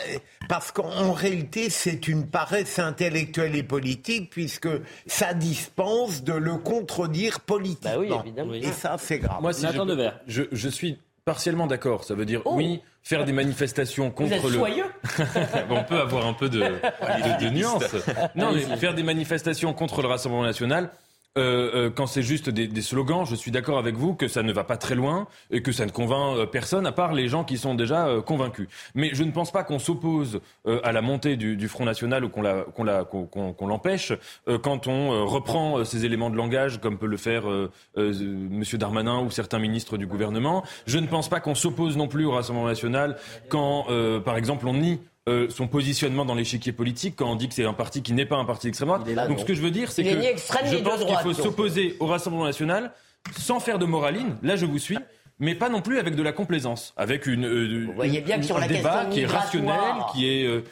[0.49, 4.69] parce qu'en réalité, c'est une paresse intellectuelle et politique, puisque
[5.07, 7.93] ça dispense de le contredire politiquement.
[7.93, 8.55] Bah oui, évidemment.
[8.55, 9.41] Et ça, c'est grave.
[9.41, 9.67] Moi, si
[10.27, 10.99] je, je suis
[11.29, 12.05] partiellement d'accord.
[12.05, 12.55] Ça veut dire oh.
[12.57, 14.59] oui, faire des manifestations contre le.
[15.71, 17.85] on peut avoir un peu de, de, de nuance.
[18.35, 20.89] Non, mais faire des manifestations contre le Rassemblement national,
[21.39, 24.53] euh, euh, quand c'est juste des, slogans, je suis d'accord avec vous que ça ne
[24.53, 27.45] va pas très loin et que ça ne convainc euh, personne à part les gens
[27.45, 28.69] qui sont déjà convaincus.
[28.95, 30.41] Mais je ne pense pas qu'on s'oppose
[30.83, 34.13] à la montée du, Front National ou qu'on l'empêche
[34.63, 37.45] quand on reprend ces éléments de langage comme peut le faire
[37.97, 38.63] M.
[38.75, 40.65] Darmanin ou certains ministres du gouvernement.
[40.87, 43.17] Je ne pense pas qu'on s'oppose non plus au Rassemblement National
[43.49, 43.87] quand,
[44.25, 44.99] par exemple, on nie
[45.29, 48.27] euh, son positionnement dans l'échiquier politique quand on dit que c'est un parti qui n'est
[48.27, 49.29] pas un parti d'extrême droite.
[49.29, 52.45] Donc ce que je veux dire, c'est que je pense qu'il faut s'opposer au Rassemblement
[52.45, 52.93] national
[53.37, 54.37] sans faire de moraline.
[54.43, 54.97] Là, je vous suis
[55.41, 58.45] mais pas non plus avec de la complaisance, avec une, euh, Vous voyez bien que
[58.45, 59.77] sur un la débat qui est rationnel,
[60.13, 60.63] qui est, euh,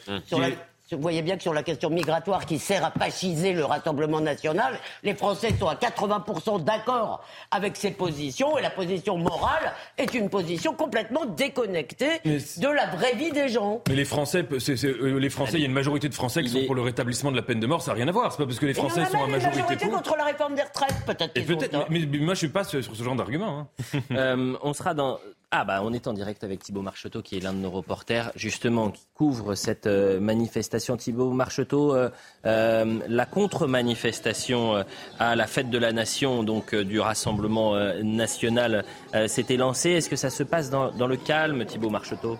[0.95, 4.79] vous voyez bien que sur la question migratoire qui sert à fasciser le Rassemblement national,
[5.03, 10.29] les Français sont à 80% d'accord avec ces positions et la position morale est une
[10.29, 13.81] position complètement déconnectée de la vraie vie des gens.
[13.89, 16.65] Mais les Français, euh, les Français, il y a une majorité de Français qui sont
[16.65, 18.31] pour le rétablissement de la peine de mort, ça n'a rien à voir.
[18.31, 21.05] C'est pas parce que les Français sont à majorité, majorité contre la réforme des retraites,
[21.05, 21.33] peut-être.
[21.33, 21.57] Peut
[21.89, 23.59] mais, moi je suis pas sur, ce genre d'argument.
[23.59, 23.67] Hein.
[24.17, 25.19] Euh, on sera dans
[25.51, 28.31] ah bah on est en direct avec Thibault Marcheteau qui est l'un de nos reporters
[28.35, 30.97] justement qui couvre cette euh, manifestation.
[30.97, 32.09] Thibault Marcheteau, euh,
[32.45, 34.83] euh, la contre-manifestation
[35.19, 38.83] à la fête de la nation donc du Rassemblement national
[39.27, 39.91] s'était lancée.
[39.91, 42.37] Est-ce que ça se passe dans, dans le calme, Thibault Marcheteau?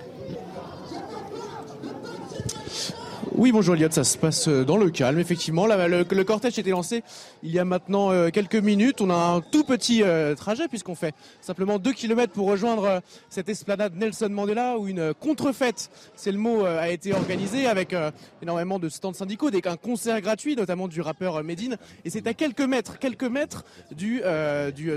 [3.38, 5.68] Oui, bonjour Elliot, ça se passe euh, dans le calme, effectivement.
[5.68, 7.04] le, le, cortège été lancé
[7.44, 9.00] il y a maintenant euh, quelques minutes.
[9.00, 13.48] On a un tout petit euh, trajet puisqu'on fait simplement deux kilomètres pour rejoindre cette
[13.48, 17.96] esplanade Nelson Mandela où une contrefête, c'est le mot, a été organisée avec
[18.42, 21.78] énormément de stands syndicaux, des, un concert gratuit, notamment du rappeur Medine.
[22.06, 24.24] Et c'est à quelques mètres, quelques mètres du,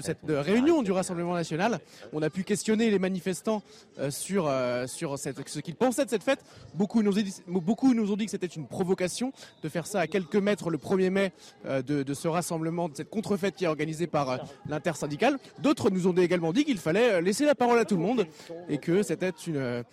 [0.00, 1.78] cette réunion du Rassemblement national.
[2.14, 3.62] On a pu questionner les manifestants
[4.08, 4.50] sur,
[4.86, 6.40] sur ce qu'ils pensaient de cette fête.
[6.74, 7.12] Beaucoup nous,
[7.46, 9.32] beaucoup nous ont dit c'était une provocation
[9.62, 11.32] de faire ça à quelques mètres le 1er mai
[11.66, 14.36] euh, de, ce rassemblement, de cette contrefête qui est organisée par euh,
[14.68, 15.38] l'intersyndicale.
[15.58, 18.26] D'autres nous ont également dit qu'il fallait euh, laisser la parole à tout le monde
[18.68, 19.84] et que c'était une,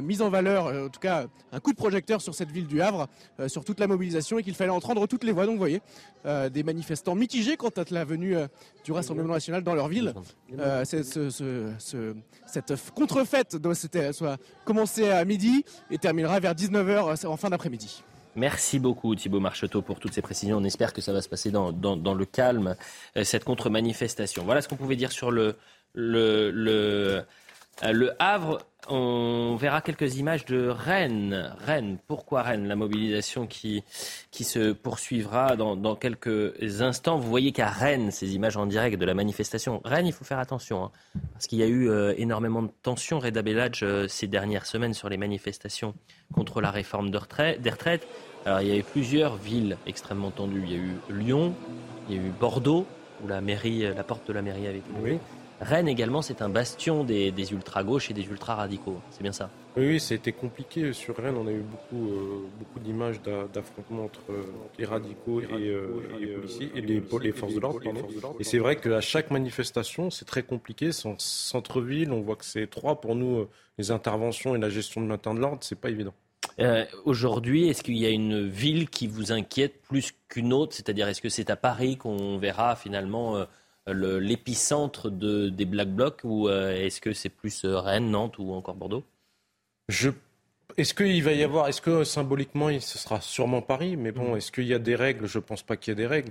[0.00, 3.08] mise en valeur, en tout cas un coup de projecteur sur cette ville du Havre,
[3.48, 5.44] sur toute la mobilisation et qu'il fallait entendre toutes les voix.
[5.44, 5.82] Donc vous voyez,
[6.24, 8.36] des manifestants mitigés quant à la venue
[8.84, 10.14] du Rassemblement national dans leur ville.
[12.46, 13.74] cette contrefête doit
[14.64, 17.81] commencer à midi et terminera vers 19h en fin d'après-midi.
[18.34, 20.56] Merci beaucoup Thibault Marcheteau pour toutes ces précisions.
[20.56, 22.76] On espère que ça va se passer dans, le calme,
[23.16, 24.44] euh, cette contre-manifestation.
[24.44, 25.56] Voilà ce qu'on pouvait dire sur le,
[27.82, 28.58] le Havre.
[28.88, 31.54] On verra quelques images de Rennes.
[31.64, 33.84] Rennes, pourquoi Rennes La mobilisation qui,
[34.32, 37.16] qui se poursuivra dans, quelques instants.
[37.16, 39.80] Vous voyez qu'à Rennes, ces images en direct de la manifestation.
[39.84, 40.90] Rennes, il faut faire attention, hein,
[41.32, 44.94] parce qu'il y a eu euh, énormément de tensions, Reda Bellage, euh, ces dernières semaines
[44.94, 45.94] sur les manifestations
[46.32, 48.08] contre la réforme des retraites.
[48.44, 50.64] Alors, il y a eu plusieurs villes extrêmement tendues.
[50.66, 51.54] Il y a eu Lyon,
[52.08, 52.84] il y a eu Bordeaux,
[53.22, 55.20] où la mairie, la porte de la mairie avait été.
[55.62, 59.00] Rennes également, c'est un bastion des, ultra-gauches et des ultra-radicaux.
[59.12, 60.92] C'est bien ça Oui, été compliqué.
[60.92, 64.42] Sur Rennes, on a eu beaucoup, euh, beaucoup d'images d'affrontements entre euh,
[64.76, 67.00] les radicaux et, euh, les policiers et les,
[67.32, 67.80] forces de l'ordre.
[68.40, 70.90] Et c'est vrai qu'à chaque manifestation, c'est très compliqué.
[70.90, 72.10] C'est en centre-ville.
[72.10, 73.46] On voit que c'est trois pour nous,
[73.78, 75.58] les interventions et la gestion de maintien de l'ordre.
[75.60, 76.14] C'est pas évident.
[77.04, 80.74] Aujourd'hui, est-ce qu'il y a une ville qui vous inquiète plus qu'une autre?
[80.74, 83.46] C'est-à-dire, est-ce que c'est à Paris qu'on verra finalement
[83.86, 88.52] l'épicentre de, des Black Blocs ou euh, est-ce que c'est plus euh, Rennes, Nantes ou
[88.52, 89.04] encore Bordeaux?
[90.76, 94.36] Est-ce qu'il va y avoir, est-ce que symboliquement, ce sera sûrement Paris, mais bon, mm.
[94.36, 95.26] est-ce qu'il y a des règles?
[95.26, 96.30] Je ne pense pas qu'il y ait des règles.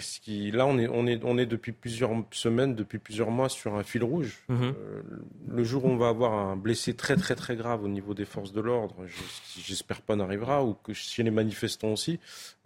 [0.53, 3.83] là, on est, on, est, on est depuis plusieurs semaines, depuis plusieurs mois sur un
[3.83, 4.39] fil rouge.
[4.49, 4.55] Mm-hmm.
[4.63, 5.01] Euh,
[5.47, 8.25] le jour où on va avoir un blessé très très très grave au niveau des
[8.25, 8.95] forces de l'ordre,
[9.59, 12.19] j'espère pas n'arrivera, ou que chez les manifestants aussi,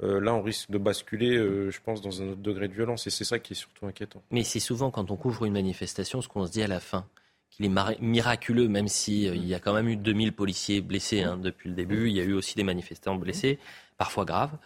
[0.04, 3.08] euh, là, on risque de basculer, euh, je pense, dans un autre degré de violence,
[3.08, 4.22] et c'est ça qui est surtout inquiétant.
[4.32, 7.06] Mais c'est souvent quand on couvre une manifestation, ce qu'on se dit à la fin
[7.50, 11.24] qu'il est miraculeux, même s'il euh, il y a quand même eu 2000 policiers blessés
[11.24, 12.10] hein, depuis le début.
[12.10, 13.60] Il y a eu aussi des manifestants blessés,
[13.98, 14.58] parfois graves.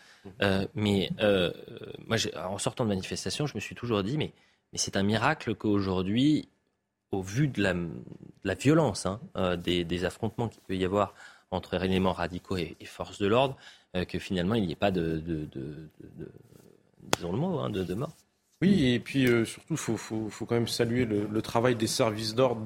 [0.41, 1.51] Euh, mais euh,
[2.07, 4.33] moi, en sortant de manifestation, je me suis toujours dit, mais,
[4.71, 6.49] mais c'est un miracle qu'aujourd'hui,
[7.11, 7.73] au vu de la,
[8.43, 9.19] la violence hein,
[9.57, 11.13] des, affrontements qu'il peut y avoir
[11.51, 13.57] entre éléments radicaux et, forces de l'ordre,
[14.07, 15.47] que finalement, il n'y ait pas de, de,
[17.15, 18.15] disons le mot, hein, de, mort.
[18.61, 21.87] Oui, et puis euh, surtout, il faut, faut, faut, quand même saluer le, travail des
[21.87, 22.65] services d'ordre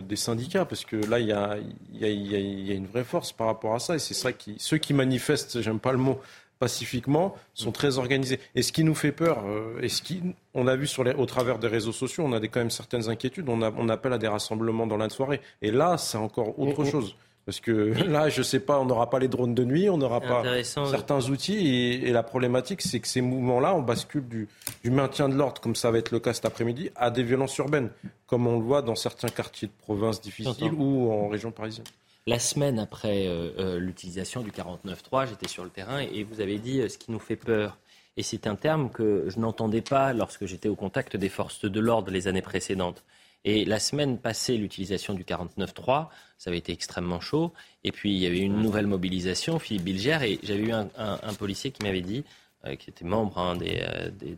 [0.00, 1.58] des syndicats, parce que là, il y a,
[1.92, 4.54] y, a, y a, une vraie force par rapport à ça, et c'est ça qui,
[4.58, 6.18] ceux qui manifestent, j'aime pas le mot,
[6.58, 8.40] pacifiquement, sont très organisés.
[8.54, 10.22] Et ce qui nous fait peur, euh, et ce qui,
[10.54, 12.70] on a vu sur les, au travers des réseaux sociaux, on a des, quand même
[12.70, 16.84] certaines inquiétudes, on appelle à des rassemblements dans la soirée, et là, c'est encore autre
[16.84, 16.90] mm, mm.
[16.90, 17.16] chose.
[17.46, 17.72] Parce que
[18.08, 21.28] là, je sais pas, on n'aura pas les drones de nuit, on n'aura pas certains
[21.28, 22.02] outils.
[22.02, 24.48] Et, la problématique, c'est que ces mouvements-là, on bascule du,
[24.84, 27.90] maintien de l'ordre, comme ça va être le cas cet après-midi, à des violences urbaines,
[28.26, 31.86] comme on le voit dans certains quartiers de province difficiles ou en région parisienne.
[32.26, 36.58] La semaine après euh, euh, l'utilisation du 49.3, j'étais sur le terrain et, vous avez
[36.58, 37.76] dit euh, ce qui nous fait peur.
[38.16, 41.80] Et c'est un terme que je n'entendais pas lorsque j'étais au contact des forces de
[41.80, 43.04] l'ordre les années précédentes.
[43.44, 46.08] Et la semaine passée, l'utilisation du 49.3,
[46.38, 47.52] ça avait été extrêmement chaud.
[47.84, 51.70] Et puis, il y avait une nouvelle mobilisation, Philippe Bilger, et j'avais eu un, policier
[51.70, 52.24] qui m'avait dit,
[52.64, 54.36] euh, qui était membre hein, des, euh, des,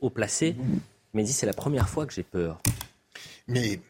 [0.00, 0.80] haut placés, il
[1.14, 2.60] m'a dit c'est la première fois que j'ai peur.
[3.48, 3.80] Mais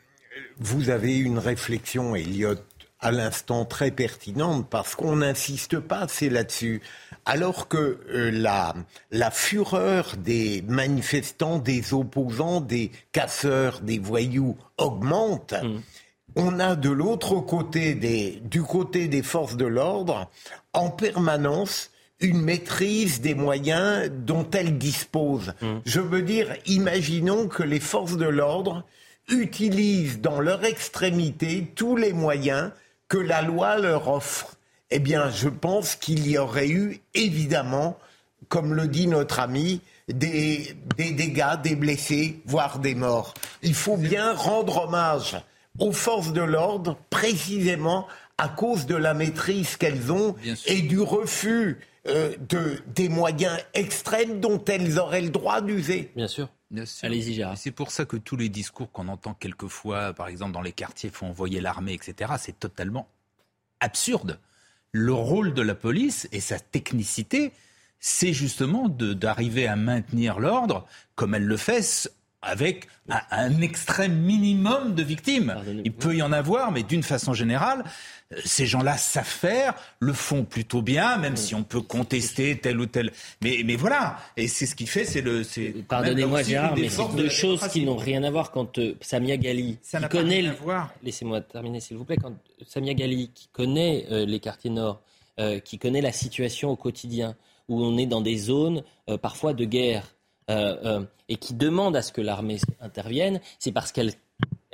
[0.59, 2.57] vous avez une réflexion, Elliot,
[3.01, 6.83] à l'instant très pertinente, parce qu'on n'insiste pas assez là-dessus
[7.27, 8.75] alors que euh, la,
[9.11, 15.81] la fureur des manifestants, des opposants, des casseurs, des voyous augmente, mm.
[16.37, 20.31] on a de l'autre côté, des, du côté des forces de l'ordre,
[20.73, 21.91] en permanence
[22.21, 25.53] une maîtrise des moyens dont elles disposent.
[25.61, 25.79] Mm.
[25.85, 28.85] Je veux dire, imaginons que les forces de l'ordre
[29.29, 32.71] utilisent dans leur extrémité tous les moyens
[33.09, 34.57] que la loi leur offre
[34.91, 37.99] eh bien, je pense qu'il y aurait eu, évidemment,
[38.49, 43.35] comme le dit notre ami, des, dégâts, des blessés, voire des morts.
[43.63, 45.37] Il faut bien rendre hommage
[45.79, 48.07] aux forces de l'ordre, précisément
[48.39, 54.41] à cause de la maîtrise qu'elles ont et du refus euh, de, des moyens extrêmes
[54.41, 56.13] dont elles auraient le droit d'user.
[56.15, 56.49] Bien sûr.
[57.03, 57.57] Allez-y, Gérard.
[57.57, 61.11] C'est pour ça que tous les discours qu'on entend quelquefois, par exemple dans les quartiers,
[61.11, 63.09] font envoyer l'armée, etc., c'est totalement
[63.81, 64.41] absurde
[64.97, 67.53] le rôle de la police et sa technicité,
[68.01, 72.09] c'est justement d'arriver à maintenir l'ordre comme elle le fait
[72.43, 75.55] avec un, extrême minimum de victimes.
[75.85, 77.85] Il peut y en avoir, mais d'une façon générale,
[78.33, 82.81] euh, ces gens-là savent faire, le font plutôt bien, même si on peut contester tel
[82.81, 83.13] ou tel.
[83.43, 85.43] Mais, mais voilà, et c'est ce qui fait, c'est le.
[85.89, 88.51] Pardonnez-moi, Gérard, mais c'est deux choses qui n'ont rien à voir.
[88.51, 90.45] Quand euh, Samia Gali, qui connaît,
[91.03, 92.35] laissez-moi terminer s'il vous plaît, quand
[92.67, 95.01] Samia Gali, qui connaît euh, les quartiers nord,
[95.65, 97.37] qui connaît la situation au quotidien,
[97.69, 98.83] où on est dans des zones
[99.21, 100.16] parfois de guerre
[100.49, 104.13] euh, euh, et qui demande à ce que l'armée intervienne, c'est parce qu'elle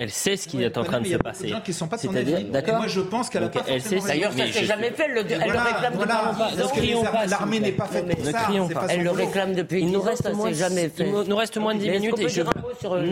[0.02, 1.44] elle sait ce qui est en train de se passer.
[1.44, 1.96] Il y a des gens qui sont pas
[2.50, 2.78] D'accord.
[2.78, 5.04] Moi, je pense qu'elle a pas elle sait, D'ailleurs, ça s'est jamais fait.
[5.04, 5.96] Elle, le, elle le réclame
[6.56, 7.10] depuis longtemps.
[7.28, 8.48] L'armée n'est pas faite pour ça.
[8.88, 9.82] Elle le réclame depuis.
[9.82, 10.52] Il nous reste moins.
[10.52, 11.06] Jamais fait.
[11.06, 12.42] Il nous reste moins de 10 minutes et je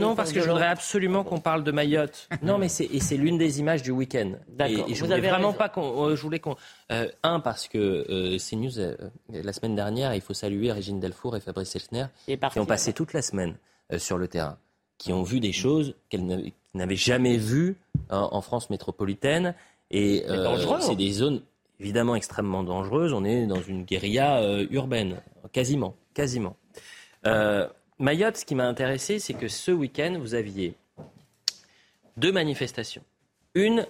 [0.00, 2.28] non parce que je voudrais absolument qu'on parle de Mayotte.
[2.42, 4.32] Non, mais c'est et c'est l'une des images du week-end.
[4.48, 4.86] D'accord.
[4.92, 6.08] Je voulais vraiment pas qu'on.
[6.08, 6.56] Euh, je voulais qu'on.
[7.22, 8.96] Un parce que CNews
[9.32, 13.12] la semaine dernière, il faut saluer Régine Delfour et Fabrice Elsner qui ont passé toute
[13.12, 13.54] la semaine
[13.98, 14.58] sur le terrain
[15.00, 17.76] qui ont vu des choses qu'elles n'avaient jamais vues
[18.10, 19.54] hein, en France métropolitaine.
[19.90, 21.40] Et euh, c'est des zones
[21.80, 23.14] évidemment extrêmement dangereuses.
[23.14, 25.22] On est dans une guérilla euh, urbaine,
[25.52, 26.54] quasiment, quasiment.
[27.26, 27.66] Euh,
[27.98, 30.74] Mayotte, ce qui m'a intéressé, c'est que ce week-end, vous aviez
[32.18, 33.02] deux manifestations.
[33.54, 33.86] Une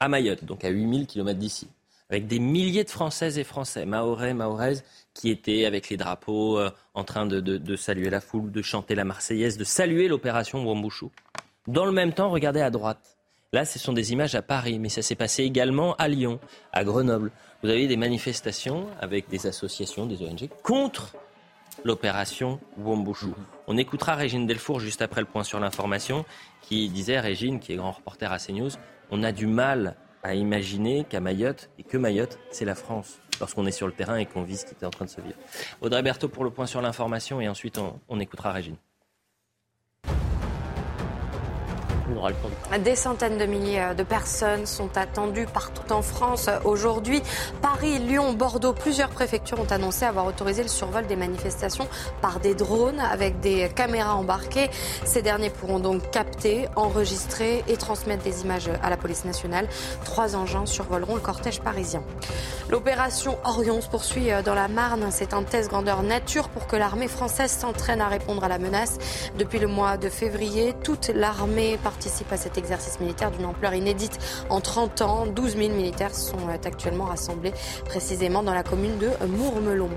[0.00, 1.68] à Mayotte, donc à 8000 km d'ici,
[2.10, 4.82] avec des milliers de Françaises et Français, Mahorais, Mahoraises,
[5.18, 9.02] qui étaient avec les drapeaux euh, en train de, saluer la foule, de chanter la
[9.02, 11.10] Marseillaise, de saluer l'opération Wambouchou.
[11.66, 13.18] Dans le même temps, regardez à droite.
[13.52, 16.38] Là, ce sont des images à Paris, mais ça s'est passé également à Lyon,
[16.72, 17.32] à Grenoble.
[17.62, 21.16] Vous avez des manifestations avec des associations, des ONG, contre
[21.84, 23.34] l'opération Wambouchou.
[23.66, 26.24] On écoutera Régine Delfour juste après le point sur l'information,
[26.62, 28.70] qui disait, Régine, qui est grand reporter à CNews,
[29.10, 33.66] on a du mal à imaginer qu'à Mayotte, et que Mayotte, c'est la France lorsqu'on
[33.66, 35.36] est sur le terrain et qu'on vit ce qui était en train de se vivre.
[35.80, 38.76] Audrey Berthaud pour le point sur l'information et ensuite on, on écoutera Régine.
[42.84, 47.22] Des centaines de milliers de personnes sont attendues partout en France aujourd'hui.
[47.62, 51.86] Paris, Lyon, Bordeaux, plusieurs préfectures ont annoncé avoir autorisé le survol des manifestations
[52.20, 54.70] par des drones avec des caméras embarquées.
[55.04, 59.68] Ces derniers pourront donc capter, enregistrer et transmettre des images à la police nationale.
[60.04, 62.02] Trois engins survoleront le cortège parisien.
[62.68, 65.06] L'opération Orion se poursuit dans la Marne.
[65.10, 68.98] C'est un test grandeur nature pour que l'armée française s'entraîne à répondre à la menace.
[69.38, 73.74] Depuis le mois de février, toute l'armée participe participe à cet exercice militaire d'une ampleur
[73.74, 74.18] inédite
[74.48, 75.26] en 30 ans.
[75.26, 77.52] 12 000 militaires sont euh, actuellement rassemblés
[77.84, 79.90] précisément dans la commune de Mourmelon.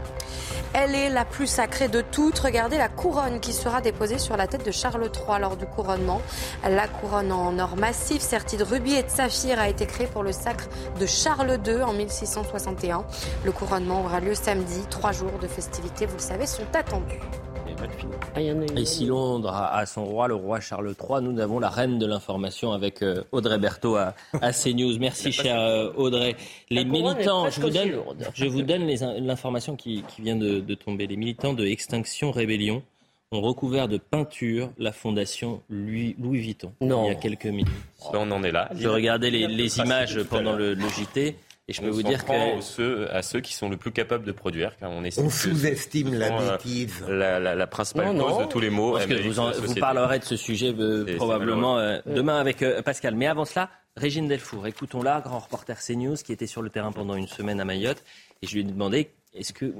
[0.73, 2.37] Elle est la plus sacrée de toutes.
[2.39, 6.21] Regardez la couronne qui sera déposée sur la tête de Charles III lors du couronnement.
[6.69, 10.23] La couronne en or massif, sertie de rubis et de saphir, a été créée pour
[10.23, 10.65] le sacre
[10.99, 13.05] de Charles II en 1661.
[13.45, 14.81] Le couronnement aura lieu samedi.
[14.89, 17.21] Trois jours de festivités, vous le savez, sont attendus.
[18.35, 21.99] Ah, et si Londres a, son roi, le roi Charles III, nous avons la reine
[21.99, 24.13] de l'information avec euh, Audrey Berthaud à,
[24.51, 24.97] CNews.
[24.99, 26.35] Merci, chère euh, Audrey.
[26.69, 27.93] Les militants, je vous donne,
[28.33, 28.87] je vous donne
[29.25, 31.07] l'information qui, vient de, tomber.
[31.07, 32.83] Les militants de Extinction Rébellion
[33.31, 37.69] ont recouvert de peinture la fondation Louis, Vuitton il y a quelques minutes.
[38.13, 38.69] on en est là.
[38.75, 41.35] Je regardais les, images pendant le, le JT.
[41.67, 44.31] Et je peux vous dire que ceux, à ceux qui sont le plus capables de
[44.31, 47.03] produire, car on, on sous-estime la euh, bêtise.
[47.07, 48.93] La, la, principale cause de tous les maux.
[48.93, 53.15] Parce que vous, vous, parlerez de ce sujet euh, probablement euh, demain avec Pascal.
[53.15, 57.15] Mais avant cela, Régine Delfour, écoutons-la, grand reporter CNews qui était sur le terrain pendant
[57.15, 58.03] une semaine à Mayotte,
[58.41, 59.73] et je lui ai demandé est-ce que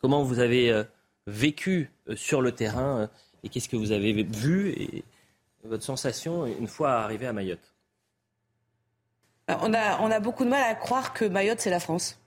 [0.00, 0.84] comment vous avez
[1.26, 3.10] vécu sur le terrain
[3.42, 5.04] et qu'est-ce que vous avez vu et
[5.64, 7.73] votre sensation une fois arrivé à Mayotte?
[9.48, 12.18] On a, on a beaucoup de mal à croire que Mayotte, c'est la France.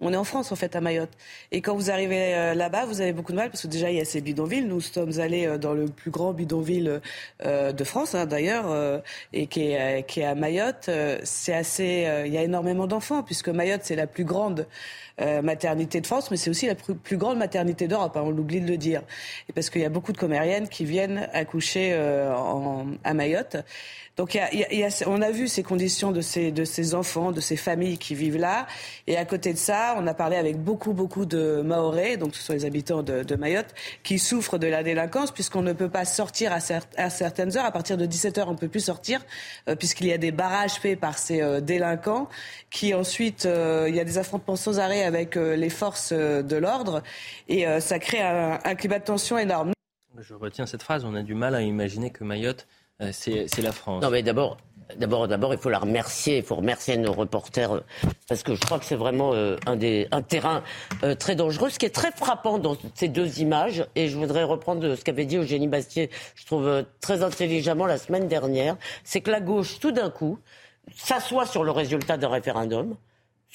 [0.00, 1.08] On est en France, en fait, à Mayotte.
[1.52, 3.96] Et quand vous arrivez euh, là-bas, vous avez beaucoup de mal, parce que déjà, il
[3.96, 4.66] y a ces bidonvilles.
[4.66, 7.00] Nous sommes allés euh, dans le plus grand bidonville
[7.44, 8.66] euh, de France, hein, d'ailleurs,
[9.32, 10.90] et qui est, qui est à Mayotte.
[11.24, 12.06] C'est assez...
[12.26, 14.66] Il y a énormément d'enfants, puisque Mayotte, c'est la plus grande
[15.42, 18.68] maternité de France, mais c'est aussi la plus, grande maternité d'Europe, hein, on l'oublie de
[18.68, 19.02] le dire.
[19.54, 23.56] Parce qu'il y a beaucoup de comériennes qui viennent accoucher en, à Mayotte.
[24.16, 24.38] Donc
[25.06, 28.66] on a vu ces conditions de ces, enfants, de ces familles qui vivent là.
[29.06, 32.42] Et à côté de ça, on a parlé avec beaucoup, beaucoup de Maorais, donc ce
[32.42, 36.52] sont les habitants de, Mayotte, qui souffrent de la délinquance puisqu'on ne peut pas sortir
[36.52, 37.66] à, certaines heures.
[37.66, 39.20] À partir de 17 heures, on ne peut plus sortir
[39.68, 42.28] euh, puisqu'il y a des barrages faits par ces euh, délinquants
[42.70, 47.02] qui ensuite, euh, il y a des affrontements sans arrêt avec les forces de l'ordre
[47.48, 49.72] et ça crée un, un climat de tension énorme.
[50.18, 51.04] Je retiens cette phrase.
[51.04, 52.66] On a du mal à imaginer que Mayotte
[53.02, 54.02] euh, c'est la France.
[54.02, 54.56] Non, mais d'abord,
[54.96, 57.80] D'abord, d'abord, il faut la remercier, il faut remercier nos reporters, euh,
[58.28, 60.62] parce que je crois que c'est vraiment euh, un, des, un terrain
[61.18, 61.70] très dangereux.
[61.70, 65.24] Ce qui est très frappant dans ces deux images, et je voudrais reprendre ce qu'avait
[65.24, 69.90] dit Eugénie Bastier, je trouve très intelligemment la semaine dernière, c'est que la gauche, tout
[69.90, 70.38] d'un coup,
[70.94, 72.96] s'assoit sur le résultat d'un référendum,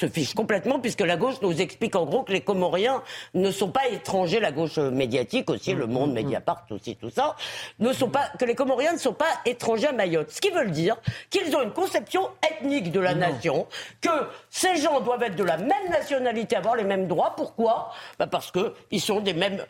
[0.01, 3.03] se fiche complètement, puisque la gauche nous explique en gros que les Comoriens
[3.35, 7.35] ne sont pas étrangers, la gauche médiatique aussi, le Monde, Mediapart aussi, tout ça,
[7.79, 10.31] ne sont pas, que les Comoriens ne sont pas étrangers à Mayotte.
[10.31, 10.97] Ce qui veut dire
[11.29, 13.67] qu'ils ont une conception ethnique de la nation,
[14.01, 14.09] que
[14.49, 17.35] ces gens doivent être de la même nationalité, avoir les mêmes droits.
[17.37, 17.91] Pourquoi?
[18.17, 19.63] Bah Parce qu'ils sont des mêmes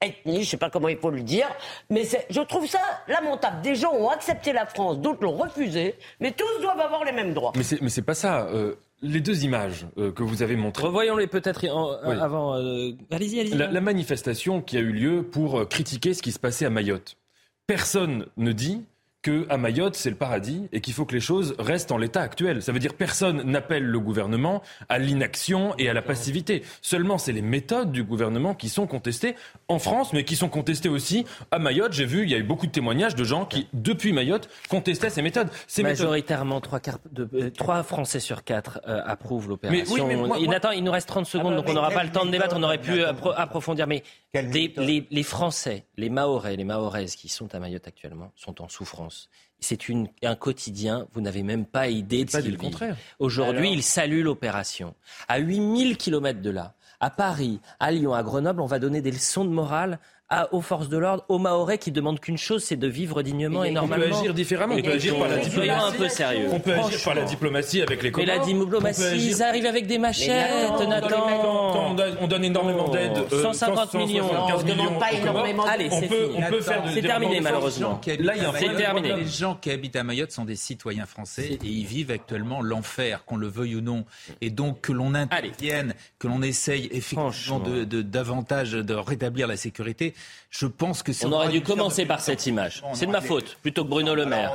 [0.00, 1.48] ethnies, je sais pas comment il faut le dire,
[1.90, 3.62] mais je trouve ça lamentable.
[3.62, 7.34] Des gens ont accepté la France, d'autres l'ont refusé, mais tous doivent avoir les mêmes
[7.34, 7.52] droits.
[7.56, 8.46] Mais c'est pas ça.
[8.46, 10.84] Euh, les deux images euh, que vous avez montrées.
[10.86, 12.54] Revoyons-les peut-être avant.
[12.56, 13.56] Euh, allez-y, allez-y.
[13.56, 16.70] La, la, manifestation qui a eu lieu pour euh, critiquer ce qui se passait à
[16.70, 17.16] Mayotte.
[17.66, 18.84] Personne ne dit
[19.22, 22.20] que à Mayotte, c'est le paradis et qu'il faut que les choses restent en l'état
[22.20, 22.60] actuel.
[22.60, 26.64] Ça veut dire personne n'appelle le gouvernement à l'inaction et à la passivité.
[26.82, 29.36] Seulement, c'est les méthodes du gouvernement qui sont contestées
[29.68, 31.92] en France, mais qui sont contestées aussi à Mayotte.
[31.92, 35.10] J'ai vu, il y a eu beaucoup de témoignages de gens qui, depuis Mayotte, contestaient
[35.10, 35.48] ces méthodes.
[35.68, 36.80] Ces Majoritairement, Trois,
[37.18, 40.06] euh, Français sur quatre euh, approuvent l'opération.
[40.06, 42.02] Mais, oui, mais Nathan, il nous reste 30 secondes, ah bah, donc on n'aura pas
[42.02, 42.56] le temps de débattre.
[42.58, 43.86] On aurait pu approfondir.
[43.86, 44.02] Mais
[44.34, 48.68] les, les, les Français, les Mahorais, les Mahoraises qui sont à Mayotte actuellement, sont en
[48.68, 49.11] souffrance
[49.60, 49.78] c'est
[50.24, 52.70] un quotidien, vous n'avez même pas idée de ce qu'il vit.
[53.18, 54.94] Aujourd'hui, il salue l'opération.
[55.28, 59.10] À 8000 km de là, à Paris, à Lyon, à Grenoble, on va donner des
[59.10, 59.98] leçons de morale
[60.52, 63.70] aux forces de l'ordre, aux Maorais qui demandent qu'une chose, c'est de vivre dignement et,
[63.70, 64.06] normalement.
[64.06, 64.74] On peut agir différemment.
[64.76, 65.70] On peut agir par la diplomatie.
[65.70, 66.48] un peu sérieux.
[66.52, 69.98] On peut agir par la diplomatie avec les Mais la diplomatie, ils arrivent avec des
[69.98, 71.96] machettes, Nathan.
[72.20, 73.12] on donne énormément d'aide.
[73.30, 74.30] 150 euh, millions.
[74.30, 78.00] on ne demande pas énormément Allez, c'est terminé malheureusement.
[78.18, 79.14] Là, c'est terminé.
[79.14, 83.24] Les gens qui habitent à Mayotte sont des citoyens français et ils vivent actuellement l'enfer,
[83.24, 84.04] qu'on le veuille ou non.
[84.40, 90.14] Et donc que l'on intervienne, que l'on essaye effectivement de davantage de rétablir la sécurité.
[90.52, 92.84] Je pense que On aurait dû commencer par cette image.
[92.92, 94.52] C'est de ma faute, plutôt que Bruno Le Maire.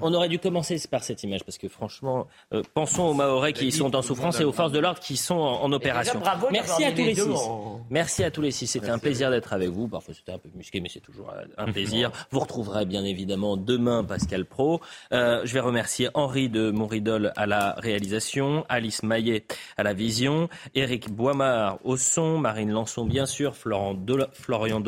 [0.00, 3.72] On aurait dû commencer par cette image, parce que franchement, euh, pensons aux Mahorais qui
[3.72, 6.22] sont en souffrance et aux forces de l'ordre qui sont en, opération.
[6.52, 7.48] Merci à tous les six.
[7.90, 8.68] Merci à tous les six.
[8.68, 9.88] C'était un plaisir d'être avec vous.
[9.88, 12.12] Parfois c'était un peu musqué, mais c'est toujours un plaisir.
[12.30, 14.80] vous retrouverez bien évidemment demain Pascal Pro.
[15.12, 20.48] Euh, je vais remercier Henri de Monridol à la réalisation, Alice Maillet à la vision,
[20.76, 23.96] Éric Boimard au son, Marine Lançon bien sûr, Florent
[24.32, 24.78] Florian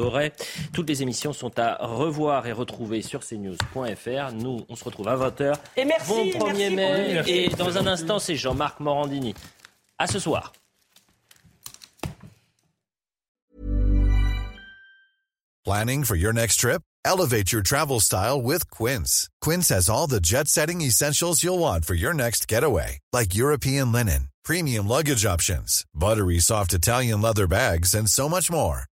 [0.73, 4.33] toutes les émissions sont à revoir et retrouver sur cnews.fr.
[4.33, 5.55] Nous, on se retrouve à 20h.
[5.77, 6.33] Et merci.
[6.39, 7.23] Bon 1er mai.
[7.27, 9.35] Et dans un instant, c'est Jean-Marc Morandini.
[9.99, 10.53] À ce soir.
[15.65, 16.83] Planning for your next trip?
[17.05, 19.29] Elevate your travel style with Quince.
[19.41, 23.91] Quince has all the jet setting essentials you'll want for your next getaway, like European
[23.91, 28.87] linen, premium luggage options, buttery soft Italian leather bags, and so much more